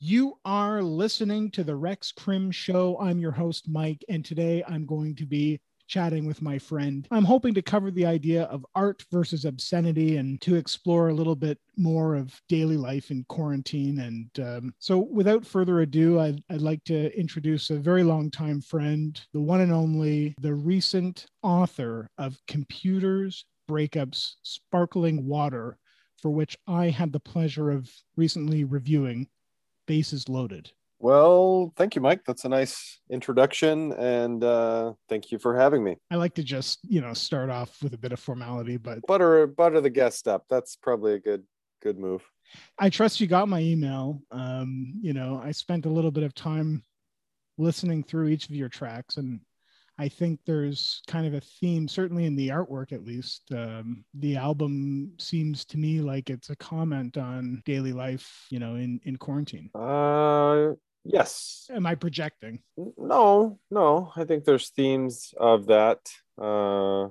[0.00, 2.96] You are listening to the Rex Crim Show.
[3.00, 7.08] I'm your host, Mike, and today I'm going to be chatting with my friend.
[7.10, 11.34] I'm hoping to cover the idea of art versus obscenity and to explore a little
[11.34, 13.98] bit more of daily life in quarantine.
[13.98, 18.60] And um, so, without further ado, I'd, I'd like to introduce a very long time
[18.60, 25.76] friend, the one and only, the recent author of Computers, Breakups, Sparkling Water,
[26.22, 29.26] for which I had the pleasure of recently reviewing
[29.88, 30.70] Bases Loaded.
[31.00, 32.22] Well, thank you, Mike.
[32.26, 35.96] That's a nice introduction, and uh, thank you for having me.
[36.10, 39.46] I like to just, you know, start off with a bit of formality, but butter
[39.46, 40.44] butter the guest up.
[40.50, 41.44] That's probably a good
[41.82, 42.22] good move.
[42.78, 44.20] I trust you got my email.
[44.30, 46.82] Um, you know, I spent a little bit of time
[47.58, 49.40] listening through each of your tracks, and
[49.98, 53.42] I think there's kind of a theme, certainly in the artwork at least.
[53.52, 58.76] Um, the album seems to me like it's a comment on daily life, you know,
[58.76, 59.70] in, in quarantine.
[59.74, 61.68] Uh, yes.
[61.74, 62.60] Am I projecting?
[62.96, 64.12] No, no.
[64.14, 65.98] I think there's themes of that
[66.40, 67.08] uh,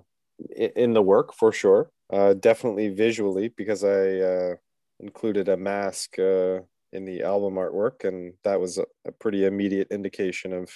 [0.55, 1.91] in the work for sure.
[2.11, 4.55] Uh, definitely visually, because I uh,
[5.01, 6.61] included a mask uh,
[6.93, 10.71] in the album artwork, and that was a, a pretty immediate indication of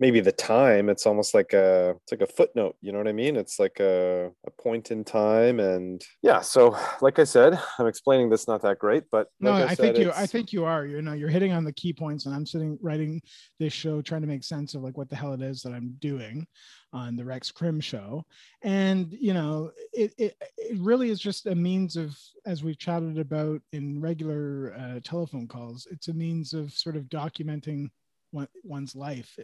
[0.00, 3.12] maybe the time it's almost like a it's like a footnote you know what i
[3.12, 3.36] mean?
[3.36, 8.30] It's like a, a point in time and yeah so like i said i'm explaining
[8.30, 10.86] this not that great but no like I, I think you i think you are
[10.86, 13.20] you know you're hitting on the key points and i'm sitting writing
[13.58, 15.94] this show trying to make sense of like what the hell it is that i'm
[15.98, 16.46] doing
[16.92, 18.24] on the rex crim show.
[18.62, 23.18] And you know it, it, it really is just a means of as we've chatted
[23.18, 27.88] about in regular uh, telephone calls it's a means of sort of documenting
[28.30, 29.38] one, one's life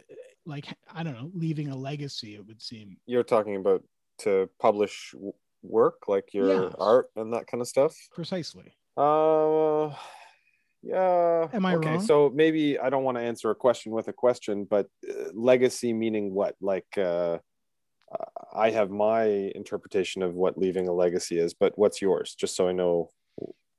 [0.45, 3.83] like i don't know leaving a legacy it would seem you're talking about
[4.17, 5.13] to publish
[5.63, 6.69] work like your yeah.
[6.79, 9.91] art and that kind of stuff precisely uh
[10.83, 12.01] yeah am i okay wrong?
[12.01, 15.91] so maybe i don't want to answer a question with a question but uh, legacy
[15.91, 17.37] meaning what like uh
[18.53, 19.25] i have my
[19.55, 23.09] interpretation of what leaving a legacy is but what's yours just so i know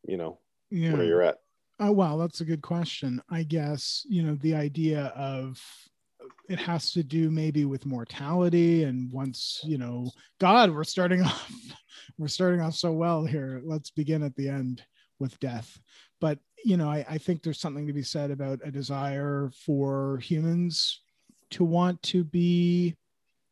[0.06, 0.38] you know
[0.70, 0.92] yeah.
[0.92, 1.36] where you're at
[1.78, 3.22] Oh, wow, that's a good question.
[3.30, 5.60] I guess, you know, the idea of
[6.48, 10.10] it has to do maybe with mortality and once, you know,
[10.40, 11.52] God, we're starting off
[12.18, 13.60] we're starting off so well here.
[13.64, 14.82] Let's begin at the end
[15.18, 15.78] with death.
[16.20, 20.18] But, you know, I, I think there's something to be said about a desire for
[20.18, 21.02] humans
[21.50, 22.96] to want to be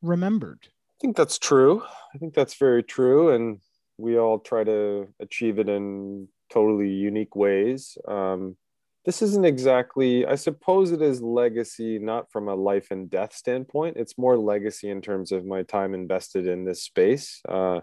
[0.02, 0.60] remembered.
[0.62, 1.82] I think that's true.
[2.14, 3.34] I think that's very true.
[3.34, 3.58] And
[3.98, 7.98] we all try to achieve it in totally unique ways.
[8.06, 8.56] Um,
[9.04, 13.98] this isn't exactly, I suppose it is legacy, not from a life and death standpoint.
[13.98, 17.42] It's more legacy in terms of my time invested in this space.
[17.46, 17.80] Uh,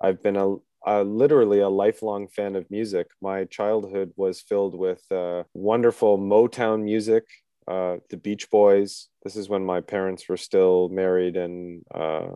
[0.00, 3.08] I've been a, literally a lifelong fan of music.
[3.20, 7.24] My childhood was filled with uh, wonderful Motown music,
[7.68, 9.08] uh, the Beach Boys.
[9.24, 12.28] This is when my parents were still married and uh,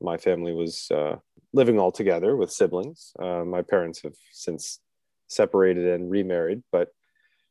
[0.00, 1.16] my family was uh,
[1.52, 3.12] living all together with siblings.
[3.18, 4.80] Uh, my parents have since
[5.28, 6.88] separated and remarried, but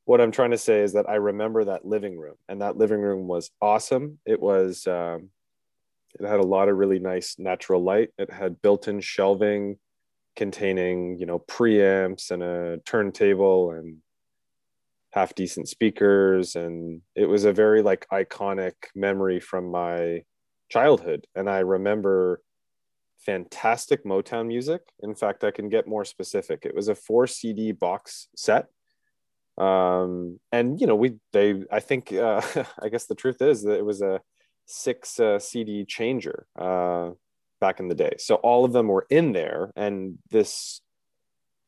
[0.05, 3.01] what I'm trying to say is that I remember that living room, and that living
[3.01, 4.19] room was awesome.
[4.25, 5.29] It was, um,
[6.19, 8.09] it had a lot of really nice natural light.
[8.17, 9.77] It had built-in shelving
[10.35, 13.97] containing, you know, preamps and a turntable and
[15.11, 20.23] half decent speakers, and it was a very like iconic memory from my
[20.69, 21.25] childhood.
[21.35, 22.41] And I remember
[23.27, 24.81] fantastic Motown music.
[25.03, 26.65] In fact, I can get more specific.
[26.65, 28.67] It was a four CD box set.
[29.57, 32.41] Um, and you know, we they I think uh,
[32.81, 34.21] I guess the truth is that it was a
[34.65, 37.11] six uh, CD changer uh,
[37.59, 38.15] back in the day.
[38.17, 40.81] So all of them were in there, and this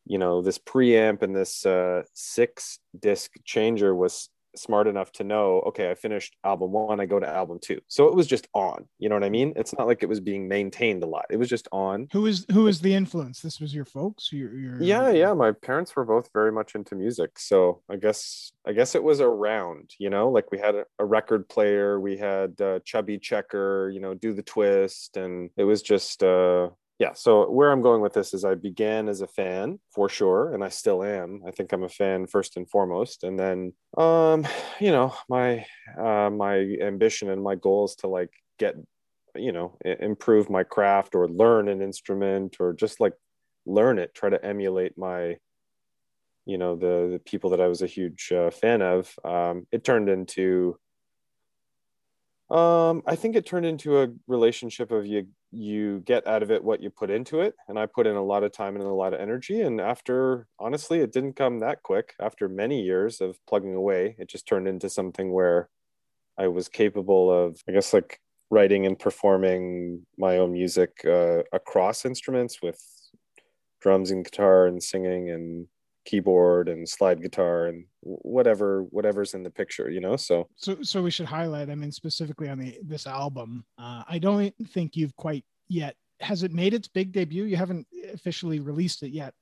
[0.05, 5.59] you know this preamp and this uh, six disc changer was smart enough to know
[5.61, 7.79] okay i finished album one i go to album two.
[7.87, 9.53] So it was just on you know what i mean?
[9.55, 11.25] It's not like it was being maintained a lot.
[11.29, 12.07] It was just on.
[12.11, 13.41] Who is who is the influence?
[13.41, 14.31] This was your folks?
[14.31, 17.37] Your, your yeah yeah my parents were both very much into music.
[17.37, 21.05] So i guess i guess it was around you know like we had a, a
[21.05, 25.81] record player we had uh, chubby checker you know do the twist and it was
[25.81, 26.69] just uh
[26.99, 30.53] yeah so where i'm going with this is i began as a fan for sure
[30.53, 31.41] and i still am.
[31.47, 34.45] I think i'm a fan first and foremost and then um
[34.79, 35.65] you know my
[35.97, 38.75] uh my ambition and my goal is to like get
[39.35, 43.13] you know improve my craft or learn an instrument or just like
[43.65, 45.37] learn it try to emulate my
[46.45, 49.13] you know the, the people that i was a huge uh, fan of.
[49.23, 50.77] Um it turned into
[52.49, 56.63] Um, I think it turned into a relationship of you you get out of it
[56.63, 58.89] what you put into it, and I put in a lot of time and a
[58.89, 59.61] lot of energy.
[59.61, 62.13] And after, honestly, it didn't come that quick.
[62.19, 65.69] After many years of plugging away, it just turned into something where
[66.37, 68.19] I was capable of, I guess, like
[68.51, 72.79] writing and performing my own music uh, across instruments with
[73.81, 75.67] drums and guitar and singing and
[76.09, 80.15] keyboard and slide guitar and whatever whatever's in the picture you know?
[80.15, 83.65] So so so we should highlight i mean specifically on the this album.
[83.77, 87.45] Uh, i don't think you've quite yet has it made its big debut?
[87.45, 89.33] You haven't officially released it yet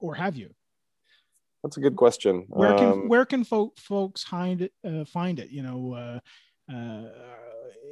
[0.00, 0.50] or have you?
[1.62, 2.46] That's a good question.
[2.48, 6.72] Where can um, where can fo- folks find it uh, find it you know uh,
[6.72, 7.08] uh,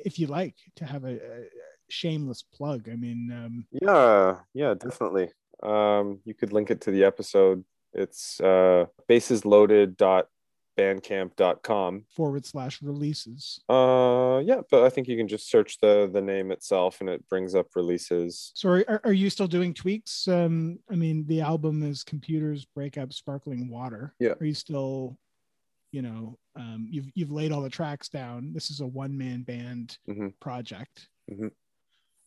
[0.04, 1.48] if you like to have a, a
[1.88, 2.88] shameless plug?
[2.88, 5.30] I mean um, yeah yeah definitely.
[5.62, 7.64] Um, you could link it to the episode
[7.94, 13.60] it's uh, basesloaded.bandcamp.com forward slash releases.
[13.68, 17.26] Uh, yeah, but I think you can just search the the name itself and it
[17.28, 18.52] brings up releases.
[18.54, 20.28] Sorry, are, are you still doing tweaks?
[20.28, 24.14] Um, I mean, the album is Computers Break Up Sparkling Water.
[24.18, 24.34] Yeah.
[24.40, 25.16] Are you still,
[25.92, 28.52] you know, um, you've you've laid all the tracks down.
[28.52, 30.28] This is a one man band mm-hmm.
[30.40, 31.08] project.
[31.30, 31.48] Mm-hmm.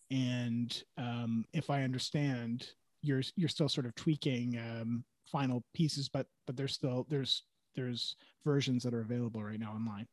[0.10, 2.70] And um, if I understand,
[3.02, 7.44] you're you're still sort of tweaking um, final pieces, but but there's still there's
[7.76, 10.08] there's versions that are available right now online.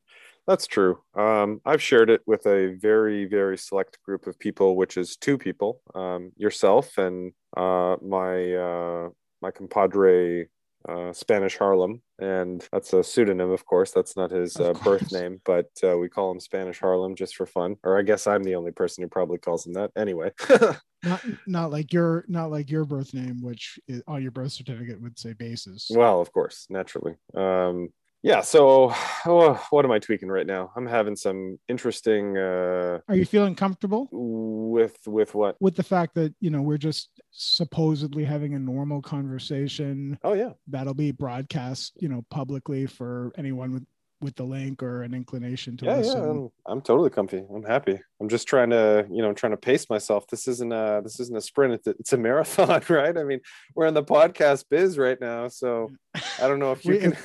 [0.46, 0.98] That's true.
[1.14, 5.38] Um, I've shared it with a very very select group of people, which is two
[5.38, 9.08] people, um, yourself and uh, my uh,
[9.40, 10.48] my compadre
[10.88, 13.90] uh, Spanish Harlem, and that's a pseudonym, of course.
[13.90, 17.46] That's not his uh, birth name, but uh, we call him Spanish Harlem just for
[17.46, 17.76] fun.
[17.82, 19.90] Or I guess I'm the only person who probably calls him that.
[19.96, 20.32] Anyway,
[21.02, 25.00] not not like your not like your birth name, which is, on your birth certificate
[25.00, 25.86] would say bases.
[25.90, 27.14] Well, of course, naturally.
[27.34, 27.90] Um,
[28.24, 28.92] yeah so
[29.26, 33.54] oh, what am i tweaking right now i'm having some interesting uh are you feeling
[33.54, 38.58] comfortable with with what with the fact that you know we're just supposedly having a
[38.58, 43.84] normal conversation oh yeah that'll be broadcast you know publicly for anyone with
[44.20, 46.22] with the link or an inclination to yeah, listen.
[46.22, 47.44] Yeah, I'm, I'm totally comfy.
[47.54, 48.00] I'm happy.
[48.20, 50.26] I'm just trying to, you know, trying to pace myself.
[50.28, 51.74] This isn't a this isn't a sprint.
[51.74, 53.18] It's a, it's a marathon, right?
[53.18, 53.40] I mean,
[53.74, 57.16] we're in the podcast biz right now, so I don't know if you can.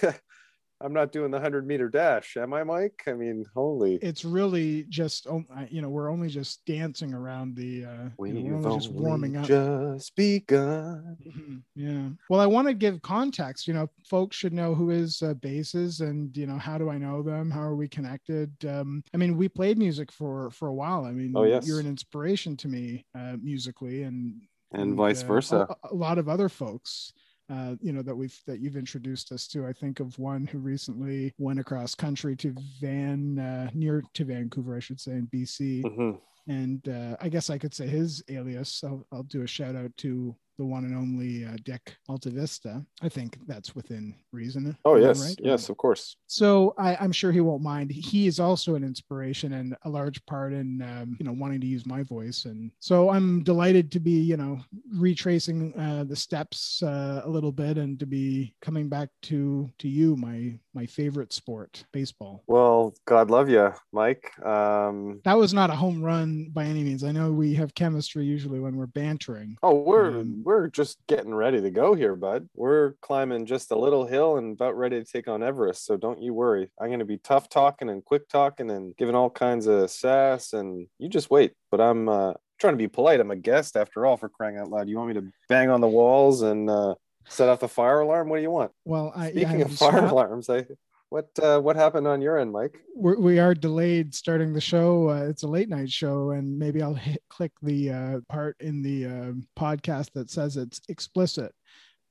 [0.81, 3.03] I'm not doing the 100 meter dash, am I, Mike?
[3.05, 3.95] I mean, holy.
[3.95, 8.51] It's really just, oh, you know, we're only just dancing around the, uh, we you
[8.51, 9.45] know, just warming up.
[9.45, 11.17] Just begun.
[11.27, 11.57] Mm-hmm.
[11.75, 12.09] Yeah.
[12.29, 13.67] Well, I want to give context.
[13.67, 16.97] You know, folks should know who is uh, Bases and, you know, how do I
[16.97, 17.51] know them?
[17.51, 18.53] How are we connected?
[18.65, 21.03] Um, I mean, we played music for for a while.
[21.03, 21.67] I mean, oh, yes.
[21.67, 24.41] you're an inspiration to me uh, musically and,
[24.71, 25.67] and, and vice uh, versa.
[25.83, 27.11] A, a lot of other folks
[27.49, 29.65] uh, you know that we've that you've introduced us to.
[29.65, 34.75] I think of one who recently went across country to Van uh, near to Vancouver,
[34.75, 35.83] I should say, in BC.
[35.83, 36.51] Mm-hmm.
[36.51, 38.83] And uh, I guess I could say his alias.
[38.83, 42.85] I'll, I'll do a shout out to the one and only uh, Dick Altavista.
[43.01, 44.77] I think that's within reason.
[44.85, 45.39] Oh yes, right?
[45.41, 46.17] yes, of course.
[46.27, 47.91] So I, am sure he won't mind.
[47.91, 51.67] He is also an inspiration and a large part in um, you know wanting to
[51.67, 54.59] use my voice, and so I'm delighted to be you know
[54.93, 59.87] retracing uh, the steps uh, a little bit and to be coming back to to
[59.87, 62.43] you, my my favorite sport, baseball.
[62.47, 64.31] Well, God love you, Mike.
[64.45, 67.03] Um, that was not a home run by any means.
[67.03, 69.57] I know we have chemistry usually when we're bantering.
[69.63, 72.49] Oh, we're um, we're just getting ready to go here, bud.
[72.55, 75.85] We're climbing just a little hill and about ready to take on Everest.
[75.85, 76.71] So don't you worry.
[76.81, 80.53] I'm going to be tough talking and quick talking and giving all kinds of sass.
[80.53, 81.53] And you just wait.
[81.69, 83.19] But I'm uh, trying to be polite.
[83.19, 84.89] I'm a guest after all, for crying out loud.
[84.89, 86.95] You want me to bang on the walls and uh,
[87.27, 88.29] set off the fire alarm?
[88.29, 88.71] What do you want?
[88.85, 90.65] Well, I, speaking of fire alarms, I
[91.09, 92.79] what uh, what happened on your end, Mike?
[92.95, 95.09] We're, we are delayed starting the show.
[95.09, 98.81] Uh, it's a late night show, and maybe I'll hit, click the uh, part in
[98.81, 101.53] the uh, podcast that says it's explicit.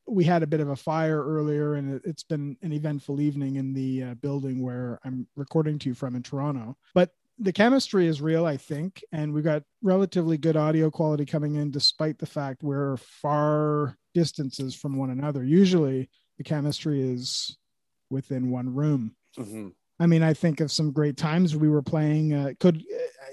[0.07, 3.57] We had a bit of a fire earlier, and it, has been an eventful evening
[3.57, 6.77] in the uh, building where I'm recording to you from in Toronto.
[6.95, 11.55] But the chemistry is real, I think, and we've got relatively good audio quality coming
[11.55, 15.45] in, despite the fact we're far distances from one another.
[15.45, 17.57] Usually, the chemistry is
[18.11, 19.15] within one room.
[19.39, 19.69] Mm-hmm.
[20.01, 22.33] I mean, I think of some great times we were playing.
[22.33, 22.85] Uh, could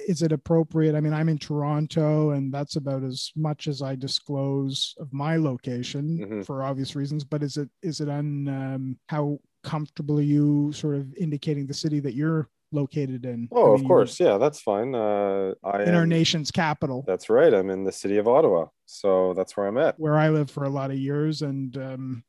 [0.07, 0.95] is it appropriate?
[0.95, 5.37] I mean, I'm in Toronto, and that's about as much as I disclose of my
[5.37, 6.41] location mm-hmm.
[6.41, 7.23] for obvious reasons.
[7.23, 11.73] But is it is it on um, how comfortable are you sort of indicating the
[11.73, 13.47] city that you're located in?
[13.51, 14.95] Oh, I mean, of course, yeah, that's fine.
[14.95, 17.03] Uh, I in am, our nation's capital.
[17.05, 17.53] That's right.
[17.53, 19.99] I'm in the city of Ottawa, so that's where I'm at.
[19.99, 22.23] Where I lived for a lot of years, and um,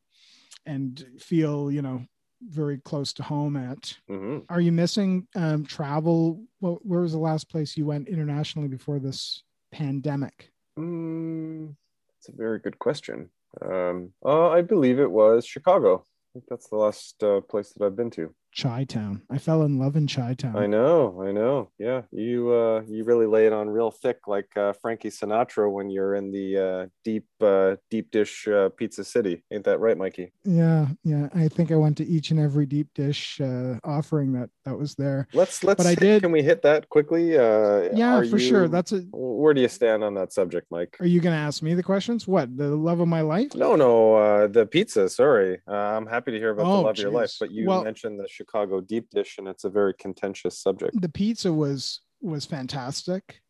[0.67, 2.05] and feel you know
[2.43, 3.97] very close to home at.
[4.09, 6.43] hmm Are you missing um, travel?
[6.61, 10.51] Well, where was the last place you went internationally before this pandemic?
[10.79, 11.75] Mm,
[12.09, 13.31] that's a very good question.
[13.63, 16.05] Um, uh, I believe it was Chicago.
[16.05, 18.35] I think that's the last uh, place that I've been to.
[18.57, 19.23] Chi Town.
[19.31, 20.57] I fell in love in Chi Town.
[20.57, 21.71] I know, I know.
[21.79, 25.91] Yeah, you uh, you really lay it on real thick, like uh, Frankie Sinatra when
[25.91, 29.43] you're in the uh, deep uh, deep dish uh, pizza city.
[29.53, 30.33] Ain't that right, Mikey?
[30.45, 31.29] Yeah, yeah.
[31.35, 34.95] I think I went to each and every deep dish uh, offering that that was
[34.97, 35.29] there.
[35.33, 35.79] Let's let's.
[35.83, 37.39] But I did- Can we hit that quickly?
[37.39, 38.69] Uh, Yeah, for sure.
[38.69, 38.99] That's a.
[39.13, 40.97] Where do you stand on that subject, Mike?
[41.01, 42.27] Are you going to ask me the questions?
[42.27, 43.55] What the love of my life?
[43.55, 45.09] No, no, uh, the pizza.
[45.09, 47.67] Sorry, uh, I'm happy to hear about Oh, the love of your life, but you
[47.69, 51.01] Well- mentioned the Chicago deep dish, and it's a very contentious subject.
[51.01, 53.41] The pizza was was fantastic.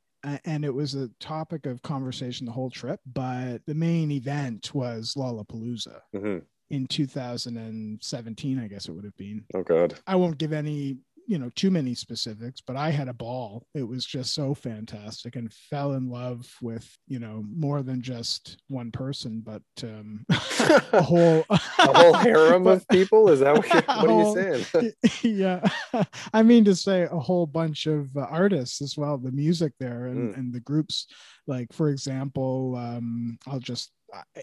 [0.44, 5.14] And it was a topic of conversation the whole trip, but the main event was
[5.14, 9.44] Lollapalooza hmm in 2017, I guess it would have been.
[9.54, 9.94] Oh God.
[10.04, 10.96] I won't give any,
[11.26, 13.66] you know, too many specifics, but I had a ball.
[13.74, 18.58] It was just so fantastic and fell in love with, you know, more than just
[18.68, 20.24] one person, but um
[20.92, 23.28] a whole a whole harem of people.
[23.28, 24.92] Is that what, you're, what are you saying?
[25.22, 25.60] yeah
[26.32, 30.06] i mean to say a whole bunch of uh, artists as well the music there
[30.06, 30.36] and, Mm.
[30.38, 31.06] and the groups
[31.46, 33.90] like for example um i'll just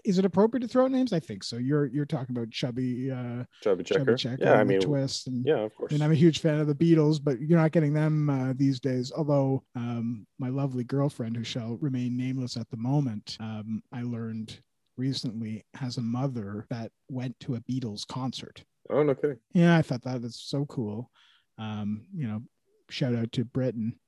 [0.04, 3.42] is it appropriate to throw names i think so you're you're talking about chubby uh
[3.62, 4.04] Chubby Checker.
[4.04, 5.92] chubby checker Yeah, I mean, twist and yeah, of course.
[5.92, 8.78] and I'm a huge fan of the Beatles, but you're not getting them uh, these
[8.80, 9.10] days.
[9.16, 14.58] Although um, my lovely girlfriend, who shall remain nameless at the moment, um, I learned
[14.96, 18.62] recently has a mother that went to a Beatles concert.
[18.90, 19.38] oh no kidding.
[19.52, 21.10] Yeah, I thought that was so cool.
[21.58, 22.42] Um, you know,
[22.90, 23.98] shout out to Britain.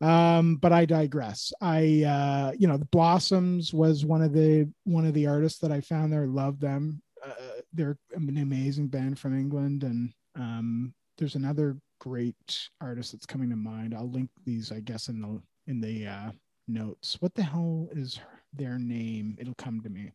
[0.00, 1.52] Um, but I digress.
[1.60, 5.72] I uh, you know, the Blossoms was one of the one of the artists that
[5.72, 6.26] I found there.
[6.26, 7.00] Love them.
[7.24, 7.32] Uh,
[7.72, 13.56] they're an amazing band from England, and um, there's another great artist that's coming to
[13.56, 13.94] mind.
[13.94, 16.30] I'll link these, I guess, in the in the uh,
[16.68, 17.16] notes.
[17.20, 19.36] What the hell is her- their name?
[19.40, 20.12] It'll come to me.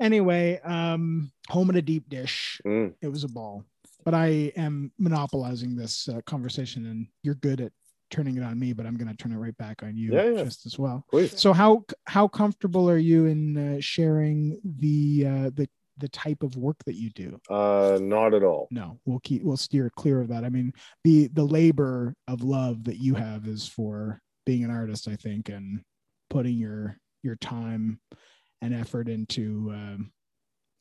[0.00, 2.94] Anyway, um, home at a deep dish Mm.
[3.00, 3.64] it was a ball.
[4.04, 7.72] But I am monopolizing this uh, conversation, and you're good at
[8.14, 8.72] turning it on me.
[8.72, 10.44] But I'm going to turn it right back on you Yeah, yeah.
[10.44, 11.04] just as well.
[11.10, 11.38] Please.
[11.40, 15.68] So how how comfortable are you in uh, sharing the uh, the
[15.98, 17.40] the type of work that you do?
[17.50, 18.68] Uh, not at all.
[18.70, 20.44] No, we'll keep we'll steer clear of that.
[20.44, 25.08] I mean, the the labor of love that you have is for being an artist,
[25.08, 25.82] I think, and
[26.30, 28.00] putting your your time
[28.62, 30.12] and effort into um,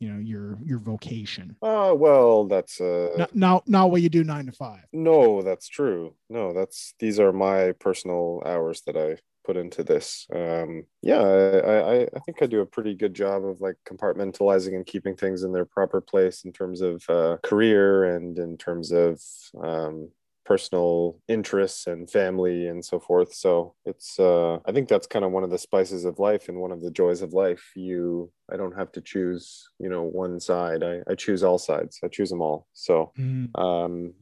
[0.04, 1.56] you know your your vocation.
[1.62, 4.84] Uh, well, that's uh, not, not not what you do nine to five.
[4.92, 6.14] no, that's true.
[6.30, 10.28] No, that's these are my personal hours that I put into this.
[10.34, 14.76] Um, yeah, I, I, I think I do a pretty good job of like compartmentalizing
[14.76, 18.92] and keeping things in their proper place in terms of uh, career and in terms
[18.92, 19.22] of
[19.62, 20.10] um,
[20.46, 23.34] personal interests and family and so forth.
[23.34, 26.60] So it's uh, I think that's kind of one of the spices of life and
[26.60, 27.72] one of the joys of life.
[27.76, 30.84] You I don't have to choose, you know, one side.
[30.84, 32.00] I, I choose all sides.
[32.04, 32.68] I choose them all.
[32.74, 33.12] So
[33.56, 34.14] um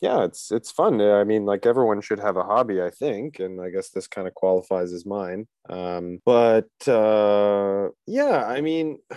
[0.00, 3.60] yeah it's it's fun i mean like everyone should have a hobby i think and
[3.60, 8.98] i guess this kind of qualifies as mine um but uh yeah i mean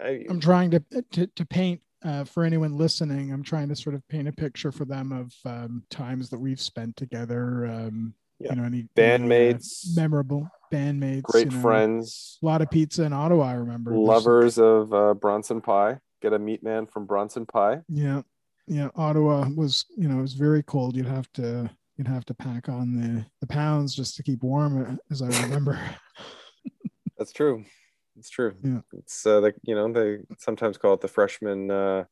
[0.00, 3.32] I, I'm trying to to, to paint uh, for anyone listening.
[3.32, 6.60] I'm trying to sort of paint a picture for them of um, times that we've
[6.60, 7.66] spent together.
[7.66, 8.50] Um, Yeah.
[8.52, 9.84] You know, any Bandmates.
[9.84, 11.62] any, uh, memorable bandmates, great you know.
[11.62, 13.46] friends A lot of pizza in Ottawa.
[13.46, 13.90] I remember.
[13.90, 18.22] There's- lovers of uh, bronson pie get a meat man from bronson pie Yeah,
[18.68, 18.90] yeah.
[18.94, 20.94] Ottawa was, you know, it was very cold.
[20.96, 24.72] You'd have to, you'd have to pack on the the pounds just to keep warm,
[24.84, 25.78] uh, as I remember.
[27.18, 27.64] that's true
[28.18, 28.80] it's true Yeah.
[28.92, 32.04] it's uh like you know they sometimes call it the freshman uh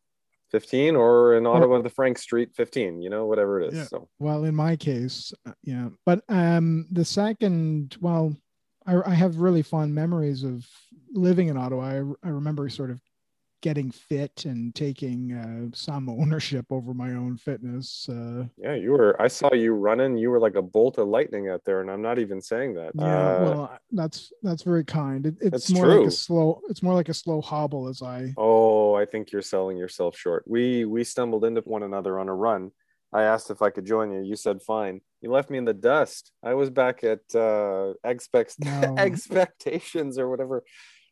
[0.51, 3.85] 15 or in ottawa the frank street 15 you know whatever it is Yeah.
[3.85, 5.89] so well, in my case, uh, yeah.
[6.07, 8.35] But um, the second, well,
[8.87, 10.65] I, I have really fond memories of
[11.13, 11.83] living in Ottawa.
[11.85, 13.01] I, I remember sort of
[13.67, 18.09] getting fit and taking uh, some ownership over my own fitness.
[18.09, 19.21] Uh, Yeah, you were.
[19.21, 20.17] I saw you running.
[20.17, 22.93] You were like a bolt of lightning out there, and I'm not even saying that.
[22.95, 25.27] yeah, Uh, well, that's that's very kind.
[25.27, 26.61] It, it's more like a slow.
[26.69, 28.35] It's more like a slow hobble as I.
[28.37, 30.45] oh, I think you're selling yourself short.
[30.47, 32.71] We we stumbled into one another on a run.
[33.13, 34.23] I asked if I could join you.
[34.23, 35.01] You said fine.
[35.23, 36.31] You left me in the dust.
[36.41, 38.95] I was back at uh, expect No.
[39.07, 40.63] expectations or whatever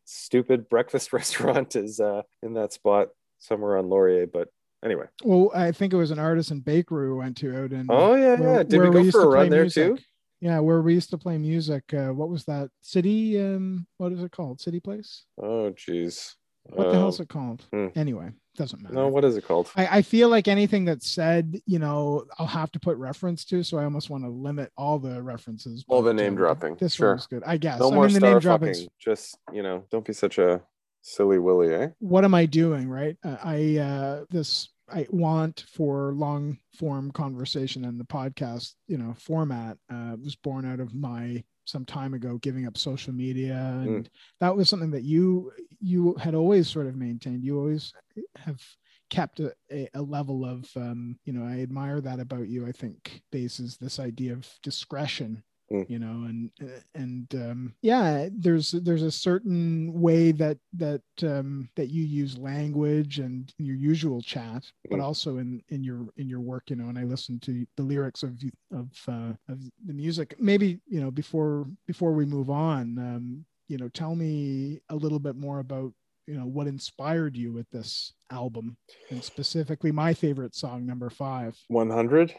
[0.04, 3.08] stupid breakfast restaurant is uh, in that spot
[3.38, 4.26] somewhere on Laurier.
[4.26, 4.48] But
[4.84, 5.06] anyway.
[5.24, 7.86] Well, I think it was an artisan bakery we went to out in.
[7.90, 8.62] Oh yeah, where- yeah.
[8.62, 9.96] Did where we go used for to a run play there music.
[9.96, 10.02] too?
[10.40, 11.84] Yeah, where we used to play music.
[11.94, 13.40] Uh, what was that city?
[13.40, 14.60] Um, what is it called?
[14.60, 15.24] City Place?
[15.42, 16.36] Oh geez.
[16.64, 17.64] What the hell's Um, it called?
[17.72, 17.86] hmm.
[17.94, 18.94] Anyway, doesn't matter.
[18.94, 19.70] No, what is it called?
[19.76, 23.62] I, I feel like anything that's said, you know, I'll have to put reference to,
[23.62, 25.84] so I almost want to limit all the references.
[25.88, 26.76] All the name um, dropping.
[26.76, 27.10] This Sure.
[27.10, 27.80] one's good, I guess.
[27.80, 28.40] No I more mean, the name fucking.
[28.42, 30.62] dropping's Just you know, don't be such a
[31.02, 31.88] silly willy, eh?
[31.98, 33.16] what am I doing, right?
[33.24, 39.14] Uh, I uh this I want for long form conversation and the podcast, you know,
[39.18, 44.10] format uh was born out of my some time ago giving up social media and
[44.38, 45.50] that was something that you
[45.84, 47.44] you had always sort of maintained.
[47.44, 47.92] You always
[48.36, 48.62] have
[49.10, 53.22] kept a, a, level of um you know i admire that about you i think
[53.30, 55.88] bases this idea of discretion Mm.
[55.88, 56.50] you know and
[56.94, 63.18] and um yeah there's there's a certain way that that um that you use language
[63.18, 65.02] and your usual chat but Mm.
[65.02, 68.22] also in in your in your work you know and i listen to the lyrics
[68.22, 73.44] of of uh of the music maybe you know before before we move on um
[73.68, 75.92] you know tell me a little bit more about
[76.26, 78.76] you know what inspired you with this album
[79.10, 82.34] and specifically my favorite song number five One hundred.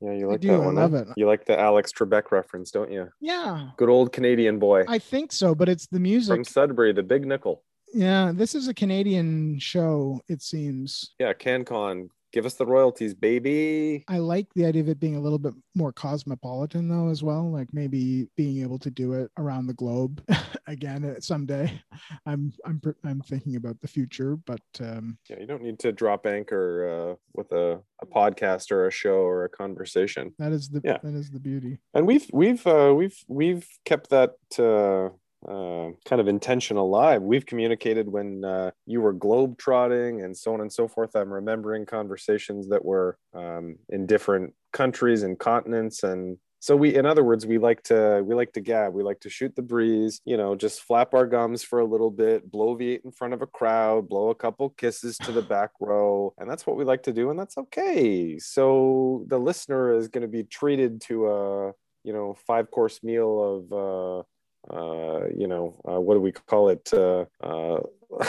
[0.00, 0.74] Yeah, you I like do, that I one.
[0.74, 0.96] love huh?
[0.98, 1.08] it.
[1.16, 3.08] You like the Alex Trebek reference, don't you?
[3.20, 7.02] yeah Good old Canadian boy i think so but it's the music from Sudbury, the
[7.02, 7.62] Big Nickel.
[7.94, 12.08] yeah this is a canadian show it seems Yeah, CanCon.
[12.34, 14.04] Give us the royalties, baby.
[14.08, 17.48] i like the idea of it being a little bit more cosmopolitan though as well
[17.50, 20.20] like maybe being able to do it around the globe
[20.66, 21.66] again uh, someday
[22.26, 26.26] i'm i'm i'm thinking about the future but um Yeah, you don't need to drop
[26.26, 30.34] anchor uh, with a, a podcast or a show or a conversation.
[30.40, 30.98] that is the Yeah.
[31.04, 35.14] that is the beauty and we've we've uh, we've we've kept that uh,
[35.48, 37.22] uh, kind of intention alive.
[37.22, 41.14] We've communicated when uh, you were globe trotting and so on and so forth.
[41.14, 46.38] I'm remembering conversations that were um, in different countries and continents and.
[46.60, 48.94] So we, in other words, we like to we like to gab.
[48.94, 50.22] We like to shoot the breeze.
[50.24, 53.46] You know, just flap our gums for a little bit, bloviate in front of a
[53.46, 57.12] crowd, blow a couple kisses to the back row, and that's what we like to
[57.12, 58.38] do, and that's okay.
[58.38, 61.72] So the listener is going to be treated to a
[62.02, 64.22] you know five course meal of uh
[64.70, 67.80] uh you know uh, what do we call it uh, uh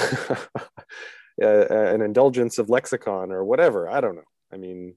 [1.42, 4.22] uh, an indulgence of lexicon or whatever i don't know.
[4.52, 4.96] I mean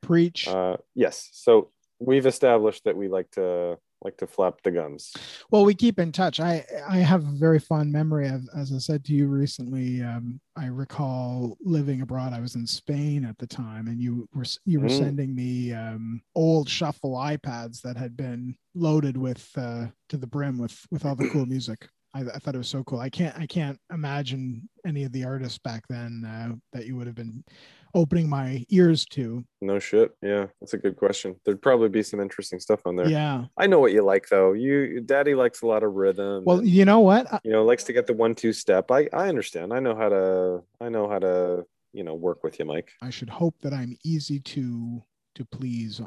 [0.00, 0.48] preach.
[0.48, 1.28] uh yes.
[1.32, 5.12] So we've established that we like to like to flap the gums
[5.50, 8.78] well we keep in touch i i have a very fond memory of as i
[8.78, 13.46] said to you recently um i recall living abroad i was in spain at the
[13.46, 14.98] time and you were you were Mm.
[14.98, 20.58] sending me um old shuffle ipods that had been loaded with uh to the brim
[20.58, 22.98] with with all the cool music I, I thought it was so cool.
[23.00, 27.06] I can't I can't imagine any of the artists back then uh, that you would
[27.06, 27.42] have been
[27.94, 29.44] opening my ears to.
[29.60, 30.12] no shit.
[30.22, 31.36] Yeah that's a good question.
[31.44, 33.08] There'd probably be some interesting stuff on there.
[33.08, 33.44] Yeah.
[33.56, 34.52] i know what you like though.
[34.52, 37.32] You daddy likes a lot of rhythm Well, and- you know what?
[37.32, 38.90] I- you know likes to get the one two step.
[38.90, 39.72] I i understand.
[39.72, 42.90] I know how to i know how to you know work with you mike.
[43.02, 45.02] I should hope that I'm easy to
[45.34, 46.00] to please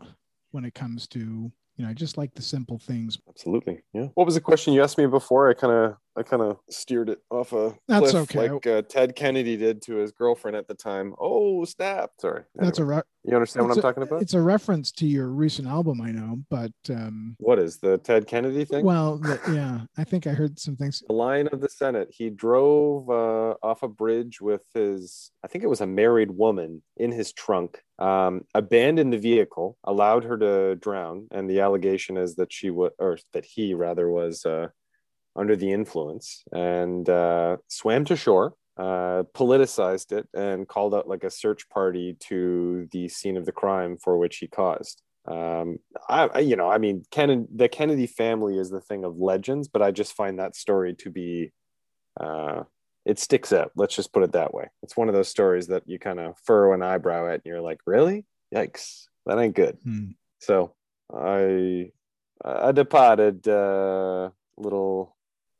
[0.51, 3.19] when it comes to you know I just like the simple things.
[3.29, 3.81] absolutely.
[3.93, 4.07] Yeah.
[4.15, 5.49] What was the question you asked me before?
[5.49, 8.49] I kind of i kind of steered it off a That's cliff okay.
[8.49, 11.13] like uh, ted kennedy did to his girlfriend at the time.
[11.19, 12.11] Oh snap.
[12.19, 12.43] Sorry.
[12.55, 14.21] That's a re- you understand what i'm talking about?
[14.21, 18.27] it's a reference to your recent album, I know, but um, what is the ted
[18.27, 18.85] kennedy thing?
[18.85, 21.03] Well, the, yeah, I think I heard some things.
[21.07, 22.09] the line of the senate.
[22.11, 26.81] He drove uh, off a bridge with his i think it was a married woman
[26.97, 32.35] in his trunk um, abandoned the vehicle allowed her to drown and the allegation is
[32.35, 34.67] that she was or that he rather was uh,
[35.35, 41.23] under the influence and uh, swam to shore uh, politicized it and called out like
[41.23, 45.01] a search party to the scene of the crime for which he caused.
[45.27, 49.67] Um I, you know i mean Kennedy, the kennedy family is the thing of legends
[49.67, 51.51] but i just find that story to be
[52.19, 52.61] uh
[53.05, 53.71] it sticks out.
[53.75, 54.69] Let's just put it that way.
[54.81, 57.61] It's one of those stories that you kind of furrow an eyebrow at and you're
[57.61, 58.25] like really?
[58.53, 59.05] Yikes.
[59.25, 59.77] That ain't good.
[59.83, 60.09] Hmm.
[60.39, 60.75] so
[61.13, 61.89] i
[62.43, 65.14] i departed uh little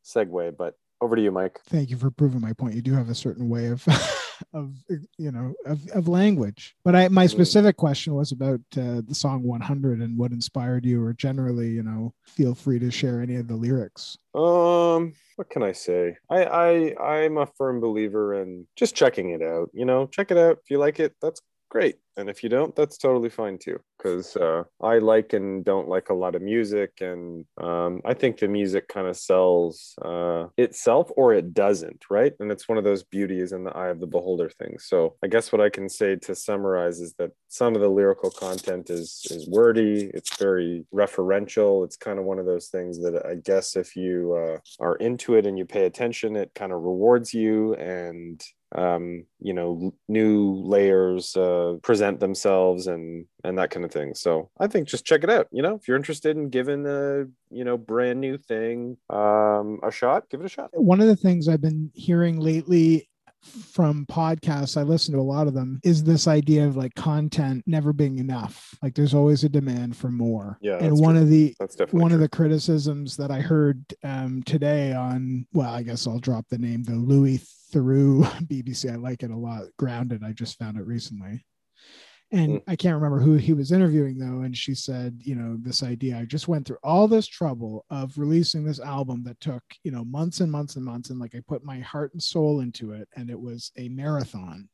[0.06, 2.76] segue but over to you mike Thank you for proving my point.
[2.76, 3.86] You do have a certain way of
[4.54, 4.76] of
[5.18, 6.76] you know of, of language.
[6.84, 11.04] But I my specific question was about uh, the song 100 and what inspired you,
[11.04, 14.18] or generally, you know, feel free to share any of the lyrics.
[14.34, 16.18] Um, what can I say?
[16.30, 19.70] I I I'm a firm believer in just checking it out.
[19.74, 20.60] You know, check it out.
[20.64, 21.98] If you like it, that's great.
[22.18, 23.80] And if you don't, that's totally fine too.
[23.98, 28.38] Because uh, I like and don't like a lot of music, and um, I think
[28.38, 32.34] the music kind of sells uh, itself or it doesn't, right?
[32.40, 34.86] And it's one of those beauties in the eye of the beholder things.
[34.86, 38.30] So I guess what I can say to summarize is that some of the lyrical
[38.30, 40.12] content is is wordy.
[40.14, 41.84] It's very referential.
[41.84, 45.36] It's kind of one of those things that I guess if you uh, are into
[45.36, 48.42] it and you pay attention, it kind of rewards you and
[48.78, 54.14] um, you know, new layers uh, present themselves and and that kind of thing.
[54.14, 55.48] So I think just check it out.
[55.52, 59.92] You know, if you're interested in giving a you know brand new thing um, a
[59.92, 60.70] shot, give it a shot.
[60.74, 63.10] One of the things I've been hearing lately
[63.46, 67.64] from podcasts, I listen to a lot of them, is this idea of like content
[67.68, 68.74] never being enough.
[68.82, 70.58] Like there's always a demand for more.
[70.62, 70.78] Yeah.
[70.82, 71.24] And one true.
[71.24, 72.16] of the that's definitely one true.
[72.16, 76.58] of the criticisms that I heard um, today on, well, I guess I'll drop the
[76.58, 78.92] name, the Louis Theroux BBC.
[78.92, 79.64] I like it a lot.
[79.78, 80.24] Grounded.
[80.24, 81.46] I just found it recently.
[82.32, 82.64] And Mm.
[82.68, 84.42] I can't remember who he was interviewing though.
[84.42, 88.18] And she said, you know, this idea, I just went through all this trouble of
[88.18, 91.12] releasing this album that took, you know, months and months and months.
[91.12, 93.08] And like I put my heart and soul into it.
[93.16, 94.70] And it was a marathon.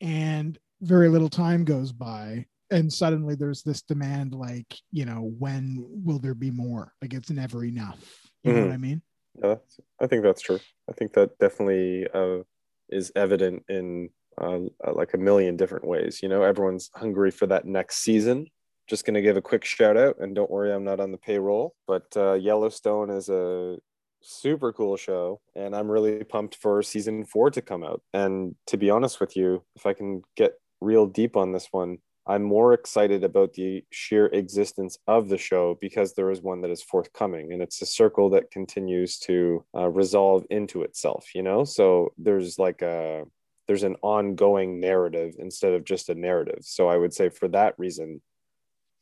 [0.00, 2.44] And very little time goes by.
[2.70, 6.92] And suddenly there's this demand, like, you know, when will there be more?
[7.00, 7.98] Like it's never enough.
[8.44, 8.64] You know Mhm.
[8.66, 9.02] what I mean?
[9.42, 9.56] Yeah,
[10.00, 10.60] I think that's true.
[10.88, 12.42] I think that definitely uh,
[12.88, 14.60] is evident in uh,
[14.92, 16.20] like a million different ways.
[16.22, 18.46] You know, everyone's hungry for that next season.
[18.88, 21.18] Just going to give a quick shout out, and don't worry, I'm not on the
[21.18, 21.74] payroll.
[21.86, 23.76] But uh, Yellowstone is a
[24.22, 28.02] super cool show, and I'm really pumped for season four to come out.
[28.14, 31.98] And to be honest with you, if I can get real deep on this one,
[32.28, 36.70] I'm more excited about the sheer existence of the show because there is one that
[36.70, 41.64] is forthcoming and it's a circle that continues to uh, resolve into itself, you know?
[41.64, 43.24] So there's like a,
[43.66, 46.60] there's an ongoing narrative instead of just a narrative.
[46.62, 48.20] So I would say for that reason,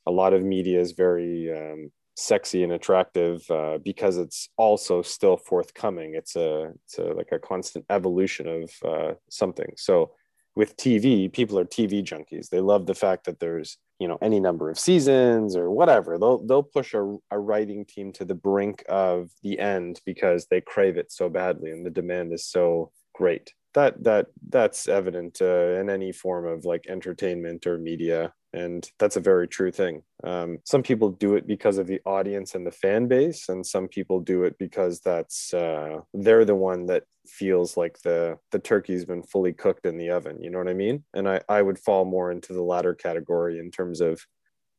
[0.06, 5.36] a lot of media is very um, sexy and attractive uh, because it's also still
[5.36, 6.14] forthcoming.
[6.14, 9.72] It's a, it's a like a constant evolution of uh, something.
[9.76, 10.12] So
[10.56, 12.48] with TV, people are TV junkies.
[12.48, 16.18] They love the fact that there's you know any number of seasons or whatever.
[16.18, 20.60] They'll they'll push a, a writing team to the brink of the end because they
[20.60, 23.52] crave it so badly and the demand is so great.
[23.76, 29.16] That that that's evident uh, in any form of like entertainment or media, and that's
[29.16, 30.02] a very true thing.
[30.24, 33.86] Um, some people do it because of the audience and the fan base, and some
[33.86, 39.04] people do it because that's uh, they're the one that feels like the the turkey's
[39.04, 41.78] been fully cooked in the oven you know what i mean and i i would
[41.78, 44.20] fall more into the latter category in terms of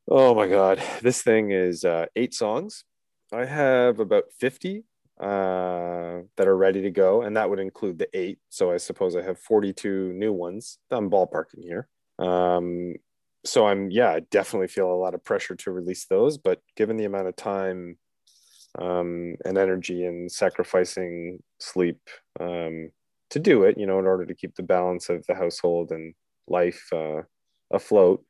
[0.09, 2.85] oh my god this thing is uh, eight songs
[3.33, 4.83] i have about 50
[5.19, 9.15] uh, that are ready to go and that would include the eight so i suppose
[9.15, 11.87] i have 42 new ones i'm ballparking here
[12.19, 12.93] um,
[13.45, 16.97] so i'm yeah i definitely feel a lot of pressure to release those but given
[16.97, 17.97] the amount of time
[18.79, 21.99] um, and energy and sacrificing sleep
[22.39, 22.91] um,
[23.29, 26.13] to do it, you know, in order to keep the balance of the household and
[26.47, 27.21] life uh,
[27.71, 28.23] afloat.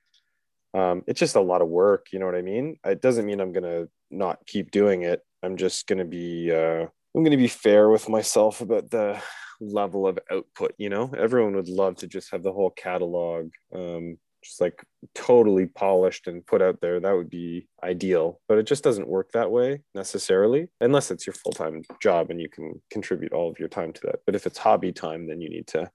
[0.74, 2.78] Um, it's just a lot of work, you know what I mean?
[2.86, 5.22] It doesn't mean I'm gonna not keep doing it.
[5.44, 9.22] I'm just gonna be uh, I'm gonna be fair with myself about the
[9.60, 10.74] level of output.
[10.78, 15.66] You know, everyone would love to just have the whole catalog um, just like totally
[15.66, 19.52] polished and put out there that would be ideal but it just doesn't work that
[19.52, 23.92] way necessarily unless it's your full-time job and you can contribute all of your time
[23.92, 25.90] to that but if it's hobby time then you need to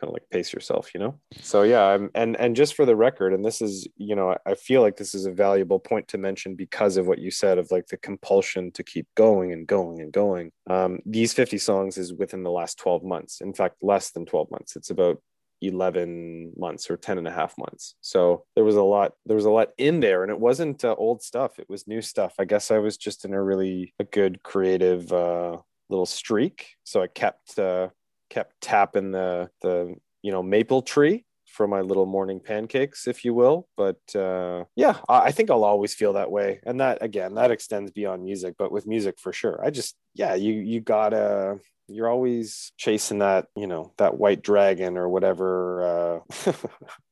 [0.00, 1.18] kind of like pace yourself you know?
[1.40, 4.54] So yeah I'm, and and just for the record and this is you know i
[4.54, 7.70] feel like this is a valuable point to mention because of what you said of
[7.70, 10.52] like the compulsion to keep going and going and going.
[10.68, 13.40] Um, these 50 songs is within the last 12 months.
[13.40, 14.76] In fact less than 12 months.
[14.76, 15.22] It's about
[15.62, 17.94] 11 months or 10 and a half months.
[18.00, 20.94] So there was a lot there was a lot in there and it wasn't uh,
[20.96, 21.58] old stuff.
[21.58, 22.34] It was new stuff.
[22.38, 25.58] I guess i was just in a really a good creative uh,
[25.88, 26.76] little streak.
[26.84, 27.88] So i kept uh,
[28.30, 33.34] kept tapping the the you know maple tree for my little morning pancakes if you
[33.34, 33.68] will.
[33.76, 36.60] But uh, yeah I, think i'll always feel that way.
[36.64, 39.60] And that again that extends beyond music but with music for sure.
[39.64, 44.96] I just yeah you you gotta you're always chasing that you know that white dragon
[44.96, 46.52] or whatever uh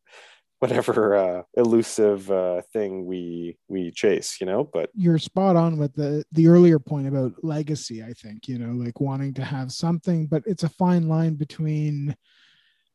[0.61, 5.95] whatever uh elusive uh thing we we chase you know but you're spot on with
[5.95, 10.27] the the earlier point about legacy i think you know like wanting to have something
[10.27, 12.15] but it's a fine line between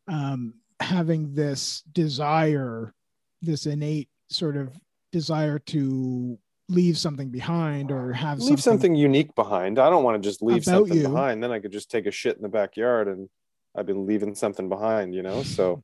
[0.09, 2.93] um having this desire
[3.41, 4.77] this innate sort of
[5.13, 10.21] desire to leave something behind or have leave something, something unique behind i don't want
[10.21, 11.03] to just leave something you.
[11.03, 13.29] behind then i could just take a shit in the backyard and
[13.77, 15.81] i've been leaving something behind you know so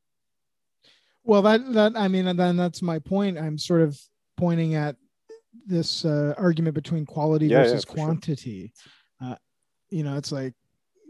[1.29, 3.97] well that that i mean and then that's my point i'm sort of
[4.35, 4.95] pointing at
[5.65, 7.93] this uh, argument between quality Yeah, yeah, versus sure.
[7.95, 8.73] quantity
[9.23, 9.35] uh,
[9.89, 10.53] you know it's like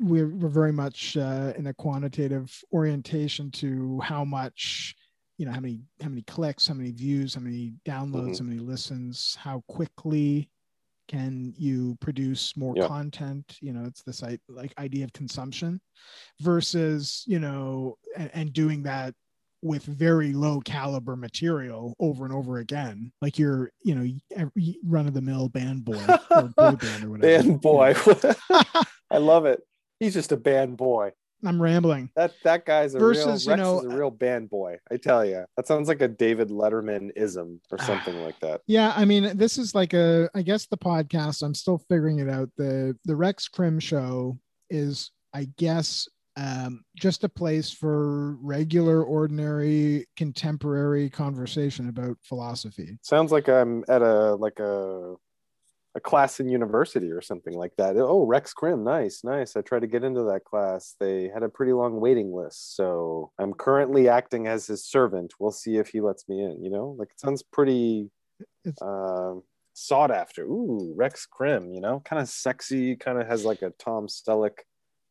[0.01, 4.95] we're, we're very much uh, in a quantitative orientation to how much
[5.37, 8.39] you know how many how many clicks how many views how many downloads Mhm.
[8.39, 10.49] how many listens how quickly
[11.07, 12.87] can you produce more Yeah.
[12.87, 15.79] content you know it's this like idea of consumption
[16.41, 19.13] versus you know and, and doing that
[19.61, 24.45] with very low caliber material over and over again like you're you know
[24.85, 27.93] run of the mill band boy or boy band or whatever Band boy.
[29.11, 29.61] I love it.
[29.99, 31.11] He's just a band boy.
[31.45, 34.77] i'm rambling That that guy's a Versus, real Rex know, is a real band boy.
[34.91, 37.83] I tell you, that sounds like a David Letterman ism or ah.
[37.83, 38.61] something like that.
[38.67, 42.29] Yeah, I mean, this is like a I guess the podcast, I'm still figuring it
[42.29, 42.49] out.
[42.57, 44.37] The the Rex Crim show
[44.69, 46.07] is, I guess,
[46.39, 52.97] um, just a place for regular, ordinary, contemporary conversation about philosophy.
[53.01, 55.15] Sounds like I'm at a like a
[55.95, 57.97] a class in university or something like that.
[57.97, 59.57] Oh, Rex Crim, nice, nice.
[59.57, 60.95] I tried to get into that class.
[60.99, 65.33] They had a pretty long waiting list, so I'm currently acting as his servant.
[65.39, 66.63] We'll see if he lets me in.
[66.63, 68.11] You know, like it sounds pretty
[68.63, 70.43] It's- um sought after.
[70.43, 71.73] Ooh, Rex Crim.
[71.73, 72.95] You know, kind of sexy.
[72.95, 74.59] Kind of has like a Tom Selleck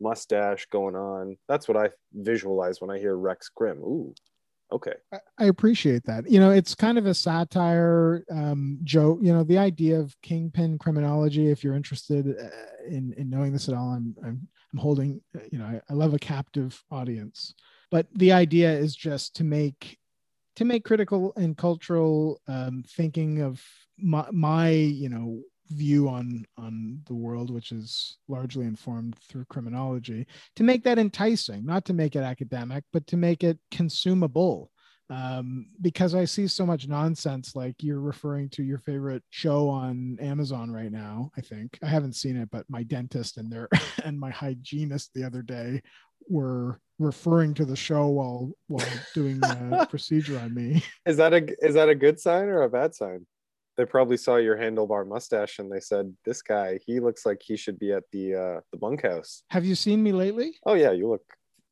[0.01, 1.37] mustache going on.
[1.49, 3.79] That's what I visualize when I hear Rex Crim.
[3.79, 4.15] Ooh,
[4.73, 4.95] okay.
[5.13, 6.29] I- I appreciate that.
[6.31, 9.21] You know, it's kind of a satire um, joke.
[9.23, 11.51] You know, the idea of kingpin criminology.
[11.51, 12.49] If you're interested uh,
[12.87, 15.21] in in knowing this at all, I'm I'm I'm holding.
[15.37, 17.55] uh, You know, I, I love a captive audience,
[17.91, 19.99] but the idea is just to make
[20.57, 23.63] to make critical and cultural um, thinking of
[23.97, 30.26] my, my you know view on on the world which is largely informed through criminology
[30.57, 34.70] to make that enticing not to make it academic but to make it consumable
[35.11, 37.57] um, because I see so much nonsense.
[37.57, 41.31] Like you're referring to your favorite show on Amazon right now.
[41.37, 43.68] I think I haven't seen it, but my dentist and their
[44.04, 45.83] and my hygienist the other day
[46.28, 50.85] were referring to the show while while doing a procedure on me.
[51.07, 53.26] Is that a is that a good sign or a bad sign?
[53.79, 57.57] They probably saw your handlebar mustache and they said, "This guy, he looks like he
[57.57, 60.57] should be at the uh, the bunkhouse." Have you seen me lately?
[60.67, 61.23] Oh yeah, you look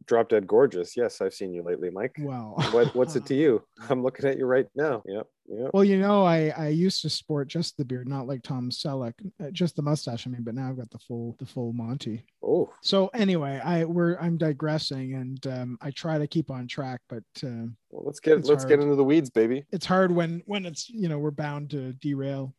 [0.07, 0.97] drop dead gorgeous.
[0.97, 2.17] Yes, I've seen you lately, Mike.
[2.21, 3.63] Well, What what's it to you?
[3.91, 5.03] I'm looking at you right now.
[5.07, 5.71] Yep, yep.
[5.75, 9.15] Well, you know, I I used to sport just the beard, not like Tom Selleck,
[9.43, 10.27] uh, just the mustache.
[10.27, 12.25] I mean, but now I've got the full the full Monty.
[12.43, 17.01] Oh, So anyway, I we're I'm digressing, and um, I try to keep on track,
[17.09, 19.65] but uh, well, let's get let's get into the weeds, baby.
[19.73, 22.55] it's hard when when it's you know we're bound to derail.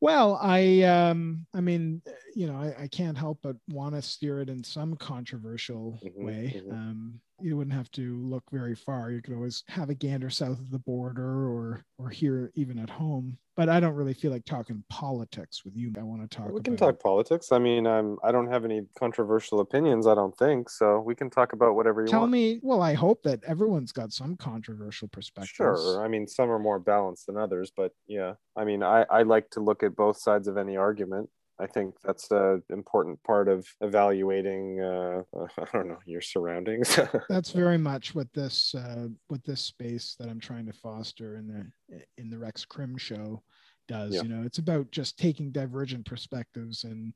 [0.00, 2.02] Well, I um I mean,
[2.34, 6.12] you know, I, I can't help but want to steer it in some controversial Mhm,
[6.20, 6.54] way.
[6.54, 6.70] mhm.
[6.70, 9.10] Um, you wouldn't have to look very far.
[9.10, 12.90] You could always have a gander south of the border, or or here even at
[12.90, 13.38] home.
[13.60, 15.92] But I don't really feel like talking politics with you.
[15.98, 16.50] I want to talk.
[16.50, 17.52] We can about- talk politics.
[17.52, 20.06] I mean, I'm I don't have any controversial opinions.
[20.06, 20.98] I don't think so.
[21.00, 22.30] We can talk about whatever you Tell want.
[22.30, 22.58] Tell me.
[22.62, 25.50] Well, I hope that everyone's got some controversial perspectives.
[25.56, 26.02] Sure.
[26.02, 28.32] I mean, some are more balanced than others, but yeah.
[28.56, 31.28] I mean, I, I like to look at both sides of any argument.
[31.60, 35.22] I think that's an important part of evaluating, uh,
[35.58, 36.98] I don't know, your surroundings.
[37.28, 41.46] that's very much what this uh, what this space that I'm trying to foster in
[41.46, 43.42] the in the Rex Crim show
[43.88, 44.14] does.
[44.14, 44.22] Yeah.
[44.22, 47.12] You know, it's about just taking divergent perspectives and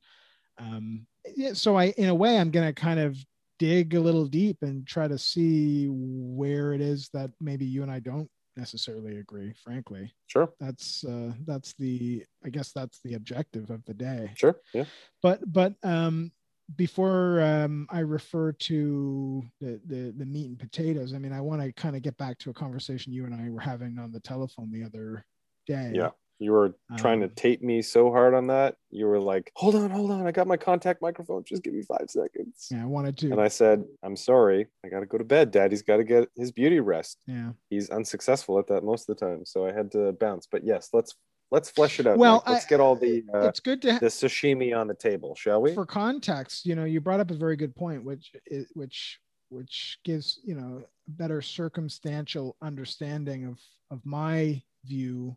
[0.58, 1.54] um, yeah.
[1.54, 3.16] So I, in a way, I'm gonna kind of
[3.58, 7.90] dig a little deep and try to see where it is that maybe you and
[7.90, 9.52] I don't necessarily agree.
[9.62, 10.52] Frankly, sure.
[10.60, 14.60] that's uh, that's the I guess that's the objective of the day Sure.
[14.72, 14.84] Yeah.
[15.22, 16.32] but but um
[16.76, 21.60] before um i refer to the the, the meat and potatoes i mean i want
[21.60, 24.20] to kind of get back to a conversation you and i were having on the
[24.20, 25.26] telephone the other
[25.66, 26.10] day Yeah.
[26.40, 28.76] You were trying to Um, tape me so hard on that.
[28.90, 30.26] You were like, hold on, hold on.
[30.26, 31.44] I got my contact microphone.
[31.44, 32.68] Just give me five seconds.
[32.70, 34.66] yeah i wanted to And I said, I'm sorry.
[34.84, 35.50] I got to go to bed.
[35.52, 37.18] Daddy's got to get his beauty rest.
[37.26, 39.44] yeah He's unsuccessful at that most of the time.
[39.44, 40.46] So I had to bounce.
[40.50, 41.14] But yes, let's
[41.50, 42.18] let's flesh it out.
[42.18, 42.48] Well, Mike.
[42.48, 45.62] let's I- get all the uh, it's good to the sashimi on the table, shall
[45.62, 45.72] we?
[45.74, 49.20] for context you know you brought up a very good point which is which
[49.50, 53.58] which gives you know a better circumstantial understanding of
[53.90, 55.36] of my view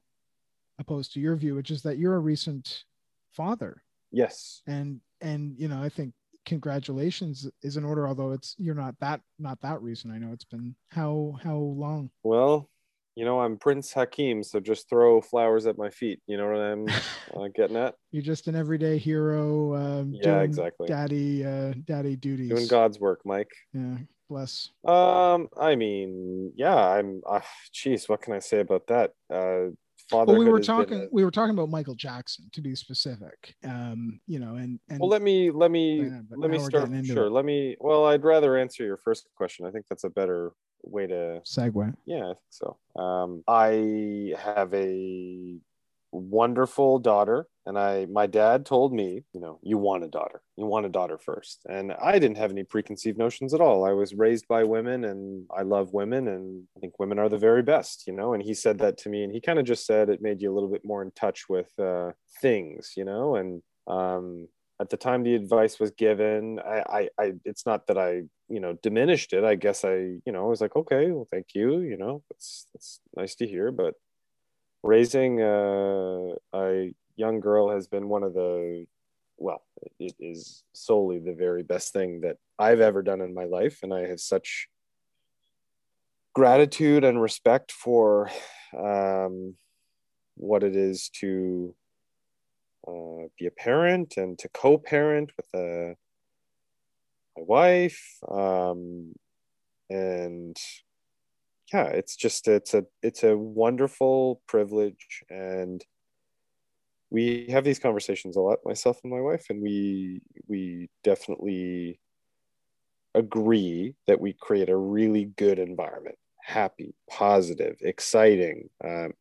[0.80, 2.84] opposed to your view which is that you're a recent
[3.34, 4.62] father yes.
[4.68, 6.14] and and you know i think
[6.46, 10.46] congratulations is in order although it's you're not that not that recent i know it's
[10.46, 12.70] been how how long Well,
[13.16, 16.20] you know, I'm Prince Hakim, so just throw flowers at my feet.
[16.28, 16.88] You know what I'm
[17.36, 17.96] uh, getting at?
[18.12, 20.88] you're just an everyday hero um Yeah, doing exactly.
[20.88, 23.50] daddy uh daddy duties Doing God's work, Mike.
[23.74, 23.98] yeah
[24.30, 27.22] bless Um, I mean, yeah, I'm.
[27.28, 27.40] Uh,
[27.74, 29.12] geez, what can I say about that?
[29.34, 29.72] Uh,
[30.10, 30.40] fatherhood.
[30.40, 34.20] well we were talking a- we were talking about michael jackson to be specific um
[34.28, 36.90] you know and and well, let me let me Yeah, let me start.
[37.06, 37.32] Sure, it.
[37.32, 37.76] let me.
[37.80, 39.66] Well, I'd rather answer your first question.
[39.66, 42.78] I think that's a better way to segue Yeah, I think so.
[42.96, 45.58] Um, I have a
[46.12, 50.42] wonderful daughter and i my dad told me you know you want a daughter.
[50.56, 51.62] You want a daughter first.
[51.70, 53.86] And i didn't have any preconceived notions at all.
[53.86, 57.38] I was raised by women and i love women and i think women are the
[57.38, 58.34] very best you know?
[58.34, 60.52] And he said that to me and he kind of just said it made you
[60.52, 63.36] a little bit more in touch with uh, things you know?
[63.36, 64.48] And um,
[64.80, 68.60] at the time the advice was given I, I i it's not that i you
[68.60, 69.44] know diminished it.
[69.44, 72.24] I guess i you know i was like okay well thank you you know?
[72.30, 73.96] That's that's nice to hear but
[74.84, 78.86] raising a, a young girl has been one of the
[79.38, 79.64] well
[80.00, 83.80] it is solely the very best thing that i've ever done in my life.
[83.84, 84.68] And i have such
[86.34, 88.30] gratitude and respect for
[88.78, 89.56] um,
[90.36, 91.74] what it is to
[92.88, 95.96] uh, be a parent and to co-parent with a,
[97.36, 99.14] my wife um,
[99.90, 100.56] and
[101.74, 105.84] yeah it's just it's a it's a wonderful privilege and
[107.10, 112.00] we have these conversations a lot myself and my wife and we we definitely
[113.18, 116.18] agree that we create a really good environment.
[116.44, 119.12] Happy positive exciting um,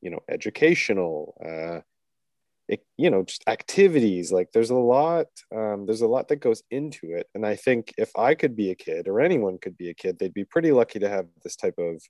[0.00, 1.80] you know educational uh,
[2.70, 6.62] it, you know just activities like there's a lot um, there's a lot that goes
[6.70, 7.26] into it.
[7.34, 10.18] And i think if i could be a kid or anyone could be a kid
[10.18, 12.00] they'd be pretty lucky to have this type of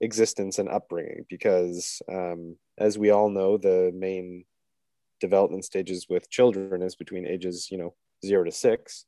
[0.00, 4.44] existence and upbringing because um, as we all know the main
[5.20, 7.94] development stages with children is between ages you know
[8.26, 9.06] zero to six.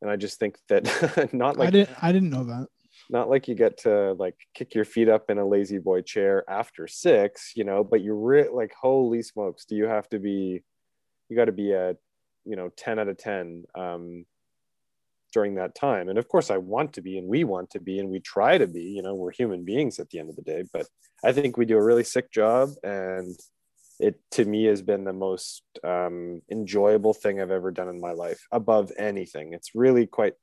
[0.00, 0.84] And i just think that
[1.34, 2.68] not like i didn't i didn't know that
[3.10, 6.44] not like you get to like kick your feet up in a lazy boy chair
[6.48, 10.62] after six, you know, but you're re- like, holy smokes, do you have to be,
[11.28, 11.96] you got to be a,
[12.44, 14.24] you know, 10 out of 10 um,
[15.32, 16.08] during that time.
[16.08, 18.58] And of course, I want to be, and we want to be, and we try
[18.58, 20.86] to be, you know, we're human beings at the end of the day, but
[21.24, 22.70] I think we do a really sick job.
[22.82, 23.38] And
[24.00, 28.12] it to me has been the most um, enjoyable thing I've ever done in my
[28.12, 29.54] life above anything.
[29.54, 30.34] It's really quite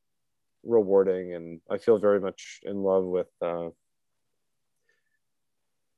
[0.66, 3.70] rewarding and i feel very much in love with uh,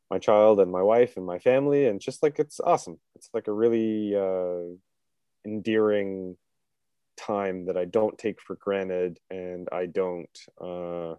[0.10, 2.97] my child and my wife and my family and just like it's awesome.
[3.15, 4.75] It's like a really uh,
[5.45, 6.38] endearing
[7.15, 11.13] time that i don't take for granted and i don't uh,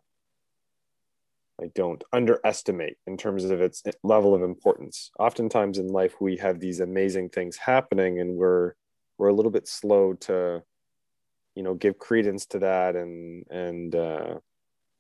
[1.61, 5.11] i don't underestimate in terms of its level of importance.
[5.18, 8.74] Oftentimes in life we have these amazing things happening and we're
[9.18, 10.62] we're a little bit slow to
[11.59, 14.37] you know give credence to that and and uh,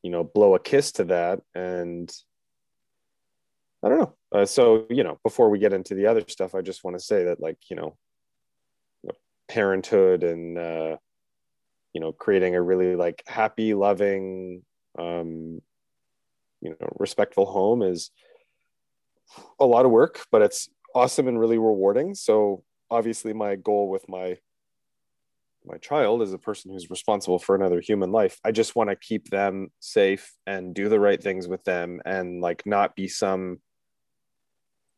[0.02, 1.40] you know blow a kiss to that.
[1.54, 2.12] And
[3.84, 4.14] i don't know.
[4.32, 7.04] Uh, so you know before we get into the other stuff i just want to
[7.04, 7.96] say that like you know
[9.48, 10.96] parenthood and uh,
[11.92, 14.62] you know creating a really like happy loving
[14.98, 15.62] um,
[16.60, 18.10] you know respectful home is
[19.60, 22.16] a lot of work but it's awesome and really rewarding.
[22.16, 24.38] So obviously my goal with my
[25.68, 28.96] my child as a person who's responsible for another human life i just want to
[28.96, 33.60] keep them safe and do the right things with them and like not be some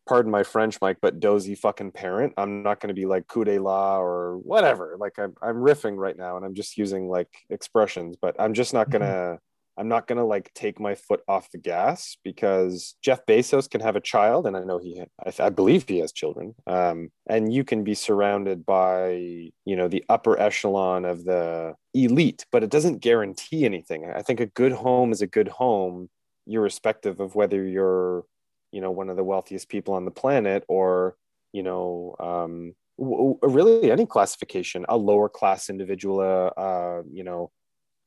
[0.08, 3.44] pardon my french mike but dozy fucking parent i'm not going to be like coup
[3.44, 7.28] de la or whatever like I'm, I'm riffing right now and i'm just using like
[7.48, 9.36] expressions but i'm just not going to mm-hmm.
[9.80, 13.80] I'm not going to like take my foot off the gas because Jeff Bezos can
[13.80, 16.54] have a child, and I know he, I, I believe he has children.
[16.66, 19.12] Um, and you can be surrounded by,
[19.64, 24.04] you know, the upper echelon of the elite, but it doesn't guarantee anything.
[24.04, 26.10] I think a good home is a good home,
[26.46, 28.24] irrespective of whether you're,
[28.72, 31.16] you know, one of the wealthiest people on the planet or,
[31.52, 37.50] you know, um, really any classification, a lower class individual, uh, uh, you know,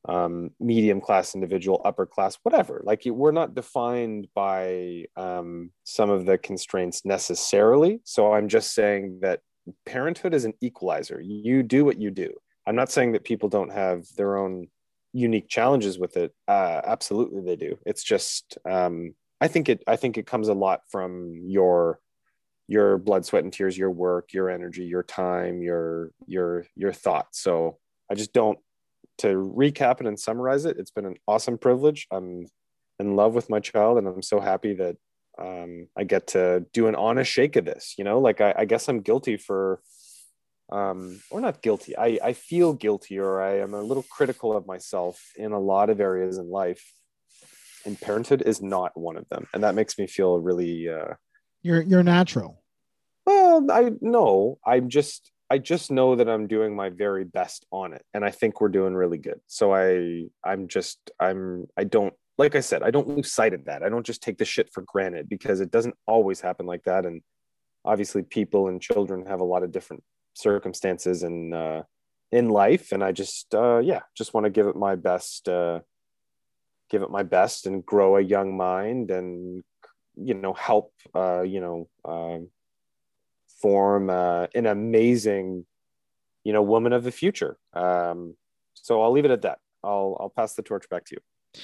[0.08, 2.82] um, medium class individual, upper class, whatever.
[2.84, 8.00] Like we're not defined by um, some of the constraints necessarily.
[8.04, 9.40] So I'm just saying that
[9.86, 11.20] parenthood is an equalizer.
[11.20, 12.32] You do what you do.
[12.66, 14.68] I'm not saying that people don't have their own
[15.12, 16.34] unique challenges with it.
[16.48, 17.78] Uh, absolutely, they do.
[17.86, 19.82] It's just um, I think it.
[19.86, 22.00] I think it comes a lot from your
[22.66, 27.40] your blood, sweat, and tears, your work, your energy, your time, your your your thoughts.
[27.40, 27.78] So
[28.10, 28.58] I just don't
[29.18, 32.06] to recap it and summarize it, it's been an awesome privilege.
[32.10, 32.46] I'm
[32.98, 34.96] in love with my child, and I'm so happy that
[35.38, 37.94] um, I get to do an honest shake of this.
[37.98, 39.80] You know, like I, I guess I'm guilty for,
[40.70, 41.96] um, or not guilty.
[41.96, 45.90] I, I feel guilty, or I am a little critical of myself in a lot
[45.90, 46.84] of areas in life,
[47.84, 50.88] and parenthood is not one of them, and that makes me feel really.
[50.88, 51.14] Uh,
[51.62, 52.62] you're you're natural.
[53.26, 57.92] Well, I no, I'm just I just know that I'm doing my very best on
[57.92, 59.40] it and I think we're doing really good.
[59.46, 63.66] So I I'm just I'm I don't like I said, I don't lose sight of
[63.66, 63.82] that.
[63.82, 67.06] I don't just take the shit for granted because it doesn't always happen like that
[67.06, 67.22] and
[67.84, 70.02] obviously people and children have a lot of different
[70.34, 71.82] circumstances and uh,
[72.32, 75.80] in life and i just uh, yeah just want to give it my best uh,
[76.90, 79.62] give it my best and grow a young mind and
[80.16, 82.48] you know help uh, you know um,
[83.64, 85.64] form uh, an amazing
[86.44, 87.56] you know woman of the future.
[87.72, 88.36] Um,
[88.74, 89.58] so i'll leave it at that.
[89.82, 91.62] I'll i'll pass the torch back to you.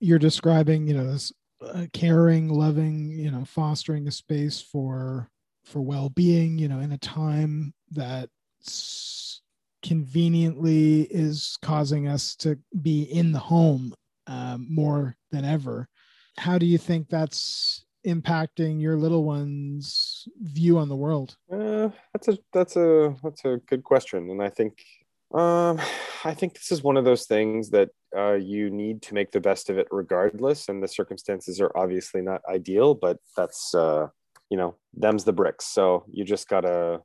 [0.00, 1.32] You're describing you know this
[1.64, 5.30] uh, caring loving you know fostering a space for
[5.64, 8.28] for well-being you know in a time that
[9.84, 13.94] conveniently is causing us to be in the home
[14.26, 15.88] um, more than ever.
[16.38, 22.28] How do you think that's impacting your little one's view on the world uh, that's
[22.28, 24.78] a that's a that's a good question and i think
[25.34, 25.80] um,
[26.24, 29.40] I think this is one of those things that uh, you need to make the
[29.40, 30.68] best of it regardless.
[30.68, 34.08] And the circumstances are obviously not ideal, but that's, uh,
[34.50, 35.66] you know, them's the bricks.
[35.66, 37.00] So you just gotta,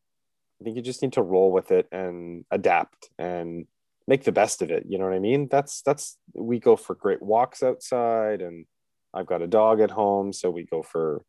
[0.60, 3.66] I think you just need to roll with it and adapt and
[4.08, 4.86] make the best of it.
[4.88, 5.48] You know what I mean?
[5.50, 8.66] That's, that's, we go for great walks outside and
[9.14, 10.34] I've got a dog at home.
[10.34, 11.24] So we go for,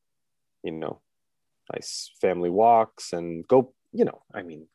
[0.63, 1.01] you know,
[1.73, 4.67] nice family walks and go, you know, I mean,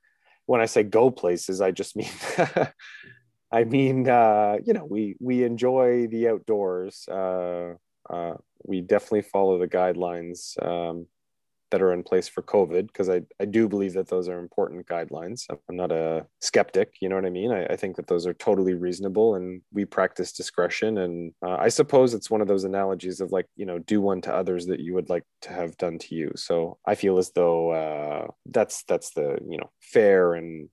[0.46, 2.10] when I say go places, I just mean,
[3.52, 7.08] I mean, uh, you know, we we enjoy the outdoors.
[7.08, 7.76] Uh,
[8.10, 11.08] uh, we definitely follow the guidelines um,
[11.72, 14.88] that are in place for COVID because I, I do believe that those are important
[14.88, 15.46] guidelines.
[15.50, 17.52] I'm not a skeptic, you know what I mean?
[17.52, 20.98] I, I think that those are totally reasonable and we practice discretion.
[21.00, 24.22] And uh, I suppose it's one of those analogies of like, you know, do one
[24.22, 26.32] to others that you would like to have done to you.
[26.36, 30.70] So I feel as though uh, that's that's the, you know, fair and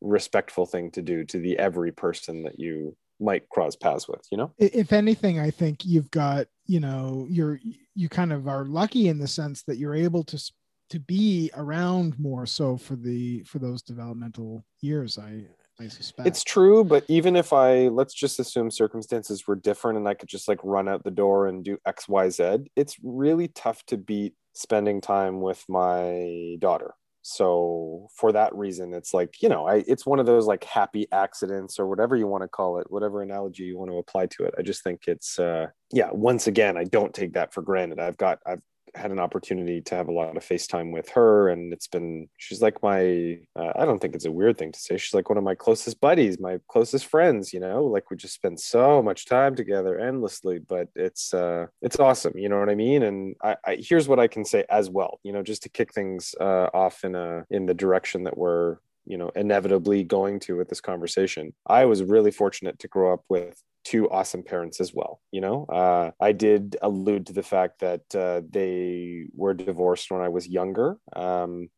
[0.00, 4.38] respectful thing to do to the every person that you might cross paths with you
[4.38, 4.52] know?
[4.58, 7.60] If anything i think you've got you know you're
[7.94, 10.52] you kind of are lucky in the sense that you're able to
[10.90, 15.44] to be around more so for the for those developmental years i
[15.80, 16.26] i suspect.
[16.26, 20.28] It's true but even if i let's just assume circumstances were different and i could
[20.28, 25.00] just like run out the door and do xyz it's really tough to beat spending
[25.00, 26.94] time with my daughter
[27.30, 31.06] so for that reason it's like you know I, it's one of those like happy
[31.12, 34.44] accidents or whatever you want to call it whatever analogy you want to apply to
[34.44, 34.54] it.
[34.58, 38.00] I just think it's uh yeah once again i don't take that for granted.
[38.00, 38.62] I've got i've
[38.94, 42.62] had an opportunity to have a lot of FaceTime with her, and it's been she's
[42.62, 44.96] like my uh, I don't think it's a weird thing to say.
[44.96, 47.52] She's like one of my closest buddies, my closest friends.
[47.52, 50.58] You know, like we just spend so much time together endlessly.
[50.58, 52.36] But it's uh, it's awesome.
[52.36, 53.02] You know what I mean?
[53.02, 55.20] And I, I here's what I can say as well.
[55.22, 58.78] You know, just to kick things uh, off in a in the direction that we're
[59.08, 63.24] you know inevitably going to with this conversation i was really fortunate to grow up
[63.28, 65.20] with two awesome parents as well.
[65.32, 70.20] You know, uh, I did allude to the fact that uh, they were divorced when
[70.20, 70.98] I was younger.
[71.16, 71.70] Um,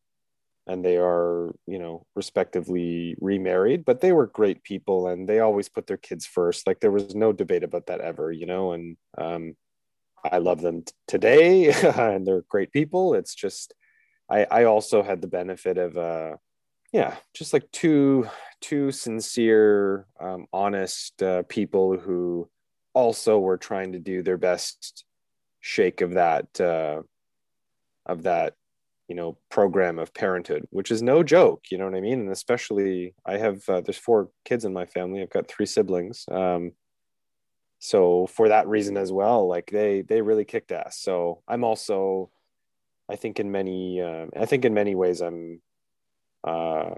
[0.67, 5.69] and they are, you know, respectively remarried, but they were great people and they always
[5.69, 6.67] put their kids first.
[6.67, 9.55] Like there was no debate about that ever, you know, and um,
[10.23, 13.15] I love them t- today and they're great people.
[13.15, 13.73] It's just,
[14.29, 16.35] I, I also had the benefit of, uh,
[16.91, 18.27] yeah just like two
[18.59, 22.49] two sincere um, honest uh, people who
[22.93, 25.05] also were trying to do their best
[25.59, 27.01] shake of that uh,
[28.05, 28.53] of that
[29.07, 32.21] you know program of parenthood which is no joke you know what i mean?
[32.21, 36.25] And especially i have uh, there's four kids in my family i've got three siblings
[36.31, 36.71] um,
[37.79, 40.99] so for that reason as well like they they really kicked ass.
[40.99, 42.29] So i'm also
[43.09, 45.61] i think in many uh, i think in many ways i'm
[46.43, 46.95] uh,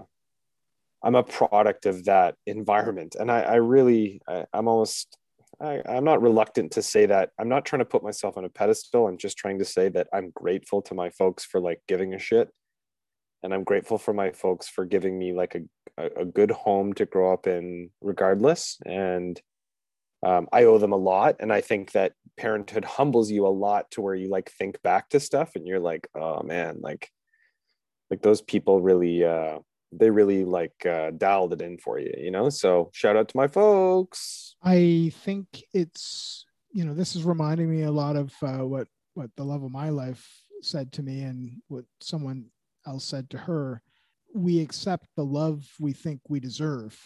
[1.02, 3.14] I'm a product of that environment.
[3.18, 5.18] And I, I really, I, am almost,
[5.60, 7.30] I, I'm not reluctant to say that.
[7.38, 9.06] I'm not trying to put myself on a pedestal.
[9.06, 12.18] I'm just trying to say that I'm grateful to my folks for like giving a
[12.18, 12.48] shit.
[13.42, 16.94] And I'm grateful for my folks for giving me like a, a, a good home
[16.94, 18.78] to grow up in regardless.
[18.86, 19.38] And
[20.24, 21.36] um, I owe them a lot.
[21.40, 25.10] And I think that parenthood humbles you a lot to where you like think back
[25.10, 27.10] to stuff and you're like, oh man, like
[28.10, 29.58] like those people really uh
[29.92, 32.48] they really like uh dialed it in for you you know?
[32.48, 34.56] So shout out to my folks.
[34.62, 39.30] I think it's you know this is reminding me a lot of uh, what what
[39.36, 40.26] the love of my life
[40.62, 42.46] said to me and what someone
[42.86, 43.82] else said to her.
[44.34, 46.98] We accept the love we think we deserve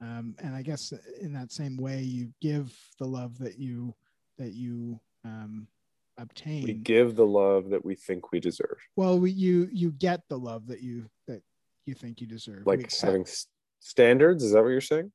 [0.00, 3.94] um, and i guess in that same way you give the love that you
[4.38, 5.66] that you um,
[6.18, 6.64] obtain.
[6.64, 8.78] We give the love that we think we deserve.
[8.96, 11.42] Well we, you you get the love that you that
[11.86, 12.66] you think you deserve.
[12.66, 13.26] Like having
[13.80, 14.44] standards?
[14.44, 15.12] Is that what you're saying?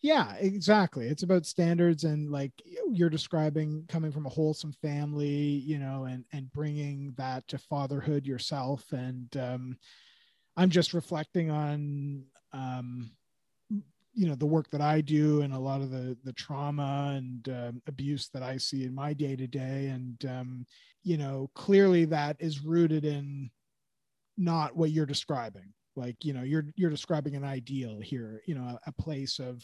[0.00, 1.08] Yeah exactly.
[1.08, 2.52] It's about standards and like
[2.90, 8.26] you're describing coming from a wholesome family you know and and bringing that to fatherhood
[8.26, 8.84] yourself.
[8.92, 9.76] And um
[10.56, 13.10] i'm just reflecting on um
[14.14, 17.48] you know the work that i do and a lot of the the trauma and
[17.48, 20.64] um, abuse that i see in my day to day and um
[21.02, 23.50] you know clearly that is rooted in
[24.36, 25.72] not what you're describing.
[25.96, 29.62] Like you know you're you're describing an ideal here you know a, a place of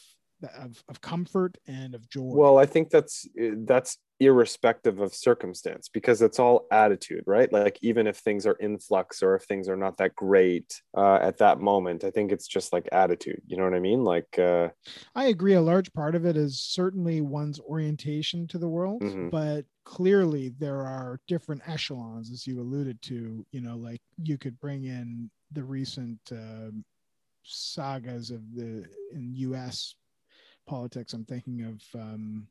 [0.59, 2.35] of, of comfort and of joy.
[2.35, 3.27] Well i think that's
[3.65, 7.51] that's irrespective of circumstance because it's all attitude right?
[7.51, 11.19] Like even if things are in flux or if things are not that great uh,
[11.23, 14.05] at that moment i think it's just like attitude you know what i mean?
[14.05, 14.69] Like uh,
[15.15, 15.55] i agree.
[15.55, 19.31] A large part of it is certainly one's orientation to the world mm-hmm.
[19.31, 24.59] but clearly there are different echelons as you alluded to you know like you could
[24.61, 26.71] bring in the recent uh,
[27.43, 29.95] sagas of the in us
[30.71, 32.47] politics, I'm thinking of um,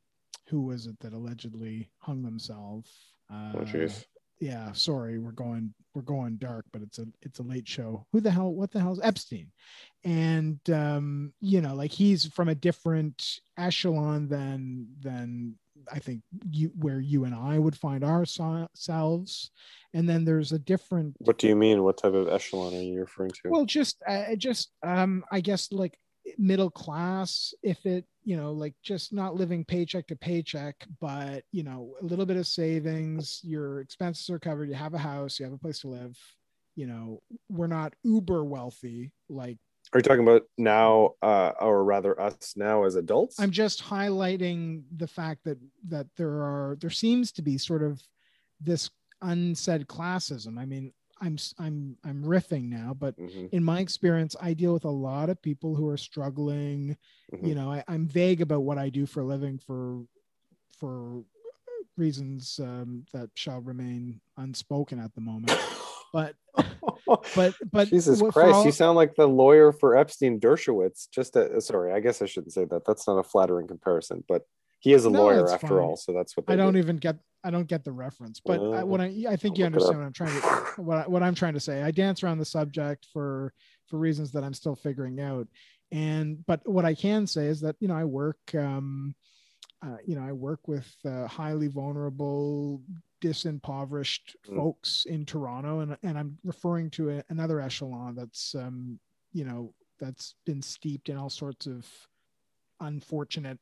[0.48, 2.90] who was it that allegedly hung themselves?
[3.32, 4.04] Uh, oh, jeez.
[4.40, 8.06] Yeah, sorry, we're going we're going dark, but it's a it's a late show.
[8.12, 8.52] Who the hell?
[8.52, 9.50] What the hell is Epstein?
[10.04, 15.56] And um, you know, like he's from a different echelon than than
[15.92, 19.50] I think you where you and I would find ourselves.
[19.92, 21.16] And then there's a different.
[21.18, 21.82] What do you mean?
[21.84, 23.50] What type of echelon are you referring to?
[23.50, 25.98] Well, just uh, just um, I guess like
[26.38, 31.64] middle class if it you know like just not living paycheck to paycheck but you
[31.64, 35.44] know a little bit of savings your expenses are covered you have a house you
[35.44, 36.16] have a place to live
[36.76, 39.58] you know we're not uber wealthy like
[39.92, 43.40] are you talking about now uh, or rather us now as adults?
[43.40, 45.58] I'm just highlighting the fact that
[45.88, 48.00] that there are there seems to be sort of
[48.60, 50.60] this unsaid classism.
[50.60, 53.46] I mean I'm I'm I'm riffing now, but mm-hmm.
[53.52, 56.96] in my experience, I deal with a lot of people who are struggling.
[57.32, 57.46] Mm-hmm.
[57.46, 60.02] You know, I, am vague about what I do for a living for
[60.78, 61.22] for
[61.96, 65.52] reasons um, that shall remain unspoken at the moment.
[66.12, 66.34] But
[67.34, 71.08] but but Jesus Christ, all, you sound like the lawyer for Epstein Dershowitz.
[71.10, 72.84] Just a, sorry, I guess I shouldn't say that.
[72.86, 74.42] That's not a flattering comparison, but
[74.80, 75.78] he is a no, lawyer after fine.
[75.78, 76.78] all, so that's what I don't do.
[76.78, 77.18] even get.
[77.44, 80.06] I don't get the reference, but uh, I, when I I think you understand what
[80.06, 81.82] I'm trying to what I, what I'm trying to say.
[81.82, 83.52] I dance around the subject for
[83.88, 85.48] for reasons that I'm still figuring out,
[85.92, 88.38] and but what I can say is that you know I work.
[88.54, 89.14] Um,
[89.82, 92.82] uh, you know, I work with uh, highly vulnerable,
[93.22, 94.56] disimpoverished mm.
[94.56, 98.98] folks in Toronto, and and I'm referring to a, another echelon that's um,
[99.32, 101.86] you know that's been steeped in all sorts of
[102.80, 103.58] unfortunate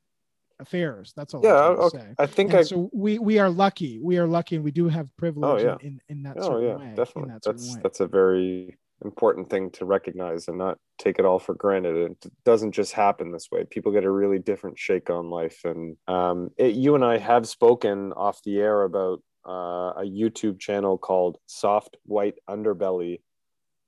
[0.61, 1.13] affairs.
[1.17, 1.43] That's all.
[1.43, 2.15] Yeah, okay.
[2.19, 2.63] I think and I.
[2.63, 3.99] So we we are lucky.
[3.99, 5.77] We are lucky, and we do have privilege oh, yeah.
[5.81, 6.37] in, in, in that.
[6.39, 7.33] Oh yeah, way, definitely.
[7.33, 7.81] That that's way.
[7.83, 11.97] that's a very important thing to recognize and not take it all for granted.
[12.25, 13.65] It doesn't just happen this way.
[13.65, 17.49] People get a really different shake on life, and um, it, you and I have
[17.49, 23.21] spoken off the air about uh, a YouTube channel called Soft White Underbelly,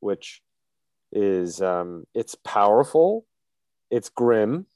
[0.01, 0.43] which
[1.12, 3.27] is um, it's powerful,
[3.91, 4.66] it's grim.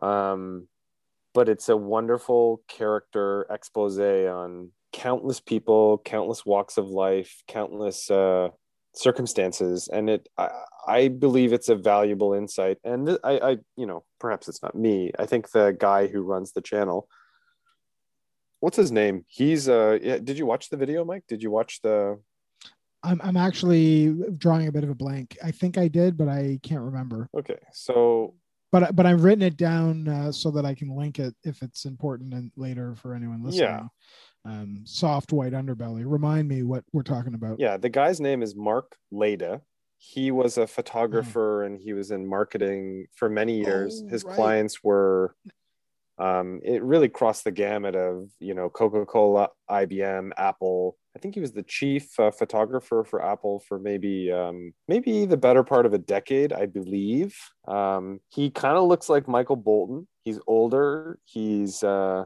[0.00, 0.66] Um,
[1.34, 8.48] but it's a wonderful character expose on countless people, countless walks of life, countless uh,
[8.94, 10.28] circumstances, and it.
[10.36, 10.50] I,
[10.86, 12.78] I, believe it's a valuable insight.
[12.84, 15.12] And th- I, I, you know, perhaps it's not me.
[15.18, 17.08] I think the guy who runs the channel.
[18.60, 19.24] What's his name?
[19.28, 19.98] He's uh.
[20.02, 21.24] Yeah, did you watch the video, Mike?
[21.28, 22.20] Did you watch the?
[23.02, 25.36] I'm I'm actually drawing a bit of a blank.
[25.42, 27.28] I think I did, but I can't remember.
[27.36, 28.34] Okay, so
[28.72, 31.84] but but I've written it down uh, so that I can link it if it's
[31.84, 33.68] important and later for anyone listening.
[33.68, 33.86] Yeah.
[34.44, 36.02] Um, soft white underbelly.
[36.04, 37.60] Remind me what we're talking about.
[37.60, 39.60] Yeah, the guy's name is Mark Laita.
[39.98, 41.66] He was a photographer oh.
[41.66, 44.02] and he was in marketing for many years.
[44.04, 44.34] Oh, His right.
[44.34, 45.36] clients were
[46.18, 51.40] um, it really crossed the gamut of you know Coca-Cola, IBM, Apple, I think he
[51.40, 55.92] was the chief uh, photographer for Apple for maybe um, maybe the better part of
[55.92, 57.36] a decade, I believe.
[57.68, 60.08] Um, he kind of looks like Michael Bolton.
[60.22, 61.18] He's older.
[61.24, 62.24] He's uh,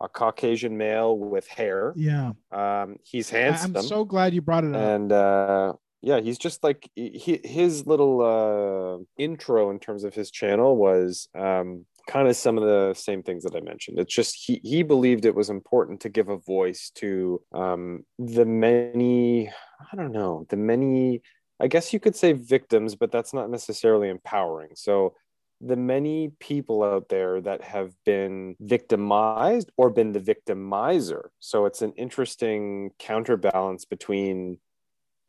[0.00, 1.94] a Caucasian male with hair.
[1.96, 2.32] Yeah.
[2.50, 3.76] Um, he's handsome.
[3.76, 4.82] I'm so glad you brought it up.
[4.82, 10.30] And uh, yeah, he's just like he, his little uh, intro in terms of his
[10.30, 13.98] channel was um, kind of some of the same things that I mentioned.
[13.98, 18.44] It's just he he believed it was important to give a voice to um, the
[18.44, 19.48] many.
[19.48, 21.22] I don't know the many.
[21.60, 24.70] I guess you could say victims, but that's not necessarily empowering.
[24.74, 25.14] So
[25.60, 31.28] the many people out there that have been victimized or been the victimizer.
[31.38, 34.58] So it's an interesting counterbalance between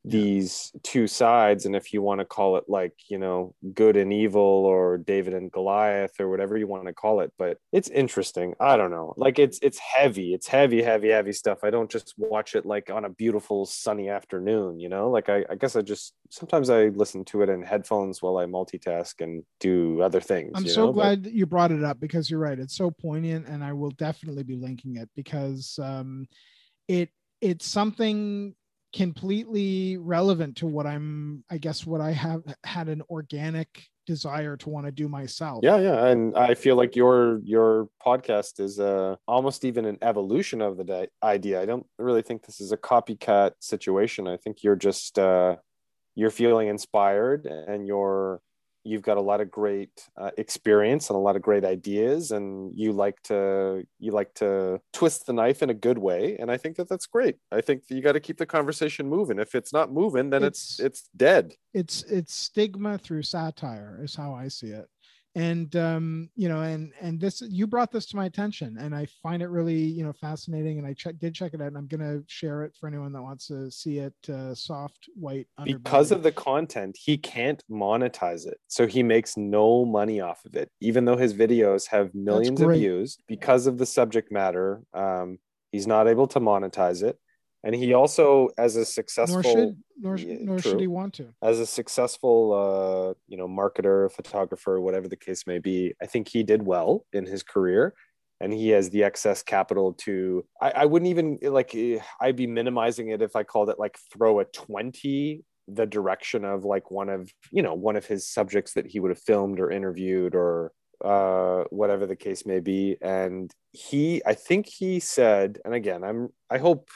[0.06, 4.12] these two sides and if you want to call it like you know good and
[4.12, 8.54] evil or david and goliath or whatever you want to call it but it's interesting.
[8.60, 9.14] I don't know.
[9.18, 10.34] Like it's it's heavy.
[10.34, 11.60] It's heavy heavy heavy stuff.
[11.64, 15.10] I don't just watch it like on a beautiful sunny afternoon you know?
[15.10, 18.46] Like i, I guess i just sometimes i listen to it in headphones while i
[18.46, 20.94] multitask and do other things i'm so know?
[20.94, 22.60] glad but, you brought it up because you're right.
[22.60, 26.28] It's so poignant and i will definitely be linking it because um
[26.88, 27.10] it
[27.42, 28.56] it's something
[28.94, 34.70] completely relevant to what I'm, I guess, what I have had an organic desire to
[34.70, 35.62] want to do myself.
[35.64, 40.62] Yeah, yeah, and I feel like your your podcast is uh, almost even an evolution
[40.62, 41.62] of the di- idea.
[41.62, 44.28] I don't really think this is a copycat situation.
[44.28, 45.56] I think you're just uh,
[46.16, 48.42] you're feeling inspired and you're
[48.84, 52.72] you've got a lot of great uh, experience and a lot of great ideas and
[52.76, 56.58] you like to you like to twist the knife in a good way and i
[56.58, 57.38] think that that's great.
[57.52, 59.40] I think you got to keep the conversation moving.
[59.40, 61.54] If it's not moving then it's it's, it's dead.
[61.74, 64.88] it's it's stigma through satire is how i see it
[65.36, 69.06] and um, you know and and this you brought this to my attention and i
[69.22, 71.88] find it really you know fascinating and i check, did check it out and i'm
[71.88, 76.12] going to share it for anyone that wants to see it uh, soft white because
[76.12, 80.70] of the content he can't monetize it so he makes no money off of it
[80.82, 85.38] even though his videos have millions of views because of the subject matter um,
[85.72, 87.18] he's not able to monetize it
[87.64, 91.30] and he also as a successful nor should nor, nor should he want to.
[91.42, 96.28] As a successful uh you know marketer photographer whatever the case may be i think
[96.28, 97.94] he did well in his career.
[98.42, 101.74] And he has the excess capital to I, I wouldn't even like
[102.20, 106.66] i'd be minimizing it if i called it like throw a 20 the direction of
[106.66, 109.72] like one of you know one of his subjects that he would have filmed or
[109.72, 110.74] interviewed or
[111.06, 112.98] uh whatever the case may be.
[113.02, 116.90] And he i think he said and again i'm i hope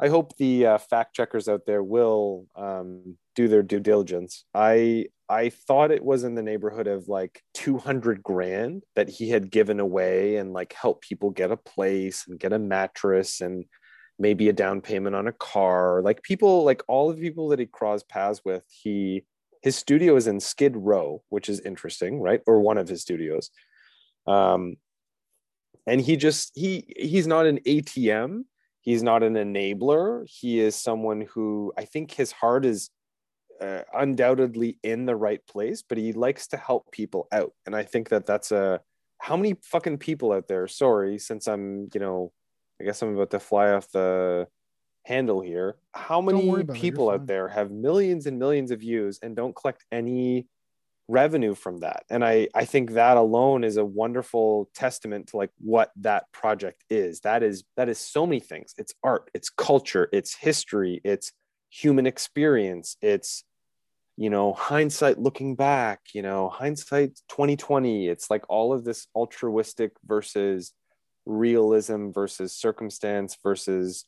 [0.00, 4.44] I hope the uh, fact checkers out there will um, do their due diligence.
[4.54, 9.50] I I thought it was in the neighborhood of like 200 grand that he had
[9.50, 13.66] given away and like help people get a place and get a mattress and
[14.18, 16.00] maybe a down payment on a car.
[16.02, 19.24] Like people, like all the people that he crossed paths with, he
[19.62, 22.40] his studio is in Skid Row, which is interesting, right?
[22.46, 23.50] Or one of his studios.
[24.26, 24.76] Um,
[25.86, 28.44] and he just he he's not an ATM
[28.88, 30.26] he's not an enabler.
[30.28, 32.90] He is someone who i think his heart is
[33.60, 37.52] uh, undoubtedly in the right place but he likes to help people out.
[37.66, 38.80] And i think that that's a
[39.18, 42.32] how many fucking people out there sorry since i'm you know
[42.80, 44.46] i guess i'm about to fly off the
[45.08, 45.76] handle here.
[45.94, 50.46] How many people out there have millions and millions of views and don't collect any
[51.08, 52.04] revenue from that.
[52.10, 56.84] And i i think that alone is a wonderful testament to like what that project
[56.90, 57.20] is.
[57.20, 58.74] That is that is so many things.
[58.78, 61.32] It's art it's culture it's history it's
[61.70, 63.44] human experience it's
[64.16, 69.92] you know hindsight looking back you know hindsight 2020 it's like all of this altruistic
[70.06, 70.72] versus
[71.26, 74.06] realism versus circumstance versus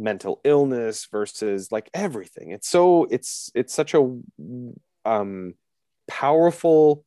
[0.00, 2.50] mental illness versus like everything.
[2.50, 4.18] It's so it's it's such a
[5.04, 5.54] um
[6.10, 7.04] powerful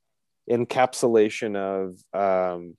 [0.49, 2.77] encapsulation of um,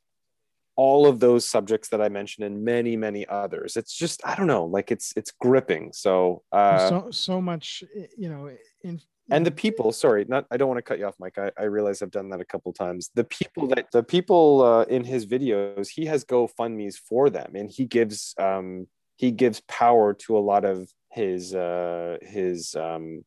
[0.77, 3.77] all of those subjects that I mentioned and many, many others.
[3.77, 5.93] It's just I don't know, like it's it's gripping.
[5.93, 7.85] So uh, so so much,
[8.17, 8.51] you know.
[8.83, 9.01] In,
[9.31, 11.65] and the people sorry not i don't want to cut you off mike i, I
[11.65, 15.25] realize i've done that a couple times the people that the people uh, in his
[15.25, 20.41] videos he has gofundme's for them and he gives um he gives power to a
[20.41, 23.25] lot of his uh his um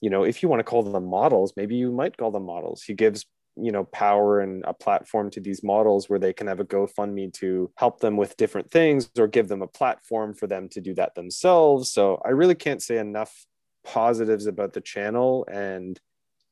[0.00, 2.82] you know, if you want to call them models, maybe you might call them models.
[2.82, 3.24] He gives
[3.56, 7.32] you know power and a platform to these models where they can have a gofundme
[7.32, 10.94] to help them with different things or give them a platform for them to do
[10.94, 11.90] that themselves.
[11.90, 13.46] So i really can't say enough
[13.84, 15.98] positives about the channel and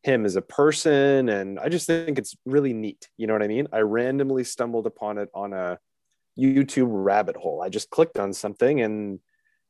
[0.03, 1.28] him as a person.
[1.28, 3.09] And i just think it's really neat.
[3.18, 3.68] You know what i mean?
[3.72, 5.78] I randomly stumbled upon it on a
[6.38, 7.62] youtube rabbit hole.
[7.62, 9.20] I just clicked on something and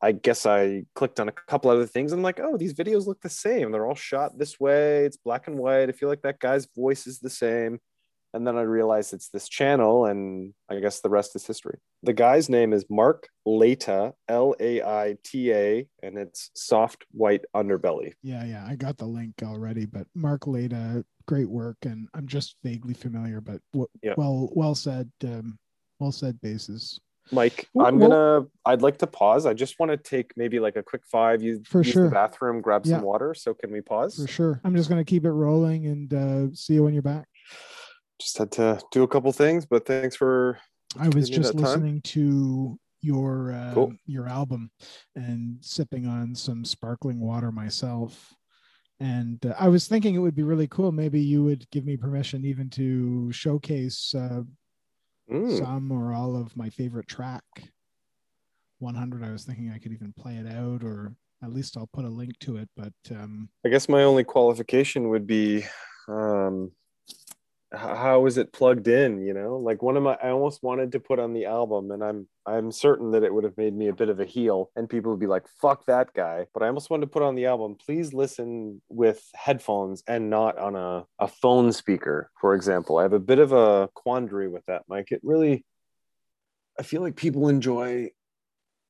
[0.05, 3.07] I guess I clicked on a couple other things and I'm like, oh, these videos
[3.07, 3.73] look the same.
[3.73, 5.07] They're all shot this way.
[5.07, 5.89] It's black and white.
[5.89, 7.81] I feel like that guy's voice is the same.
[8.35, 11.79] And then I realized it's this channel, and I guess the rest is history.
[12.03, 17.45] The guy's name is Mark Laita, L A I T A, and it's soft white
[17.55, 18.15] underbelly.
[18.25, 19.87] Yeah, yeah, I got the link already.
[19.87, 24.15] But Mark Laita, great work, and I'm just vaguely familiar, but w- yeah.
[24.17, 25.57] well, well said, um,
[26.01, 27.01] well said Bases.
[27.33, 28.47] Mike, I'm gonna.
[28.67, 29.47] I'd like to pause.
[29.47, 31.43] I just want to take maybe like a quick five.
[31.43, 32.05] You for use sure.
[32.05, 33.35] the bathroom, grab some water.
[33.35, 34.17] So can we pause?
[34.17, 34.61] For sure.
[34.65, 37.27] I'm just gonna keep it rolling and uh, see you when you're back.
[38.21, 40.59] Just had to do a couple things, but thanks for.
[40.99, 42.03] I was just listening time.
[42.03, 43.95] to your uh, Cool.
[44.07, 44.71] your album
[45.17, 48.35] and sipping on some sparkling water myself.
[49.01, 50.93] And uh, I was thinking it would be really cool.
[50.93, 54.43] Maybe you would give me permission even to showcase uh,
[55.31, 55.59] Mm.
[55.59, 57.45] some or all of my favorite track.
[58.79, 59.25] 100.
[59.25, 62.11] I was thinking I could even play it out, or at least I'll put a
[62.11, 62.69] link to it.
[62.77, 65.65] But um, I guess my only qualification would be
[66.09, 66.73] um
[67.77, 69.57] how is it plugged in, you know?
[69.57, 72.73] Like one of my I almost wanted to put on the album and I'm I'm
[72.73, 75.21] certain that it would have made me a bit of a heel and people would
[75.21, 76.47] be like, fuck that guy.
[76.53, 80.59] But I almost wanted to put on the album, please listen with headphones and not
[80.59, 82.99] on a, a phone speaker, for example.
[82.99, 85.11] I have a bit of a quandary with that, Mike.
[85.11, 85.65] It really
[86.79, 88.11] I feel like people enjoy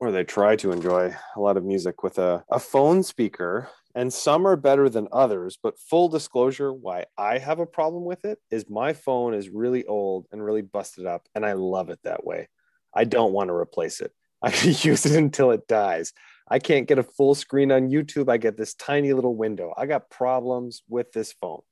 [0.01, 4.12] or they try to enjoy a lot of music with a, a phone speaker and
[4.12, 8.38] some are better than others but full disclosure why i have a problem with it
[8.51, 12.24] is my phone is really old and really busted up and i love it that
[12.24, 12.49] way.
[12.95, 14.12] I don't want to replace it.
[14.42, 16.12] I can use it until it dies.
[16.47, 18.28] I can't get a full screen on youtube.
[18.28, 19.72] I get this tiny little window.
[19.76, 21.62] I got problems with this phone.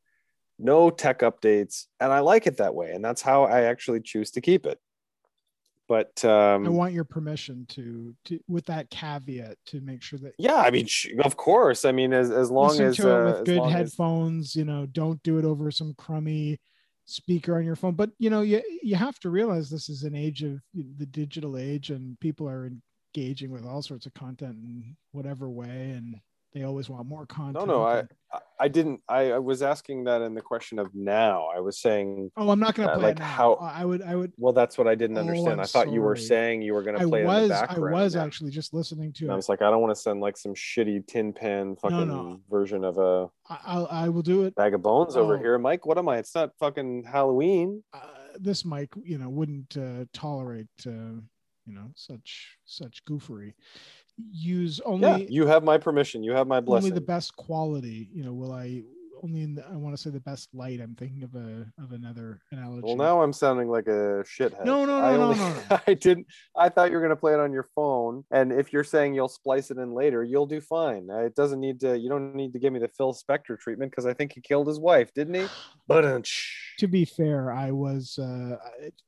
[0.58, 4.30] No tech updates and i like it that way and that's how i actually choose
[4.32, 4.78] to keep it
[5.88, 10.34] but um I want your permission to, to with that caveat to make sure that
[10.38, 13.24] yeah i mean sh- of course i mean as, as long as to it uh,
[13.24, 14.56] with as good long as- headphones.
[14.56, 16.58] You know, don't do it over some crummy
[17.04, 17.94] speaker on your phone.
[17.94, 21.56] But you know, you you have to realize this is an age of the digital
[21.58, 22.70] age, and people are
[23.14, 26.16] engaging with all sorts of content in whatever way, and
[26.52, 27.66] they always want more content.
[27.66, 31.48] no and- I i didn't I, I was asking that in the question of now
[31.54, 33.26] i was saying oh, I'm not going to uh, play like it now.
[33.26, 34.00] how- I would.
[34.02, 34.32] I would.
[34.38, 36.82] well that's what i didn't Oh, understand I'm i thought you were saying you were
[36.82, 37.48] going to play it in was.
[37.50, 40.00] the I was actually just listening to and i was like i don't want to
[40.00, 42.40] send like some shitty tin pan fucking no.
[42.50, 44.54] version of a I, I'll, I will do it.
[44.54, 45.38] bag of bones over Oh.
[45.38, 47.98] here mike what am i it's not fucking halloween Uh,
[48.40, 51.20] this mic, you know, wouldn't uh, tolerate, uh,
[51.66, 53.52] you know, such such goofery.
[54.30, 55.08] Use only.
[55.08, 58.32] yeah you have my permission you have my blessing only the best quality you know
[58.34, 58.82] will i
[59.22, 61.92] only in the, i want to say the best light i'm thinking of a of
[61.92, 65.38] another analogy well now i'm sounding like a shithead No, no, no, I no, only-
[65.38, 65.80] no, no.
[65.86, 68.70] i didn't i thought you were going to play it on your phone and if
[68.72, 72.10] you're saying you'll splice it in later you'll do fine it doesn't need to you
[72.10, 74.78] don't need to give me the phil spector treatment because i think he killed his
[74.78, 75.46] wife didn't he
[75.88, 76.04] but
[76.82, 78.56] to be fair i was uh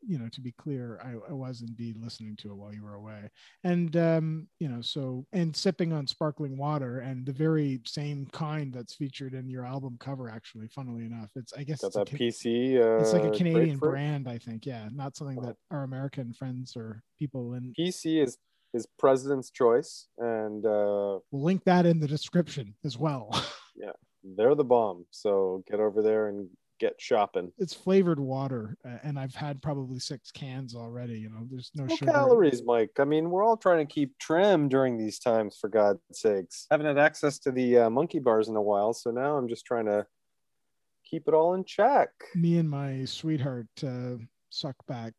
[0.06, 2.94] you know to be clear I, I was indeed listening to it while you were
[2.94, 3.28] away.
[3.64, 8.72] And um you know so and sipping on sparkling water and the very same kind
[8.72, 11.30] that's featured in your album cover actually funnily enough.
[11.34, 13.90] It's i guess it's a that pc uh, it's like a canadian grapefruit.
[13.90, 14.66] brand i think.
[14.66, 18.38] Yeah not something that our american friends or people in pc is
[18.72, 23.30] is president's choice and uh we'll link that in the description as well.
[23.76, 23.90] Yeah,
[24.22, 25.04] they're the bomb.
[25.10, 26.48] So get over there and
[26.78, 27.52] get shopping.
[27.58, 32.62] It's flavored water and i've had probably six cans already you know there's no calories
[32.64, 32.90] mike.
[32.98, 36.66] I mean we're all trying to keep trim during these times for god's sakes.
[36.70, 39.64] Haven't had access to the uh, monkey bars in a while so now i'm just
[39.64, 40.06] trying to
[41.04, 42.08] keep it all in check.
[42.34, 44.16] Me and my sweetheart uh,
[44.50, 45.12] suck back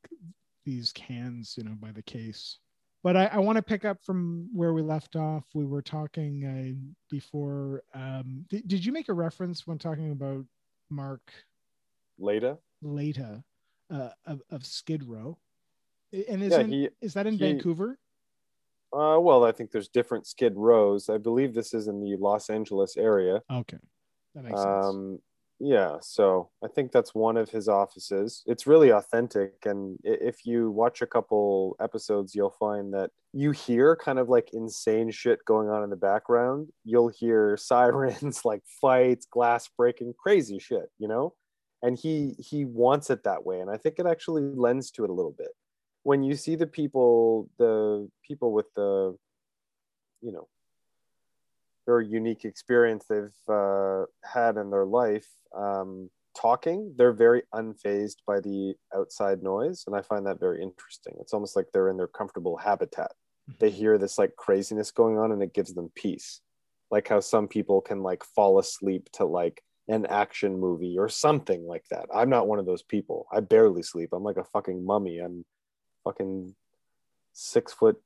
[0.65, 2.59] these cans you know by the case.
[3.03, 5.43] But i, I want to pick up from where we left off.
[5.53, 10.45] We were talking uh, before um, did, did you make a reference when talking about
[10.89, 11.21] mark
[12.19, 12.57] Laita.
[12.83, 13.43] Laita
[13.91, 15.37] uh, of, of skid row
[16.13, 16.89] and is, Yeah, in, he.
[17.01, 17.97] is that in he- vancouver
[18.93, 21.09] Uh, well, I think there's different Skid Rows.
[21.09, 23.41] I believe this is in the Los Angeles area.
[23.51, 23.77] okay
[24.33, 25.19] that makes sense Um,
[25.59, 28.43] yeah, so I think that's one of his offices.
[28.45, 33.95] It's really authentic, and if you watch a couple episodes, you'll find that you hear
[33.95, 36.69] kind of like insane shit going on in the background.
[36.83, 41.33] You'll hear sirens, like fights, glass breaking, crazy shit, you know.
[41.81, 45.09] And he he wants it that way, and I think it actually lends to it
[45.09, 45.49] a little bit.
[46.03, 49.17] When you see the people, the people with the,
[50.21, 50.47] you know,
[51.85, 58.39] very unique experience they've uh, had in their life um, talking they're very unfazed by
[58.39, 61.13] the outside noise and i find that very interesting.
[61.19, 63.11] It's almost like they're in their comfortable habitat.
[63.59, 66.41] They hear this like craziness going on and it gives them peace.
[66.91, 71.65] Like how some people can like fall asleep to like an action movie or something
[71.67, 72.05] like that.
[72.13, 73.27] I'm not one of those people.
[73.31, 74.09] I barely sleep.
[74.13, 75.19] I'm like a fucking mummy.
[75.19, 75.45] I'm
[76.03, 76.55] fucking
[77.33, 78.01] six foot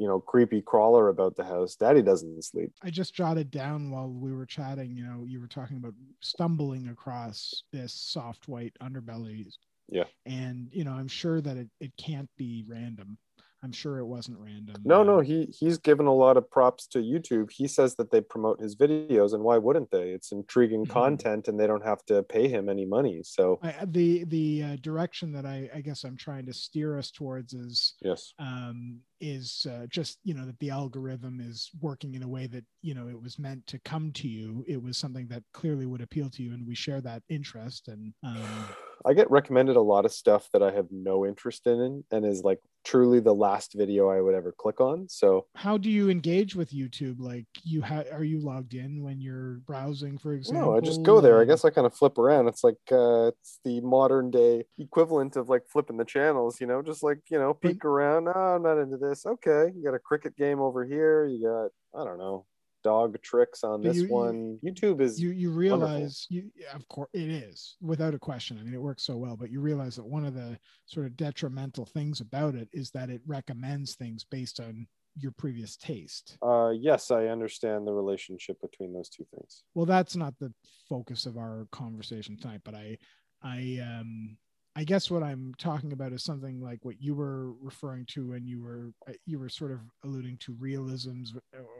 [0.00, 4.08] you know creepy crawler about the house daddy doesn't sleep I just jotted down while
[4.08, 9.46] we were chatting, you know, you were talking about stumbling across this soft white underbelly.
[9.88, 10.04] Yeah.
[10.24, 13.18] And, you know, I'm sure that it, it can't be random.
[13.62, 14.76] I'm sure it wasn't random.
[14.84, 17.50] No, Uh, no, he he's given a lot of props to YouTube.
[17.50, 20.10] He says that they promote his videos, and why wouldn't they?
[20.12, 20.90] It's intriguing Mhm.
[20.90, 23.22] content, and they don't have to pay him any money.
[23.22, 27.10] So I, the the uh, direction that I, I guess I'm trying to steer us
[27.10, 32.22] towards is yes, um, is uh, just you know that the algorithm is working in
[32.22, 34.64] a way that you know it was meant to come to you.
[34.66, 37.88] It was something that clearly would appeal to you, and we share that interest.
[37.88, 38.66] And um,
[39.04, 42.42] I get recommended a lot of stuff that I have no interest in, and is
[42.42, 45.08] like truly the last video I would ever click on.
[45.08, 47.20] So how do you engage with YouTube?
[47.20, 50.70] Like you ha- are you logged in when you're browsing, for example?
[50.70, 51.40] no, I just go there.
[51.40, 52.48] I guess I kind of flip around.
[52.48, 56.60] It's like uh, it's the modern day equivalent of like flipping the channels.
[56.60, 58.28] You know, just like you know, peek around.
[58.28, 59.26] Oh, I'm not into this.
[59.26, 61.26] Okay, you got a cricket game over here.
[61.26, 62.46] You got I don't know
[62.82, 64.58] dog tricks on But this you- you- one.
[64.64, 68.74] YouTube is you you realize you of course it is without a question i mean
[68.74, 72.20] it works so well but you realize that one of the sort of detrimental things
[72.20, 77.26] about it is that it recommends things based on your previous taste Uh, yes, I
[77.26, 79.64] understand the relationship between those two things.
[79.74, 80.52] well that's not the
[80.88, 82.96] focus of our conversation tonight but i
[83.42, 84.36] i um
[84.80, 88.46] i guess what i'm talking about is something like what you were referring to when
[88.46, 91.34] you were uh, you were sort of alluding to realisms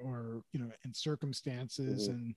[0.04, 2.14] or you know and circumstances Mhm.
[2.14, 2.34] and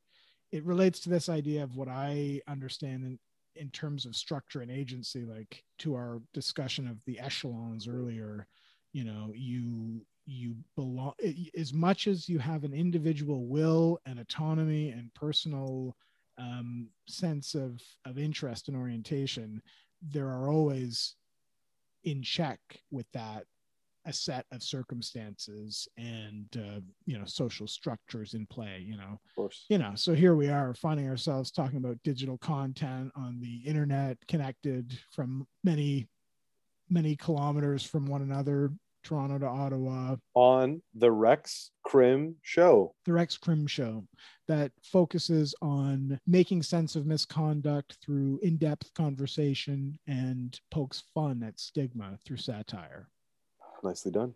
[0.51, 3.19] it relates to this idea of what i understand in
[3.55, 8.47] in terms of structure and agency like to our discussion of the echelons earlier
[8.93, 11.13] you know you you belong
[11.57, 15.95] as much as you have an individual will and autonomy and personal
[16.37, 19.61] um, sense of of interest and orientation
[20.11, 21.15] there are always
[22.03, 22.59] in check
[22.91, 23.45] with that
[24.05, 29.35] a set of circumstances and uh, you know social structures in play you know Of
[29.35, 29.65] course.
[29.69, 34.17] you know so here we are finding ourselves talking about digital content on the internet
[34.27, 36.09] connected from many
[36.89, 38.71] many kilometers from one another
[39.03, 42.95] toronto to ottawa On the Rex Crim show.
[43.05, 44.05] the rex crim show
[44.47, 52.17] that focuses on making sense of misconduct through in-depth conversation and pokes fun at stigma
[52.25, 53.09] through satire
[53.83, 54.33] Nicely done.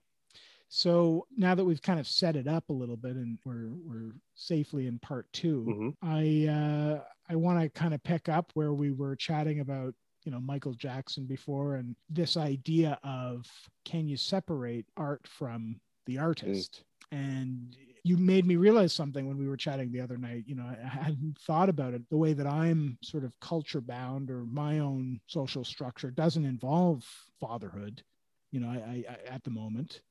[0.68, 4.12] so now that we've kind of set it up a little bit and we're we're
[4.36, 5.94] safely in part 2 Mhm.
[6.02, 9.94] I uh, I want to kind of pick up where we were chatting about
[10.28, 13.46] you know Michael Jackson before and this idea of
[13.86, 16.84] can you separate art from the artist?
[17.14, 20.66] And you made me realize something when we were chatting the other night you know
[20.66, 22.02] I hadn't thought about it.
[22.10, 27.06] The way that I'm sort of culture bound or my own social structure doesn't involve
[27.40, 28.04] fatherhood
[28.52, 30.02] you know I, I, I at the moment.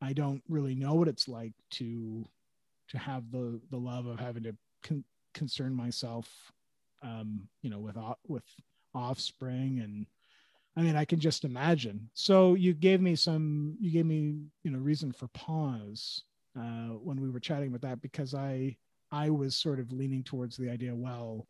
[0.00, 2.24] I don't really know what it's like to
[2.88, 5.04] to have the the love of having to con-
[5.34, 6.50] concern myself
[7.02, 8.44] um you know with with
[8.96, 10.06] offspring and
[10.76, 12.08] I mean I can just imagine.
[12.14, 16.22] So you gave me some you gave me you know reason for pause
[16.58, 18.76] uh when we were chatting about that because I
[19.12, 21.46] I was sort of leaning towards the idea well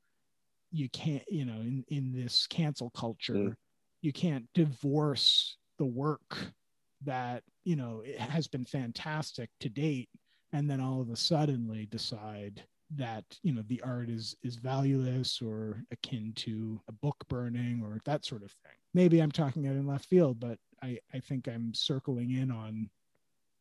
[0.73, 3.55] you can't you know in in this cancel culture Mm.
[4.03, 6.53] you can't divorce the work
[7.05, 10.09] that you know it has been fantastic to date
[10.53, 12.63] and then all of a suddenly decide
[12.95, 18.01] that you know the art is is valueless or akin to a book burning or
[18.05, 21.49] that sort of thing maybe i'm talking out in left field but i i think
[21.49, 22.89] i'm circling in on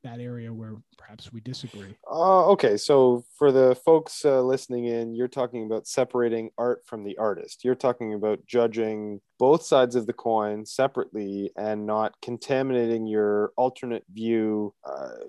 [0.04, 5.16] that area where perhaps we disagree Uh, okay, so for the folks uh, listening in,
[5.16, 7.64] you're talking about separating art from the artist.
[7.66, 14.04] You're talking about judging both sides of the coin separately and not contaminating your alternate
[14.14, 15.26] view uh,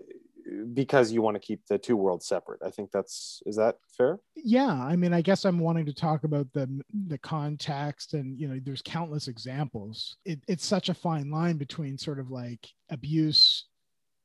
[0.75, 2.61] because you want to keep the two worlds separate.
[2.65, 4.19] I think that's is that fair?
[4.37, 6.69] yeah i mean i guess i'm wanting to talk about the
[7.09, 11.97] the context and you know there's countless examples it, it's such a fine line between
[11.99, 13.67] sort of like abuse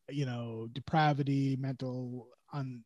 [0.09, 2.83] you know depravity mental un,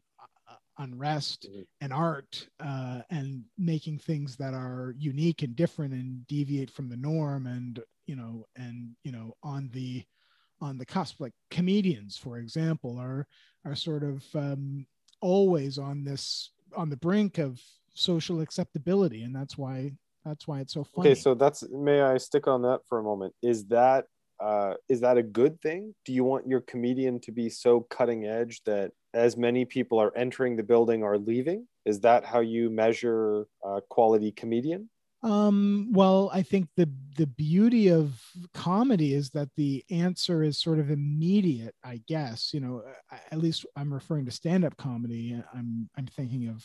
[0.49, 1.65] uh, unrest Mhm.
[1.81, 6.97] and art uh, and making things that are unique and different and deviate from the
[6.97, 10.03] norm and you know and you know on the
[10.65, 13.27] on the cusp like comedians for example are
[13.65, 14.85] are sort of um,
[15.21, 17.61] always on this on the brink of
[17.93, 19.91] social acceptability and that's why
[20.25, 23.03] that's why it's so funny Okay, so that's may I stick on that for a
[23.03, 23.33] moment?
[23.43, 24.05] Is that
[24.43, 25.93] uh, is that a good thing?
[26.03, 30.11] Do you want your comedian to be so cutting edge that as many people are
[30.17, 31.67] entering the building are leaving?
[31.85, 34.89] Is that how you measure uh, quality comedian?
[35.25, 38.21] Um, well, I think the the beauty of
[38.53, 41.73] comedy is that the answer is sort of immediate.
[41.83, 42.83] I guess you know,
[43.31, 45.41] at least I'm referring to stand up comedy.
[45.51, 46.63] I'm I'm thinking of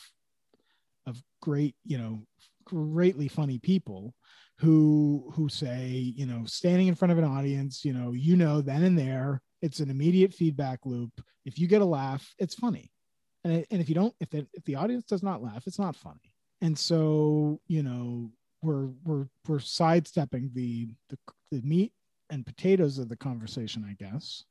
[1.07, 2.23] of great, you know,
[2.65, 4.13] greatly funny people
[4.59, 8.61] who who say, you know, standing in front of an audience, you know, you know,
[8.61, 11.11] then and there, It's an immediate feedback loop.
[11.45, 12.91] If you get a laugh, it's funny,
[13.43, 15.95] and and if you don't, if the, if the audience does not laugh, it's not
[15.95, 16.35] funny.
[16.61, 18.31] And so you know
[18.61, 21.17] we're we're we're sidestepping the the,
[21.51, 21.93] the meat
[22.29, 24.45] and potatoes of the conversation, I guess,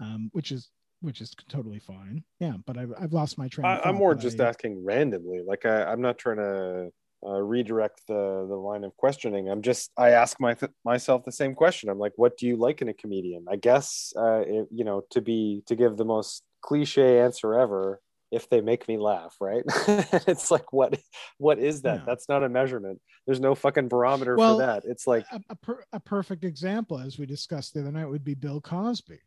[0.00, 0.70] um, which is
[1.00, 2.24] which is totally fine.
[2.40, 3.66] Yeah, but I've, I've lost my train.
[3.66, 5.42] I, am more just I, asking randomly.
[5.46, 6.90] Like I, I'm not trying to
[7.26, 9.48] uh, redirect the the line of questioning.
[9.48, 11.88] I'm just I ask my myself the same question.
[11.88, 13.46] I'm like, what do you like in a comedian?
[13.48, 18.00] I guess uh, it, you know to be to give the most cliche answer ever.
[18.32, 19.62] If they make me laugh, right?
[20.26, 20.98] it's like what
[21.38, 22.00] what is that?
[22.00, 22.04] Yeah.
[22.06, 23.00] That's not a measurement.
[23.26, 24.84] There's no fucking barometer well, for that.
[24.84, 28.24] It's like a, a, per, a perfect example, as we discussed the other night, would
[28.24, 29.18] be Bill Cosby.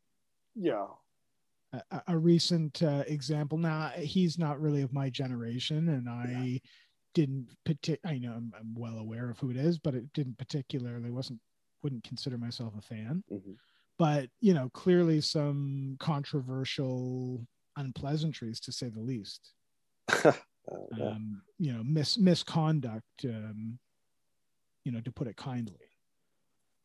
[0.55, 0.87] Yeah,
[1.73, 3.57] a, a recent uh, example.
[3.57, 6.59] Now he's not really of my generation, and I yeah.
[7.13, 7.47] didn't.
[7.67, 11.11] Partic- I know I'm, I'm, well aware of who it is, but it didn't particularly
[11.11, 11.39] wasn't
[11.83, 13.23] wouldn't consider myself a fan.
[13.31, 13.53] Mm-hmm.
[13.97, 17.45] But you know, clearly some controversial
[17.79, 19.53] unpleasantries to say the least.
[20.25, 20.33] yeah.
[21.01, 23.25] um, you know, mis- misconduct.
[23.25, 23.79] Um,
[24.85, 25.75] you know, to put it kindly.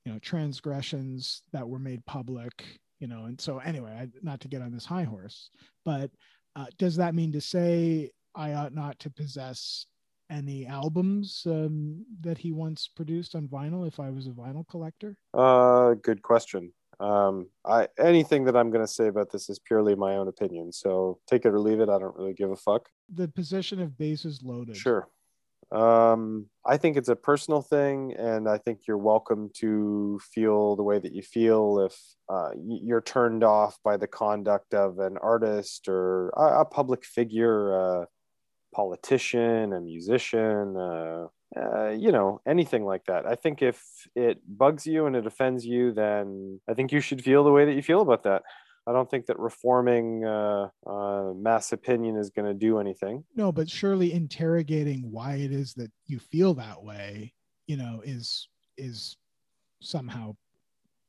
[0.05, 4.49] You know, transgressions that were made public you know and so anyway I, not to
[4.49, 5.51] get on this high horse
[5.85, 6.11] but
[6.57, 9.87] uh, does that mean to say i ought not to possess
[10.31, 15.17] any albums um, that he once produced on vinyl if i was a vinyl collector
[15.35, 19.95] uh good question um i anything that i'm going to say about this is purely
[19.95, 22.89] my own opinion so take it or leave it i don't really give a fuck.
[23.13, 24.77] The position of bases loaded.
[24.77, 25.09] Sure.
[25.73, 30.83] Um, I think it's a personal thing, and I think you're welcome to feel the
[30.83, 31.97] way that you feel if
[32.29, 37.73] uh, you're turned off by the conduct of an artist or a, a public figure,
[37.73, 38.07] a
[38.75, 41.27] politician, a musician, uh,
[41.57, 43.27] uh, you know, anything like that.
[43.27, 43.83] I think if
[44.15, 47.65] it bugs you and it offends you, then I think you should feel the way
[47.65, 48.43] that you feel about that.
[48.87, 53.25] I don't think that reforming uh, uh, mass opinion is going to do anything.
[53.35, 57.33] No, but surely interrogating why it is that you feel that way,
[57.67, 59.17] you know, is is
[59.81, 60.37] somehow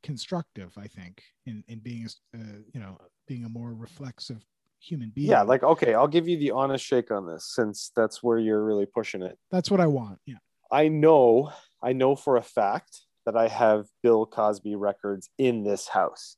[0.03, 0.71] constructive.
[0.77, 2.43] I think in in being a uh,
[2.73, 4.45] you know being a more reflexive
[4.86, 5.29] human being.
[5.29, 8.63] Yeah, like okay, I'll give you the honest shake on this since that's where you're
[8.63, 9.38] really pushing it.
[9.51, 10.19] That's what I want.
[10.25, 10.36] Yeah.
[10.71, 11.51] I know,
[11.83, 16.38] I know for a fact that I have Bill Cosby records in this house.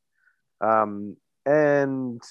[0.62, 2.22] Um, and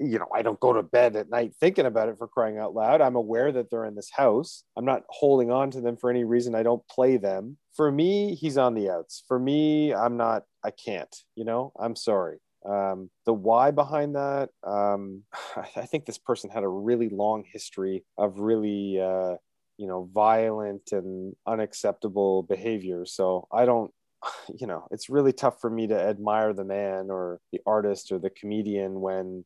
[0.00, 2.74] you know i don't go to bed at night thinking about it for crying out
[2.74, 6.08] loud i'm aware that they're in this house i'm not holding on to them for
[6.08, 10.16] any reason i don't play them for me he's on the outs for me i'm
[10.16, 12.38] not i can't you know i'm sorry
[12.68, 15.22] um, the why behind that um,
[15.76, 19.34] i think this person had a really long history of really uh,
[19.76, 23.92] you know violent and unacceptable behavior so i don't
[24.58, 28.18] you know, it's really tough for me to admire the man or the artist or
[28.18, 29.44] the comedian when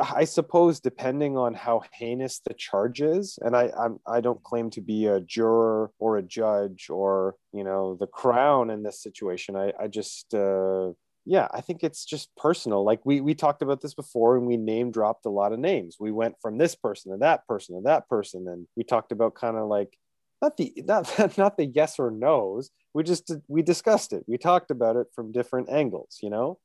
[0.00, 4.44] I suppose depending on how heinous the charge is, and I I'm, I do not
[4.44, 9.02] claim to be a juror or a judge or you know the crown in this
[9.02, 9.56] situation.
[9.56, 10.90] I I just uh,
[11.24, 12.84] yeah I think it's just personal.
[12.84, 15.96] Like we we talked about this before, and we name dropped a lot of names.
[16.00, 19.34] We went from this person to that person to that person, and we talked about
[19.34, 19.96] kind of like
[20.42, 24.70] not the not not the yes or no's we just we discussed it we talked
[24.70, 26.58] about it from different angles you know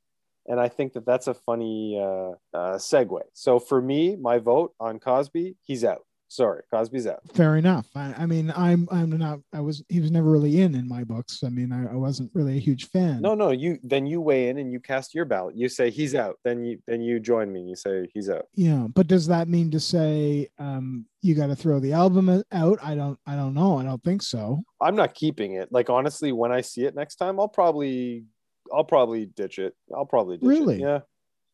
[0.48, 4.74] and i think that that's a funny uh, uh, segue so for me my vote
[4.80, 7.20] on cosby he's out sorry cosby's out.
[7.34, 7.88] Fair enough.
[7.96, 11.04] I, I, mean i'm i'm not i was he was never really in in my
[11.04, 11.44] books.
[11.44, 13.22] I mean I, I, wasn't really a huge fan.
[13.22, 15.56] No no you then you weigh in and you cast your ballot.
[15.56, 16.38] You say he's out.
[16.44, 17.62] Then you then you join me.
[17.62, 18.46] And you say he's out.
[18.56, 22.80] Yeah but does that mean to say um you got to throw the album out?
[22.84, 23.78] I don't i don't know.
[23.78, 24.64] I don't think so.
[24.82, 25.72] I'm not keeping it.
[25.72, 28.26] Like honestly when i see it next time i'll probably
[28.74, 29.76] i'll probably ditch it.
[29.96, 30.76] I'll probably ditch really?
[30.76, 30.82] It.
[30.82, 31.00] yeah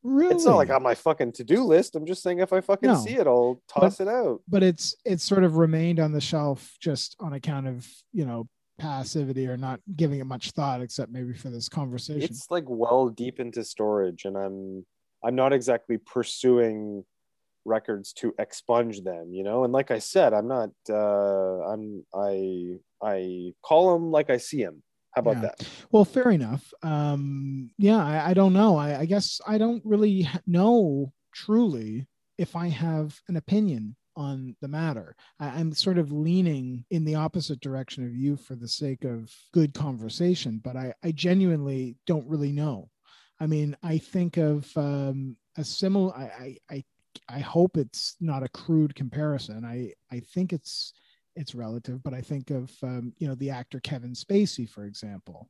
[0.03, 0.35] Really?
[0.35, 1.95] It's not like on my fucking to-do list.
[1.95, 4.41] I'm just saying if I fucking no, see it, I'll toss but, it out.
[4.47, 8.47] But it's it's sort of remained on the shelf just on account of, you know,
[8.79, 12.23] passivity or not giving it much thought except maybe for this conversation.
[12.23, 14.85] It's like well deep into storage and I'm
[15.23, 17.05] I'm not exactly pursuing
[17.63, 19.63] records to expunge them, you know?
[19.63, 20.93] And like I said, I'm not uh
[21.71, 24.83] I'm I I call them like I see them
[25.13, 25.41] how about yeah.
[25.41, 25.69] that?
[25.91, 26.73] Well, fair enough.
[26.81, 28.77] Um, yeah, I, I don't know.
[28.77, 32.07] I, I guess I don't really know truly
[32.37, 35.15] if I have an opinion on the matter.
[35.39, 39.31] I, am sort of leaning in the opposite direction of you for the sake of
[39.53, 42.89] good conversation, but I, I genuinely don't really know.
[43.39, 46.13] I mean, I think of um, a similar.
[46.15, 46.83] I, I
[47.29, 49.65] I hope it's not a crude comparison.
[49.65, 50.93] I I think it's
[51.35, 55.49] it's relative, but I think of um, you know the actor Kevin Spacey, for example.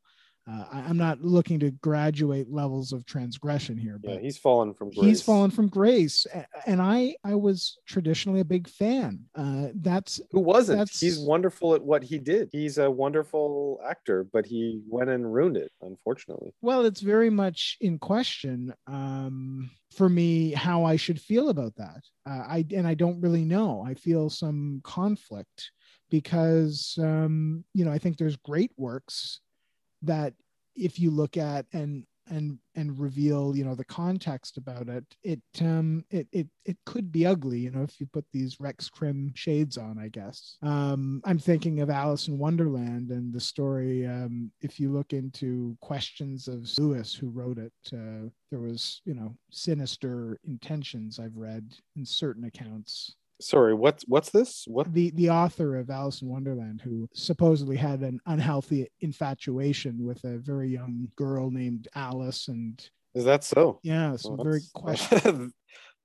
[0.50, 4.74] Uh, I, am not looking to graduate levels of transgression here, but yeah, he's fallen
[4.74, 5.06] from grace.
[5.06, 6.28] he's fallen from grace,
[6.66, 9.22] and I I was traditionally a big fan.
[9.36, 10.80] Uh, that's who wasn't.
[10.80, 12.50] That's, he's wonderful at what he did.
[12.52, 16.52] He's a wonderful actor, but he went and ruined it, unfortunately.
[16.62, 18.74] Well, it's very much in question.
[18.86, 22.02] Um, for me how I should feel about that.
[22.26, 23.84] Uh, I and I don't really know.
[23.86, 25.72] I feel some conflict
[26.10, 29.40] because um, you know I think there's great works
[30.04, 30.34] that
[30.76, 35.42] if you look at and and and reveal you know the context about it it
[35.62, 39.32] um it it, it could be ugly you know if you put these rex crim
[39.36, 40.58] shades on i guess.
[40.62, 45.78] Um i'm thinking of alice in wonderland and the story um if you look into
[45.82, 51.74] questions of lewis who wrote it uh, there was you know sinister intentions i've read
[51.98, 54.66] in certain accounts sorry what's what's this?
[54.68, 54.94] What?
[54.94, 60.38] The the author of alice in wonderland who supposedly had an unhealthy infatuation with a
[60.38, 62.82] very young girl named alice and
[63.16, 63.80] is that so?
[63.84, 65.50] Yeah some well, very questionable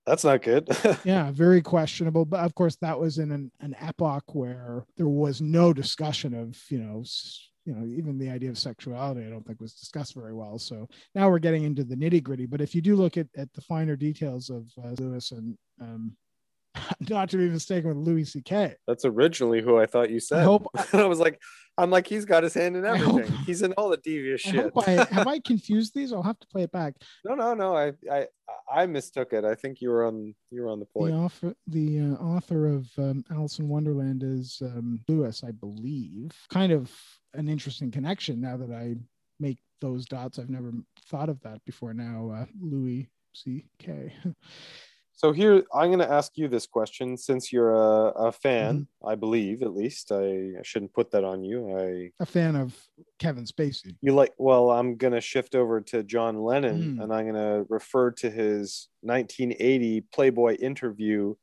[0.06, 0.66] that's not good.
[1.04, 5.40] Yeah very questionable but of course that was in an, an epoch where there was
[5.40, 7.04] no discussion of you know
[7.64, 10.88] you know even the idea of sexuality i don't think was discussed very well so
[11.14, 13.60] now we're getting into the nitty gritty but if you do look at, at the
[13.60, 16.16] finer details of uh, lewis and um,
[17.08, 18.74] not to be mistaken with Louis C.K.
[18.86, 20.40] That's originally who I thought you said.
[20.40, 21.40] I, hope, I was like,
[21.76, 23.30] I'm like, he's got his hand in everything.
[23.30, 24.72] Hope, he's in all the devious shit.
[24.76, 26.12] I, have I confused these?
[26.12, 26.94] I'll have to play it back.
[27.24, 27.76] No, no, no.
[27.76, 28.26] I, I,
[28.70, 29.44] I mistook it.
[29.44, 31.12] I think you were on, you were on the point.
[31.12, 36.32] The author, the uh, author of um, Alice in Wonderland is um, Lewis, I believe.
[36.48, 36.90] Kind of
[37.34, 38.96] an interesting connection now that I
[39.38, 40.38] make those dots.
[40.38, 40.72] I've never
[41.06, 41.94] thought of that before.
[41.94, 44.12] Now, uh, Louis C.K.
[45.18, 49.08] So here, I'm going to ask you this question since you're a, a fan, mm-hmm.
[49.08, 50.12] I believe, at least.
[50.12, 51.76] I, I, shouldn't put that on you.
[51.76, 52.72] I a fan of
[53.18, 53.96] Kevin Spacey.
[54.00, 54.32] You like?
[54.38, 57.02] Well, I'm going to shift over to John Lennon, mm.
[57.02, 61.34] and I'm going to refer to his 1980 Playboy interview,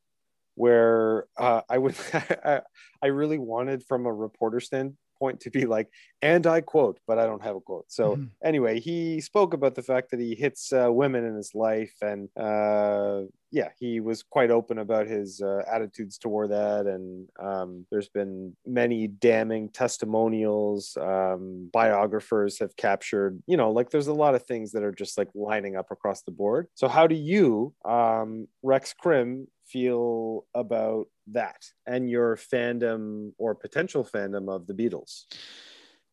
[0.53, 1.95] where uh, I would,
[3.03, 5.89] I really wanted from a reporter stand point to be like,
[6.21, 7.85] and I quote, but I don't have a quote.
[7.87, 8.25] So mm-hmm.
[8.43, 12.29] anyway, he spoke about the fact that he hits uh, women in his life, and
[12.37, 16.87] uh, yeah, he was quite open about his uh, attitudes toward that.
[16.87, 20.97] And um, there's been many damning testimonials.
[20.99, 25.17] Um, biographers have captured, you know, like there's a lot of things that are just
[25.17, 26.67] like lining up across the board.
[26.73, 34.03] So how do you, um, Rex Crim, feel about that and your fandom or potential
[34.03, 35.25] fandom of the Beatles?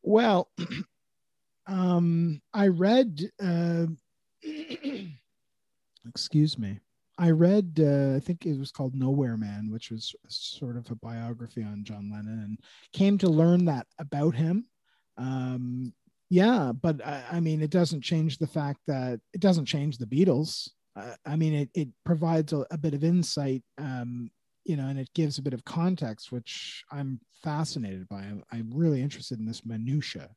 [0.03, 0.51] Well,
[1.67, 3.87] um, I read, uh,
[6.09, 6.81] excuse me,
[7.19, 10.97] I read, uh, I think it was called Nowhere Man, which was sort of a
[10.97, 12.59] biography on John Lennon, and
[12.93, 14.67] came to learn that about him.
[15.19, 15.93] Um,
[16.31, 20.07] yeah, but I, I mean, it doesn't change the fact that it doesn't change the
[20.07, 20.71] Beatles.
[21.27, 24.31] I mean, it, it provides a, a bit of insight, um,
[24.65, 28.21] you know, and it gives a bit of context, which I'm fascinated by.
[28.21, 30.29] I'm, I'm really interested in this minutia.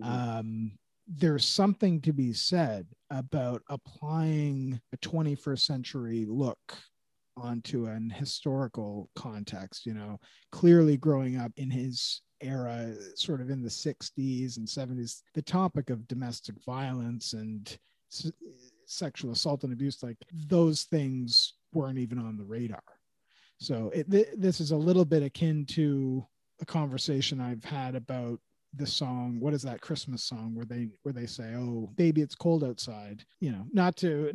[0.00, 0.38] Mm-hmm.
[0.38, 0.72] Um,
[1.08, 6.76] there's something to be said about applying a 21st century look
[7.36, 10.20] onto an historical context you know
[10.50, 15.88] clearly growing up in his era sort of in the 60s and 70s the topic
[15.90, 17.78] of domestic violence and
[18.84, 22.82] sexual assault and abuse like those things weren't even on the radar
[23.62, 26.26] so it, th- this is a little bit akin to
[26.60, 28.38] a conversation i've had about
[28.74, 32.34] the song what is that christmas song where they where they say oh baby it's
[32.34, 34.32] cold outside you know not to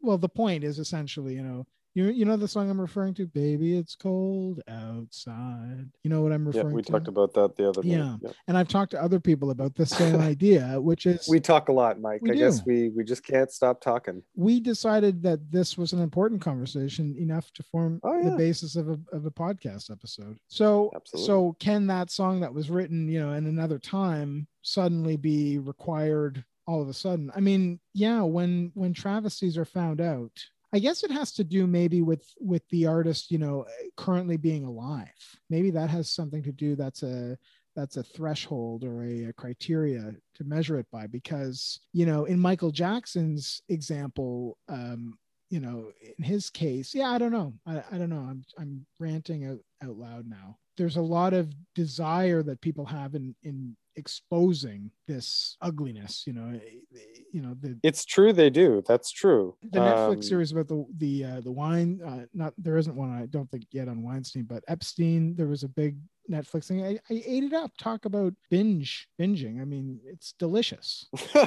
[0.00, 1.66] well the point is essentially you know
[1.98, 6.32] you, you know the song I'm referring to, "Baby, It's Cold Outside." You know what
[6.32, 6.92] I'm referring yeah, we to?
[6.92, 8.16] talked about that the other yeah.
[8.22, 8.30] yeah.
[8.46, 11.72] and I've talked to other people about the same idea, which is we talk a
[11.72, 12.20] lot, Mike.
[12.24, 12.34] I do.
[12.36, 14.22] guess we we just can't stop talking.
[14.36, 18.30] We decided that this was an important conversation enough to form oh, yeah.
[18.30, 20.38] the basis of a of a podcast episode.
[20.46, 21.26] So Absolutely.
[21.26, 26.44] so can that song that was written, you know, in another time suddenly be required
[26.66, 27.32] all of a sudden?
[27.34, 30.30] I mean, yeah, when when travesties are found out
[30.72, 33.66] I guess it has to do maybe with with the artist, you know,
[33.96, 35.08] currently being alive.
[35.48, 36.76] Maybe that has something to do.
[36.76, 37.38] That's a
[37.74, 41.06] that's a threshold or a, a, criteria to measure it by.
[41.06, 45.16] Because you know, in Michael Jackson's example, um,
[45.48, 47.54] you know, in his case, yeah, I don't know.
[47.66, 48.26] I, I don't know.
[48.28, 50.58] I'm I'm ranting out, out loud now.
[50.78, 56.54] There's a lot of desire that people have in in exposing this ugliness you know
[56.54, 57.00] eh,
[57.32, 60.86] you know the it's true they do that's true the netflix um, series about the
[60.98, 64.44] the uh, the wine uh, not there isn't one i don't think yet on weinstein
[64.44, 65.96] but epstein there was a big
[66.30, 66.84] Netflixing.
[66.84, 67.72] I, I ate it up.
[67.78, 69.62] Talk about binge binging.
[69.62, 71.06] I mean, it's delicious.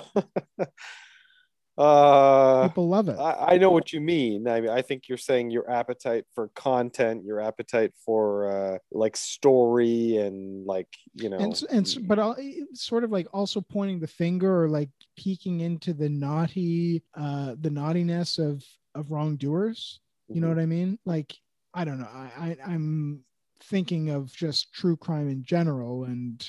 [1.81, 3.17] uh, People love it.
[3.17, 4.47] I, I know what you mean.
[4.47, 9.17] I mean, I think you're saying your appetite for content, your appetite for uh, like
[9.17, 12.37] story and like you know, and and but I'll,
[12.73, 17.69] sort of like also pointing the finger or like peeking into the naughty uh the
[17.69, 18.63] naughtiness of
[18.95, 19.99] of wrongdoers
[20.29, 20.55] you know Mhm.
[20.55, 21.33] what i mean like
[21.73, 23.23] i don't know I, I i'm
[23.63, 26.45] thinking of just true crime in general and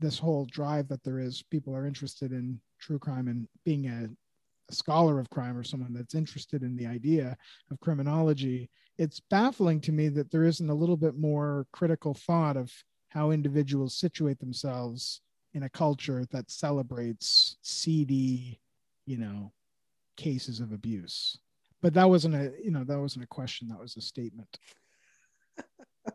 [0.00, 4.08] this whole drive that there is people are interested in true crime and being a,
[4.72, 7.36] scholar of crime or someone that's interested in the idea
[7.70, 12.56] of criminology it's baffling to me that there isn't a little bit more critical thought
[12.56, 12.72] of
[13.08, 15.20] how individuals situate themselves
[15.54, 18.60] in a culture that celebrates seedy,
[19.06, 19.52] you know,
[20.16, 21.38] cases of abuse.
[21.80, 23.68] But that wasn't a, you know, that wasn't a question.
[23.68, 24.58] That was a statement.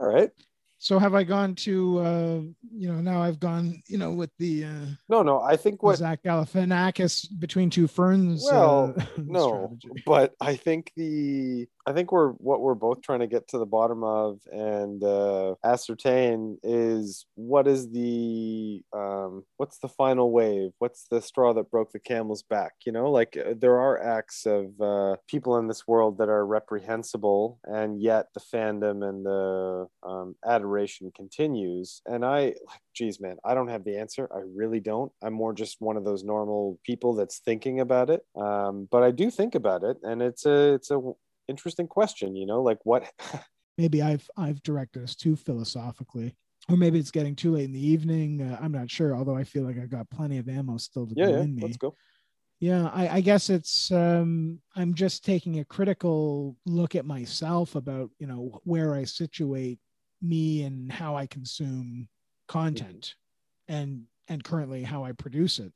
[0.00, 0.30] All right.
[0.78, 2.40] So have I gone to, uh,
[2.70, 5.40] you know, now I've gone, you know, with the uh, No, no.
[5.40, 8.44] I think what Zach Galifianakis between two ferns.
[8.44, 10.02] Well, uh, no, strategy.
[10.04, 13.66] but I think the I think we're what we're both trying to get to the
[13.66, 20.72] bottom of and uh, ascertain is what is the um, what's the final wave?
[20.78, 22.72] What's the straw that broke the camel's back?
[22.84, 26.44] You know, like uh, there are acts of uh, people in this world that are
[26.44, 32.02] reprehensible, and yet the fandom and the um, adoration continues.
[32.04, 34.28] And I like, geez, man, I don't have the answer.
[34.34, 35.12] I really don't.
[35.22, 38.22] I'm more just one of those normal people that's thinking about it.
[38.34, 41.12] Um, but I do think about it, and it's a it's a
[41.48, 42.36] interesting question.
[42.36, 43.10] You know, like what
[43.78, 46.34] maybe I've I've directed us too philosophically,
[46.68, 48.42] or maybe it's getting too late in the evening.
[48.42, 49.14] Uh, I'm not sure.
[49.14, 51.54] Although I feel like I've got plenty of ammo still to yeah, go yeah, in
[51.54, 51.62] me.
[51.62, 51.94] let's go.
[52.58, 58.10] Yeah, I, I guess it's um, I'm just taking a critical look at myself about
[58.18, 59.78] you know where I situate
[60.22, 62.08] me and how I consume
[62.48, 63.14] content,
[63.68, 65.72] and and currently how I produce it.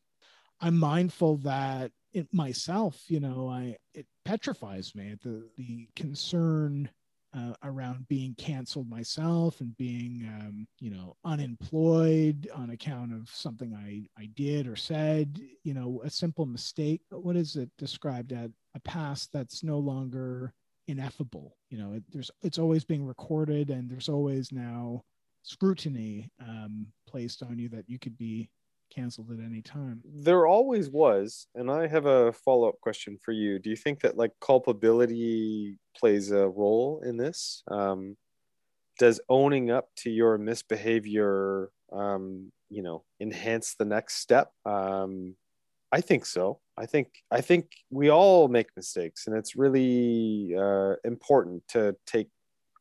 [0.61, 6.91] I'm mindful that it myself, you know, I it petrifies me the the concern
[7.37, 13.75] uh, around being canceled myself and being um, you know unemployed on account of something
[13.75, 15.41] I I did or said.
[15.63, 17.03] You know, a simple mistake.
[17.11, 18.51] What is it described as?
[18.75, 20.53] a past that's no longer
[20.89, 21.57] ineffable?
[21.71, 25.03] You know, it, there's it's always being recorded and there's always now
[25.43, 28.51] scrutiny um, placed on you that you could be
[28.91, 30.03] canceled at any time.
[30.05, 33.59] There always was, and I have a follow up question for you.
[33.59, 37.63] Do you think that like culpability plays a role in this?
[37.71, 38.17] Um,
[38.99, 44.53] does owning up to your misbehavior, um, you know, enhance the next step?
[44.67, 45.37] Um,
[45.93, 46.61] I think so.
[46.77, 52.29] I think I think we all make mistakes, and it's really uh, important to take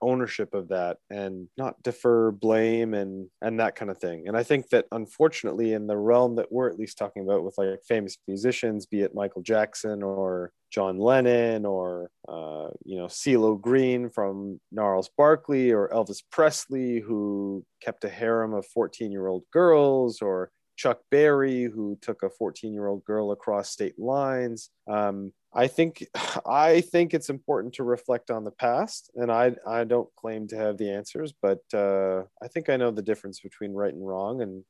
[0.02, 4.28] ownership of that and not defer blame and and that kind of thing.
[4.28, 7.56] And i think that unfortunately in the realm that we're at least talking about with
[7.58, 13.60] like famous musicians be it michael jackson or john lennon or uh, you know CeeLo
[13.60, 19.44] green from gnarls barkley or elvis presley who kept a harem of 14 year old
[19.52, 24.70] girls or chuck berry who took a 14 year old girl across state lines.
[24.90, 26.06] Um, I think
[26.46, 30.58] I think it's important to reflect on the past, and I I don't claim to
[30.58, 34.42] have the answers, but uh, I think I know the difference between right and wrong,
[34.42, 34.64] and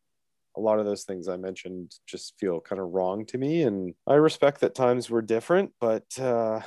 [0.58, 3.94] a lot of those things I mentioned just feel kind of wrong to me, and
[4.08, 6.62] I respect that times were different, but uh,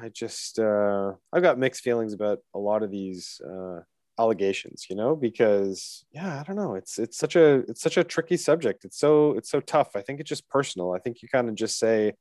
[0.00, 3.80] I just uh, I've got mixed feelings about a lot of these uh,
[4.18, 8.04] allegations, you know, because yeah, I don't know, it's it's such a it's such a
[8.04, 8.84] tricky subject.
[8.84, 9.96] It's so it's so tough.
[9.96, 10.92] I think it's just personal.
[10.92, 12.14] I think you kind of just say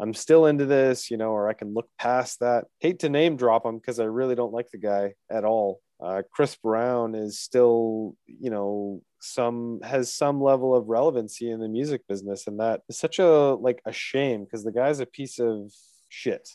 [0.00, 2.64] I'm still into this, you know, or I can look past that.
[2.78, 5.80] Hate to name drop him because I really don't like the guy at all.
[6.02, 11.68] Uh, Chris Brown is still, you know, some has some level of relevancy in the
[11.68, 15.38] music business, and that is such a like a shame because the guy's a piece
[15.38, 15.70] of
[16.08, 16.48] shit.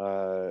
[0.00, 0.50] Uh,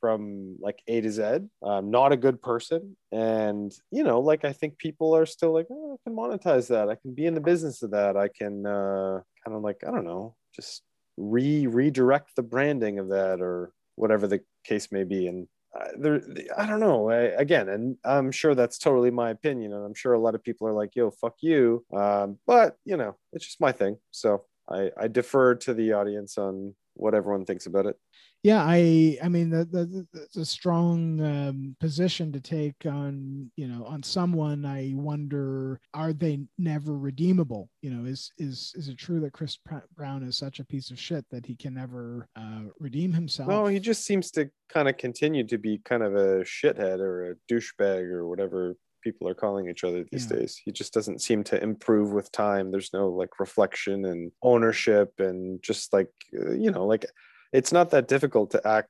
[0.00, 1.22] from like A to Z,
[1.62, 5.66] um, not a good person, and you know, like I think people are still like,
[5.70, 6.90] oh, I can monetize that.
[6.90, 8.16] I can be in the business of that.
[8.16, 10.82] I can uh, kind of like I don't know, just
[11.16, 15.26] re redirect the branding of that or whatever the case may be.
[15.26, 15.46] And
[15.78, 16.20] uh, there
[16.56, 17.10] i don't know.
[17.10, 20.42] I, again and i'm sure that's totally my opinion and i'm sure a lot of
[20.44, 21.84] people are like yo fuck you.
[21.92, 23.98] Um, but you know it's just my thing.
[24.10, 27.96] So i i defer to the audience on what everyone thinks about it.
[28.42, 33.66] Yeah, I I mean the the, the, the strong um, position to take on you
[33.66, 34.66] know on someone.
[34.66, 37.70] I wonder are they never redeemable?
[37.80, 39.58] You know, is is is it true that Chris
[39.96, 43.48] Brown is such a piece of shit that he can never uh, redeem himself?
[43.48, 47.30] No, he just seems to kind of continue to be kind of a shithead or
[47.30, 50.38] a douchebag or whatever people are calling each other these yeah.
[50.38, 50.60] days.
[50.64, 52.72] He just doesn't seem to improve with time.
[52.72, 57.04] There's no like reflection and ownership and just like uh, you know like
[57.52, 58.88] it's not that difficult to act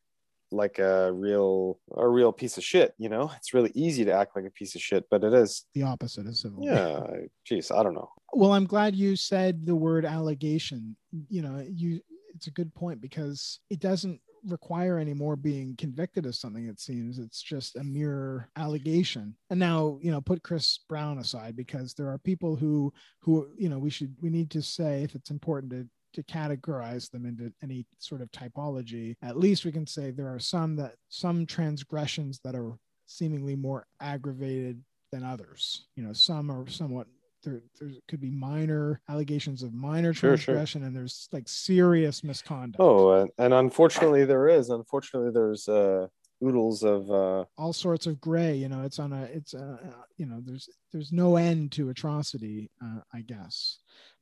[0.53, 4.37] like a real a real piece of shit you know it's really easy to act
[4.37, 7.01] like a piece of shit but it is the opposite of civil yeah
[7.45, 10.95] geez i don't know well i'm glad you said the word allegation
[11.29, 12.01] you know you
[12.35, 17.19] it's a good point because it doesn't require anymore being convicted of something it seems.
[17.19, 19.35] It's just a mere allegation.
[19.51, 23.69] And now you know put chris brown aside because there are people who who you
[23.69, 27.53] know we should we need to say if it's important to to categorize them into
[27.63, 32.41] any sort of typology at least we can say there are some that some transgressions
[32.45, 35.87] that are seemingly more aggravated than others.
[35.97, 37.07] You know some are somewhat
[37.45, 40.87] there there could be minor allegations of minor sure, transgression sure.
[40.87, 42.81] and there's like serious misconduct.
[42.81, 44.71] Oh and, and unfortunately there is.
[44.71, 46.07] Unfortunately there's uh
[46.43, 49.79] oodles of uh all sorts of gray you know it's on a it's a
[50.17, 53.79] you know there's there's no end to atrocity uh, i guess.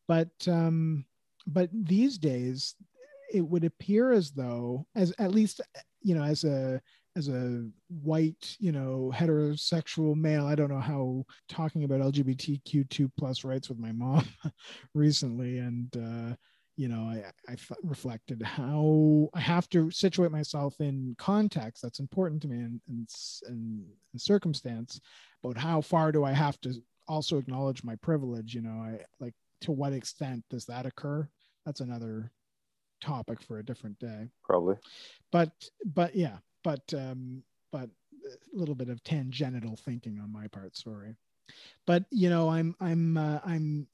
[0.08, 1.04] But um
[1.46, 2.74] but these days
[3.32, 5.60] it would appear as though as at least
[6.02, 6.80] you know as a
[7.16, 13.44] as a white, you know, heterosexual male, I don't know how talking about LGBTQ2 plus
[13.44, 14.26] rights with my mom
[14.94, 16.34] recently, and uh,
[16.76, 22.40] you know, I, I reflected how I have to situate myself in context that's important
[22.42, 23.08] to me and and,
[23.46, 25.00] and, and circumstance,
[25.42, 26.74] but how far do I have to
[27.08, 28.54] also acknowledge my privilege?
[28.54, 31.28] You know, I like to what extent does that occur?
[31.66, 32.32] That's another
[33.02, 34.30] topic for a different day.
[34.44, 34.76] Probably.
[35.30, 35.50] But
[35.84, 37.88] but yeah, but um, but
[38.24, 40.76] a little bit of tangential thinking on my part.
[40.76, 41.16] Sorry,
[41.86, 43.86] but you know, I'm I'm uh, I'm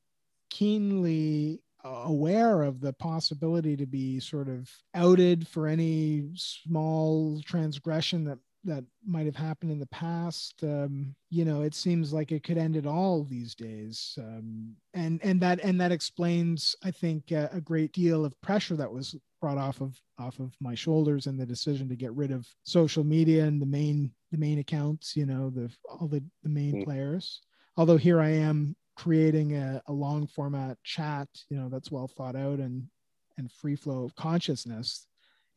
[0.51, 8.39] keenly aware of the possibility to be sort of outed for any small transgression that
[8.64, 12.59] that might have happened in the past um, you know it seems like it could
[12.59, 14.18] end it all these days.
[14.18, 18.76] Um, and and that and that explains i think uh, a great deal of pressure
[18.76, 22.32] that was brought off of off of my shoulders and the decision to get rid
[22.32, 26.48] of social media and the main the main accounts you know the all the, the
[26.48, 26.85] main mm.
[26.85, 27.43] players.
[27.76, 32.35] Although here i am creating a, a long format chat you know that's well thought
[32.35, 32.89] out and
[33.36, 35.06] and free flow of consciousness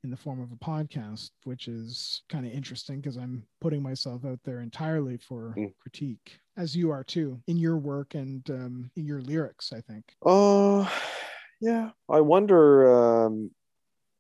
[0.04, 4.26] in the form of a podcast, which is kind of interesting because I'm putting myself
[4.26, 5.74] out there entirely for mm.
[5.80, 10.06] critique, as you are too, in your work and um, in your lyrics, I think.
[10.24, 10.90] Oh, uh,
[11.60, 11.92] yeah.
[12.10, 13.52] I wonder um,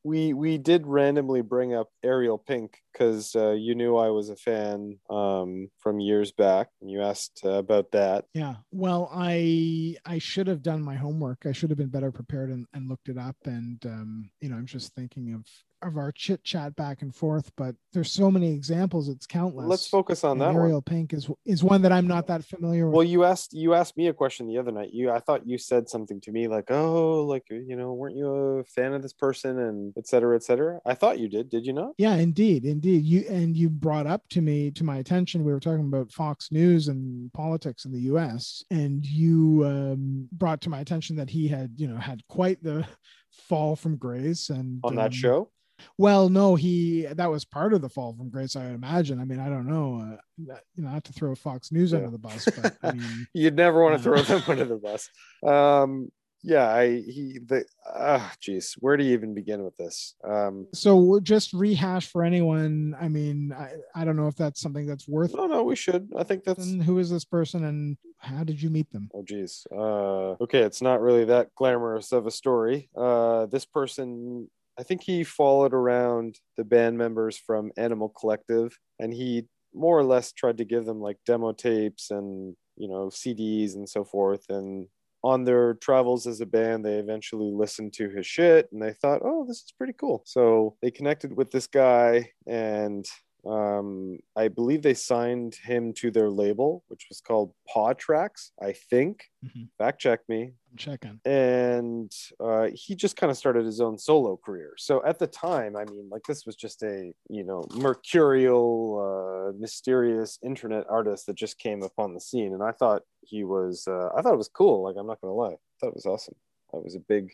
[0.04, 4.36] we we did randomly bring up Ariel Pink because uh, you knew I was a
[4.36, 8.26] fan um, from years back, and you asked uh, about that.
[8.34, 11.46] Yeah, well, I I should have done my homework.
[11.46, 13.36] I should have been better prepared and, and looked it up.
[13.46, 15.46] And um, you know, I'm just thinking of
[15.82, 19.68] of our chit chat back and forth, but there's so many examples; it's countless.
[19.68, 20.56] Let's focus on and that.
[20.56, 20.82] Ariel one.
[20.84, 22.96] Pink is is one that I'm not that familiar with.
[22.96, 24.94] Well, you asked you asked me a question the other night.
[24.94, 28.28] You I thought you said something to me like, "Oh, like you know, weren't you
[28.28, 30.80] a fan of this person?" and et cetera, et cetera.
[30.86, 31.50] I thought you did.
[31.50, 31.94] Did you not?
[31.98, 33.04] Yeah, indeed, indeed.
[33.04, 35.44] You and you brought up to me to my attention.
[35.44, 38.64] We were talking about Fox News and politics in the U.S.
[38.70, 42.86] and you um, brought to my attention that he had you know had quite the
[43.32, 45.50] fall from grace and on that um, show
[45.98, 49.20] well, no, he that was part of the fall from grace, I imagine.
[49.20, 52.00] I mean, I don't know, uh, you know, not to throw Fox News yeah.
[52.00, 54.78] under the bus, but I mean, you'd never want to uh, throw them under the
[54.78, 55.10] bus.
[55.46, 56.12] Um,
[56.44, 60.16] yeah, I he the ah, uh, geez, where do you even begin with this?
[60.24, 62.96] Um, so just rehash for anyone.
[63.00, 65.36] I mean, I, I don't know if that's something that's worth.
[65.36, 66.12] No, no, we should.
[66.18, 66.74] I think that's.
[66.82, 69.10] who is this person and how did you meet them?
[69.14, 69.66] Oh, geez.
[69.72, 72.90] Uh, okay, it's not really that glamorous of a story.
[72.96, 74.50] Uh, this person
[74.80, 80.04] I think he followed around the band members from Animal Collective and he more or
[80.04, 84.46] less tried to give them like demo tapes and, you know, CDs and so forth.
[84.50, 84.88] And
[85.24, 89.22] on their travels as a band, they eventually listened to his shit and they thought,
[89.24, 90.24] oh, this is pretty cool.
[90.26, 93.06] So they connected with this guy and
[93.46, 98.74] um, I believe they signed him to their label, which was called Paw Tracks, I
[98.74, 99.24] think.
[99.44, 99.64] Mm-hmm.
[99.78, 100.54] Fact check me.
[100.72, 101.20] I'm checking.
[101.26, 104.74] And uh, he just kind of started his own solo career.
[104.78, 109.58] So at the time, I mean, like this was just a, you know, mercurial, uh,
[109.60, 112.54] mysterious internet artist that just came upon the scene.
[112.54, 114.84] And I thought he was, uh, I thought it was cool.
[114.84, 115.54] Like, I'm not going to lie.
[115.54, 116.36] I thought it was awesome.
[116.72, 117.32] That was a big,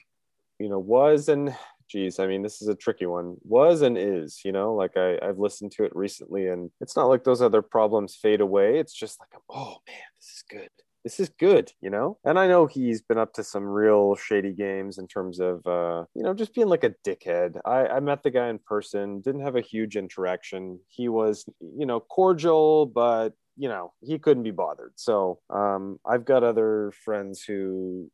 [0.57, 1.53] you know, was and
[1.89, 3.37] geez, I mean, this is a tricky one.
[3.43, 7.07] Was and is, you know, like I, I've listened to it recently and it's not
[7.07, 8.79] like those other problems fade away.
[8.79, 10.69] It's just like, oh man, this is good.
[11.03, 12.17] This is good, you know?
[12.25, 16.03] And I know he's been up to some real shady games in terms of, uh,
[16.13, 17.59] you know, just being like a dickhead.
[17.65, 20.79] I, I met the guy in person, didn't have a huge interaction.
[20.89, 26.25] He was, you know, cordial, but you know he couldn't be bothered so um, i've
[26.25, 28.09] got other friends who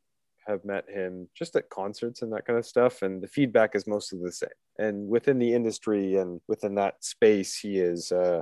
[0.48, 3.88] have met him just at concerts and that kind of stuff and the feedback is
[3.88, 4.50] mostly the same.
[4.78, 8.42] And within the industry and within that space he is uh,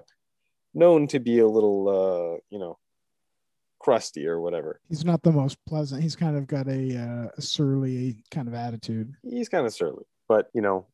[0.73, 2.77] known to be a little uh, you know
[3.79, 4.79] crusty or whatever.
[4.89, 6.03] He's not the most pleasant.
[6.03, 9.15] He's kind of got a, uh, a surly kind of attitude.
[9.23, 10.85] He's kind of surly but you know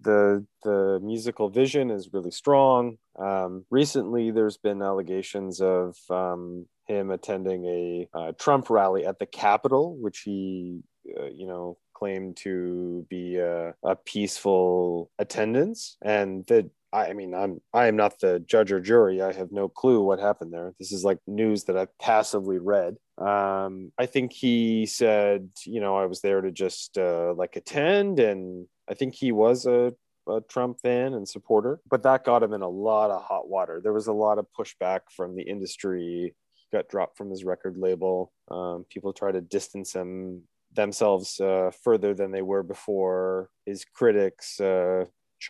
[0.00, 2.98] the the musical vision is really strong.
[3.18, 9.26] Um, recently, there's been allegations of um, him attending a uh, Trump rally at the
[9.26, 10.80] Capitol, which he,
[11.18, 17.60] uh, you know, claimed to be a, a peaceful attendance, and that I mean, I'm
[17.72, 19.20] I am not the judge or jury.
[19.20, 20.72] I have no clue what happened there.
[20.78, 22.96] This is like news that I've passively read.
[23.18, 28.20] Um, I think he said, you know, I was there to just uh, like attend,
[28.20, 29.92] and I think he was a,
[30.28, 33.80] a, Trump fan and supporter, but that got him in a lot of hot water.
[33.82, 36.34] There was a lot of pushback from the industry.
[36.52, 38.32] He got dropped from his record label.
[38.50, 40.42] Um, people try to distance him
[40.74, 43.50] themselves uh, further than they were before.
[43.64, 45.06] His critics uh,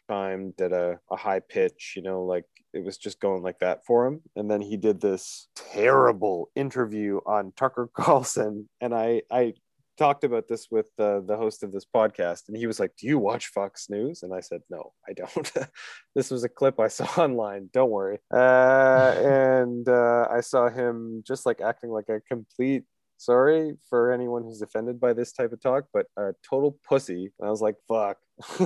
[0.09, 3.85] chimed at a, a high pitch, you know, like it was just going like that
[3.87, 4.23] for him.
[4.37, 8.69] And then he did this terrible interview on Tucker Carlson.
[8.81, 9.55] And I, I
[9.97, 13.07] talked about this with uh, the host of this podcast, and he was like, "Do
[13.07, 15.53] you watch Fox News?" And I said, "No, I don't."
[16.15, 17.71] this was a clip I saw online.
[17.73, 18.19] Don't worry.
[18.33, 22.85] Uh, and uh, I saw him just like acting like a complete.
[23.19, 27.33] Sorry for anyone who's offended by this type of talk, but a total pussy.
[27.39, 28.19] And I was like, "Fuck."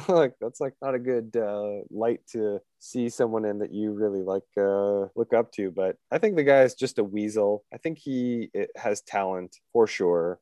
[0.08, 4.22] like that's like not a good uh, light to see someone in that you really
[4.22, 7.76] like uh, look up to but i think the guy is just a weasel i
[7.76, 10.40] think he has talent for sure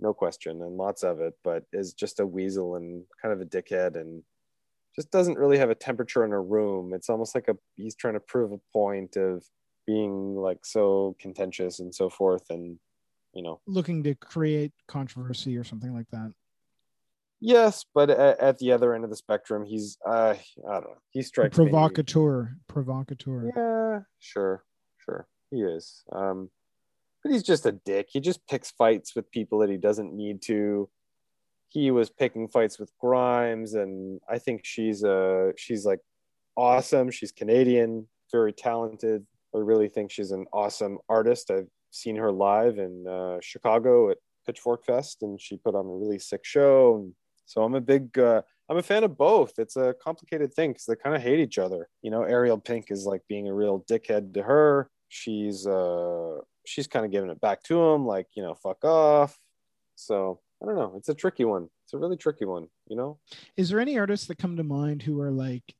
[0.00, 3.44] no question, and lots of it, but is just a weasel and kind of a
[3.44, 4.22] dickhead and
[4.94, 6.92] just doesn't really have a temperature in a room.
[6.94, 9.44] It's almost like a he's trying to prove a point of
[9.86, 12.78] being like so contentious and so forth and
[13.34, 16.32] you know looking to create controversy or something like that
[17.40, 20.34] yes but at, at the other end of the spectrum he's uh
[20.68, 22.48] i don't know he strikes provocateur me.
[22.68, 24.64] provocateur yeah sure
[24.98, 26.48] sure he is um
[27.24, 28.08] but he's just a dick.
[28.10, 30.90] He just picks fights with people that he doesn't need to.
[31.70, 36.00] He was picking fights with Grimes, and I think she's a she's like
[36.56, 37.10] awesome.
[37.10, 39.26] She's Canadian, very talented.
[39.54, 41.50] I really think she's an awesome artist.
[41.50, 45.96] I've seen her live in uh, Chicago at Pitchfork Fest, and she put on a
[45.96, 47.10] really sick show.
[47.46, 49.58] So I'm a big, uh, I'm a fan of both.
[49.58, 51.88] It's a complicated thing because they kind of hate each other.
[52.02, 54.90] You know, Ariel Pink is like being a real dickhead to her.
[55.08, 59.38] She's uh, she's kind of giving it back to him, like, you know, fuck off.
[59.94, 60.94] So I don't know.
[60.96, 61.68] It's a tricky one.
[61.84, 63.18] It's a really tricky one, you know?
[63.56, 65.74] Is there any artists that come to mind who are like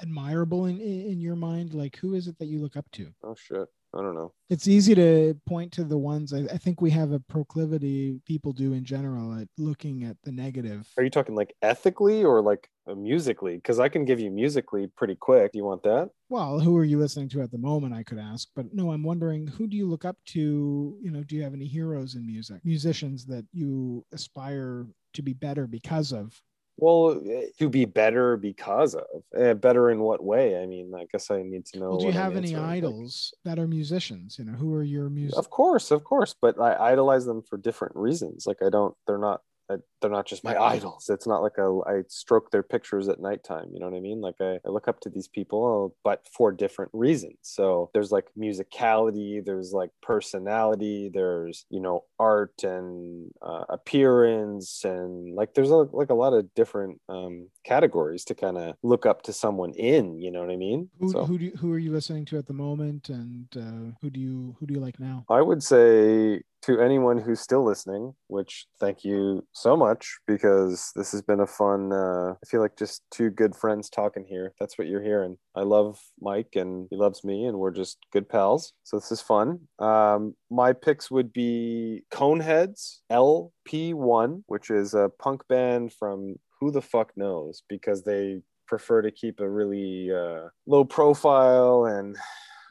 [0.00, 1.74] admirable in, in your mind?
[1.74, 3.12] Like, who is it that you look up to?
[3.22, 3.68] Oh, shit.
[3.96, 4.32] I don't know.
[4.50, 8.52] It's easy to point to the ones I, I, think we have a proclivity people
[8.52, 10.88] do in general at looking at the negative.
[10.96, 13.56] Are you talking like ethically or like uh, musically?
[13.56, 15.52] Because I can give you musically pretty quick.
[15.52, 16.10] Do you want that?
[16.28, 17.94] Well, who are you listening to at the moment?
[17.94, 20.98] I could ask, but no, I'm wondering who do you look up to?
[21.00, 25.32] You know, do you have any heroes in music, musicians that you aspire to be
[25.32, 26.40] better because of?
[26.76, 27.22] Well,
[27.58, 29.04] to be better because of
[29.40, 30.60] uh, better in what way?
[30.60, 31.90] I mean, I guess I need to know.
[31.90, 34.38] Well, do you have any idols like, that are musicians?
[34.38, 35.38] You know, who are your musicians?
[35.38, 38.46] Of course, of course, but I idolize them for different reasons.
[38.46, 41.08] Like I don't, they're not I, they're not just my idols.
[41.08, 43.70] It's not like a, I stroke their pictures at nighttime.
[43.72, 44.20] You know what I mean?
[44.20, 47.38] Like I, I look up to these people, but for different reasons.
[47.40, 54.84] So there's like musicality, there's like personality, there's, you know, art and uh, appearance.
[54.84, 59.06] And like there's a, like a lot of different um, categories to kind of look
[59.06, 60.90] up to someone in, you know what I mean?
[61.00, 63.08] Who, so, who, do you, who are you listening to at the moment?
[63.08, 65.24] And uh, who do you, who do you like now?
[65.30, 69.93] I would say to anyone who's still listening, which thank you so much
[70.26, 74.24] because this has been a fun, uh, I feel like just two good friends talking
[74.28, 74.52] here.
[74.58, 75.36] That's what you're hearing.
[75.54, 78.72] I love Mike and he loves me and we're just good pals.
[78.82, 79.60] So this is fun.
[79.78, 86.82] Um, my picks would be Coneheads LP1, which is a punk band from who the
[86.82, 92.16] fuck knows because they prefer to keep a really uh, low profile and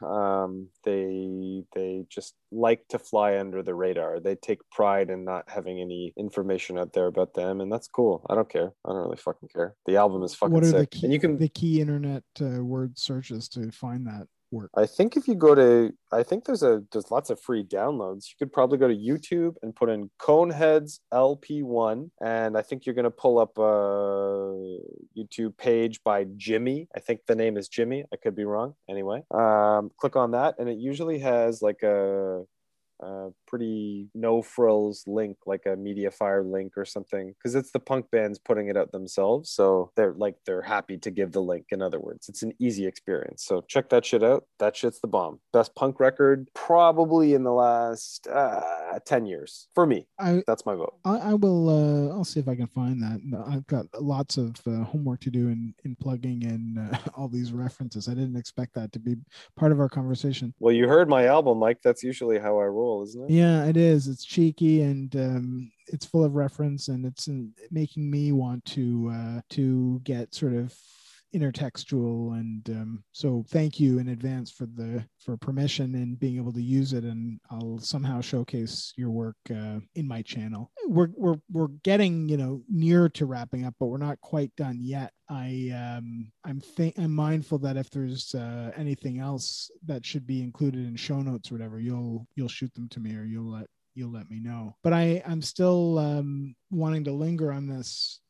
[0.02, 4.20] Um, they they just like to fly under the radar.
[4.20, 8.24] They take pride in not having any information out there about them, and that's cool.
[8.28, 8.72] I don't care.
[8.84, 9.76] I don't really fucking care.
[9.86, 12.24] The album is fucking what are the sick, key, and you can the key internet
[12.40, 14.70] uh, word searches to find that work?
[14.76, 18.28] I think if you go to, I think there's a there's lots of free downloads.
[18.28, 22.94] You could probably go to YouTube and put in Coneheads LP1, and I think you're
[22.94, 24.78] gonna pull up a
[25.18, 26.88] YouTube page by Jimmy.
[26.96, 28.04] I think the name is Jimmy.
[28.12, 28.74] I could be wrong.
[28.88, 32.44] Anyway, um, click on that, and it usually has like a
[33.00, 38.10] a pretty no frills link like a mediafire link or something because it's the punk
[38.10, 41.82] bands putting it out themselves so they're like they're happy to give the link in
[41.82, 45.38] other words it's an easy experience so check that shit out that shit's the bomb
[45.52, 50.74] best punk record probably in the last uh, 10 years for me I that's my
[50.74, 51.68] vote I, I will.
[51.68, 53.20] Uh, I'll see if I can find that.
[53.46, 57.52] I've got lots of uh, homework to do in in plugging in uh, all these
[57.52, 58.08] references.
[58.08, 59.16] I didn't expect that to be
[59.56, 60.54] part of our conversation.
[60.58, 63.76] well you heard my album mike that's usually how i roll isn't it Yeah, it
[63.76, 64.06] is.
[64.08, 67.32] It's cheeky and um, it's full of reference, and it's uh,
[67.70, 70.74] making me want to uh, to get sort of
[71.34, 76.52] intertextual and um, so thank you in advance for the for permission and being able
[76.52, 80.70] to use it and i'll somehow showcase your work uh, in my channel.
[80.86, 84.78] We're, we're we're getting you know near to wrapping up but we're not quite done
[84.80, 85.12] yet.
[85.28, 90.42] I um i'm think i'm mindful that if there's uh, anything else that should be
[90.42, 93.66] included in show notes or whatever you'll you'll shoot them to me or you'll let
[93.94, 94.76] you'll let me know.
[94.82, 98.20] But i i'm still um wanting to linger on this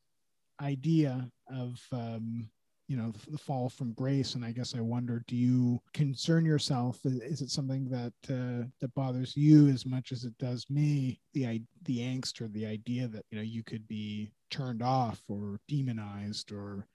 [0.61, 2.49] idea of um
[2.89, 4.35] you know the fall from grace.
[4.35, 7.01] And i guess i wonder do you concern yourself?
[7.05, 11.21] Is it something that uh, that bothers you as much as it does me?
[11.33, 15.59] The the angst or the idea that you know you could be turned off or
[15.69, 16.87] demonized or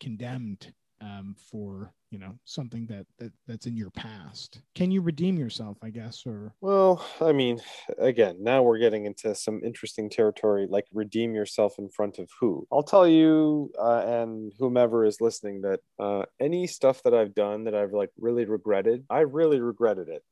[0.00, 5.38] condemned um, for you know something that, that that's in your past can you redeem
[5.38, 7.60] yourself i guess or Well, I mean,
[7.98, 12.66] again, now we're getting into some interesting territory like redeem yourself in front of who.
[12.72, 17.64] I'll tell you, uh, and whomever is listening, that uh, any stuff that I've done
[17.64, 20.22] that I've like really regretted, I really regretted it.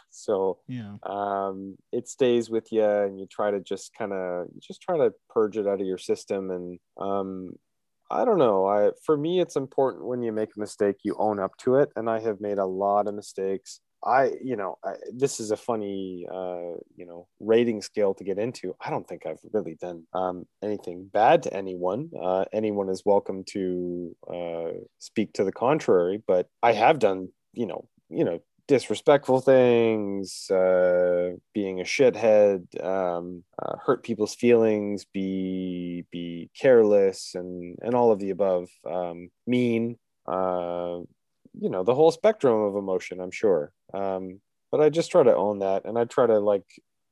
[0.10, 4.80] so yeah um, it stays with you, and you try to just kind of just
[4.82, 6.50] try to purge it out of your system.
[6.50, 7.50] And um,
[8.10, 8.66] I don't know.
[8.66, 11.90] I for me, it's important when you make a mistake, you own up to it.
[11.96, 13.80] And I have made a lot of mistakes.
[14.04, 18.38] I, you know, I, this is a funny, uh, you know, rating scale to get
[18.38, 18.76] into.
[18.80, 22.10] I don't think I've really done um, anything bad to anyone.
[22.20, 27.66] Uh, anyone is welcome to uh, speak to the contrary, but I have done, you
[27.66, 36.04] know, you know, disrespectful things, uh, being a shithead, um, uh, hurt people's feelings, be
[36.10, 38.68] be careless, and and all of the above.
[38.90, 41.00] Um, mean, uh,
[41.60, 43.20] you know, the whole spectrum of emotion.
[43.20, 43.72] I'm sure.
[43.92, 46.66] Um, but I just try to own that, and I try to like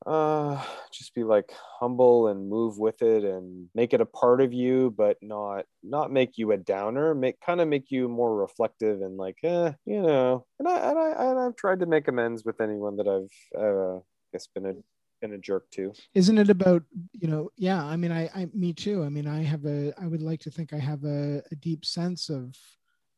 [0.07, 0.63] uh
[0.93, 1.51] just be like
[1.81, 6.11] humble and move with it and make it a part of you but not not
[6.11, 10.03] make you a downer make kind of make you more reflective and like eh, you
[10.03, 10.45] know.
[10.59, 13.97] And i and i and i've tried to make amends with anyone that i've uh
[13.99, 14.01] I
[14.33, 14.75] guess been a
[15.21, 15.93] been a jerk to.
[16.15, 19.05] Isn't it about you know yeah i mean i i me too.
[19.05, 21.85] I mean i have a i would like to think i have a, a deep
[21.85, 22.57] sense of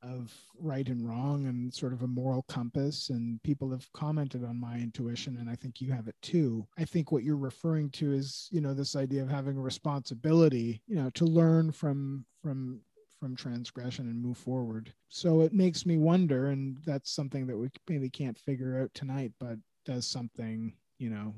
[0.04, 4.60] of right and wrong and sort of a moral compass and people have commented on
[4.60, 6.66] my intuition and i think you have it too.
[6.78, 10.82] I think what you're referring to is you know this idea of having a responsibility
[10.86, 12.80] you know to learn from from
[13.20, 14.92] from transgression and move forward.
[15.08, 19.32] So it makes me wonder and that's something that we maybe can't figure out tonight
[19.40, 21.34] but does something you know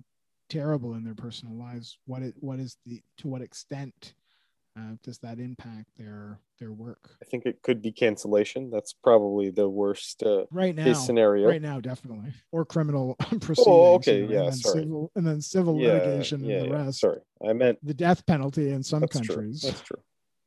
[0.48, 4.14] terrible in their personal lives what it what is the to what extent
[4.76, 7.10] uh, does that impact their their work?
[7.22, 8.70] I think it could be cancellation.
[8.70, 11.48] That's probably the worst uh, right now case scenario.
[11.48, 12.32] right now definitely.
[12.52, 14.82] Or criminal proceedings oh okay you know, yeah and then sorry.
[14.82, 17.00] civil and then civil yeah, litigation yeah, and the yeah, rest.
[17.00, 17.20] Sorry.
[17.48, 20.02] I meant the death penalty in some that's countries true that's true.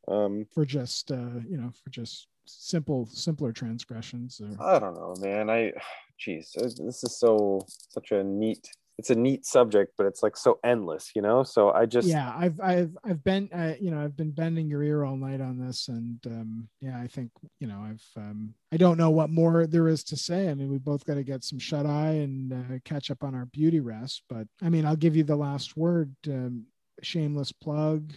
[0.08, 5.16] Um for just uh you know for just simple simpler transgressions or I don't know,
[5.20, 5.50] man.
[5.50, 5.74] I,
[6.20, 8.70] geez, this is so such a neat.
[9.00, 11.44] It's a neat subject, but it's like so endless, you know.
[11.44, 14.84] So I just, yeah i've i've i've been uh, you know i've been bending your
[14.84, 18.78] ear all night on this and um yeah i think you know i've um i
[18.78, 21.44] don't know what more there is to say i mean we both got to get
[21.44, 24.96] some shut eye and uh, catch up on our beauty rest but i mean i'll
[24.96, 26.66] give you the last word um,
[27.02, 28.14] shameless plug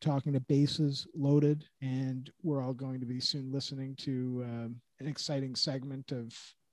[0.00, 5.06] talking to bases loaded and we're all going to be soon listening to um, an
[5.06, 6.32] exciting segment of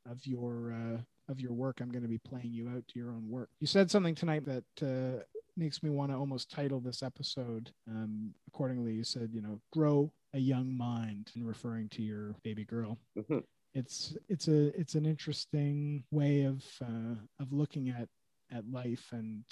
[0.10, 3.10] of your uh, of your work i'm going to be playing you out to your
[3.10, 3.50] own work.
[3.60, 5.24] You said something tonight that uh,
[5.56, 10.12] makes me want to almost title this episode um, accordingly you said you know grow
[10.34, 12.98] a young mind in referring to your baby girl.
[13.18, 13.44] Mhm.
[13.74, 18.08] it's it's a it's an interesting way of uh, of looking at
[18.52, 19.44] at life and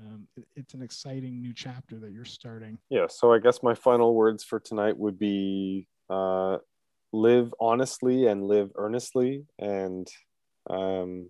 [0.00, 2.78] um, it, it's an exciting new chapter that you're starting.
[2.90, 6.58] Yeah so i guess my final words for tonight would be uh,
[7.12, 10.08] live honestly and live earnestly and
[10.70, 11.28] um,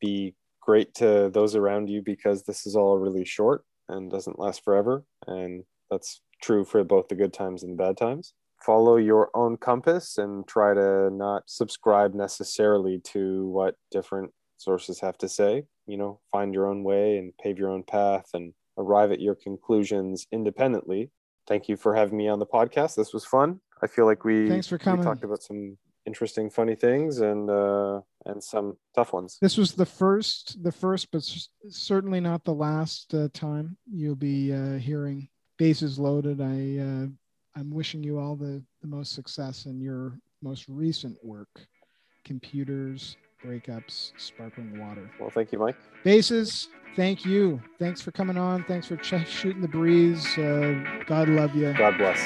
[0.00, 4.64] be great to those around you because this is all really short and doesn't last
[4.64, 8.34] forever and that's true for both the good times and the bad times
[8.64, 15.18] follow your own compass and try to not subscribe necessarily to what different sources have
[15.18, 15.64] to say.
[15.86, 19.34] You know, find your own way and pave your own path and arrive at your
[19.34, 21.10] conclusions independently.
[21.48, 22.94] Thank you for having me on the podcast.
[22.94, 23.60] This was fun.
[23.82, 25.00] I feel like we thanks for coming.
[25.00, 25.76] We talked about some
[26.06, 29.38] interesting, funny things and uh, and some tough ones.
[29.40, 31.22] This was the first, the first, but
[31.68, 35.28] certainly not the last uh, time you'll be uh, hearing
[35.58, 36.40] bases loaded.
[36.40, 37.06] I uh,
[37.54, 41.48] I'm wishing you all the, the most success in your most recent work
[42.24, 45.10] computers, breakups, sparkling water.
[45.20, 45.76] Well, thank you, Mike.
[46.04, 47.60] Bases, thank you.
[47.78, 48.64] Thanks for coming on.
[48.64, 50.26] Thanks for ch- shooting the breeze.
[50.38, 51.72] Uh, God love you.
[51.74, 52.20] God bless.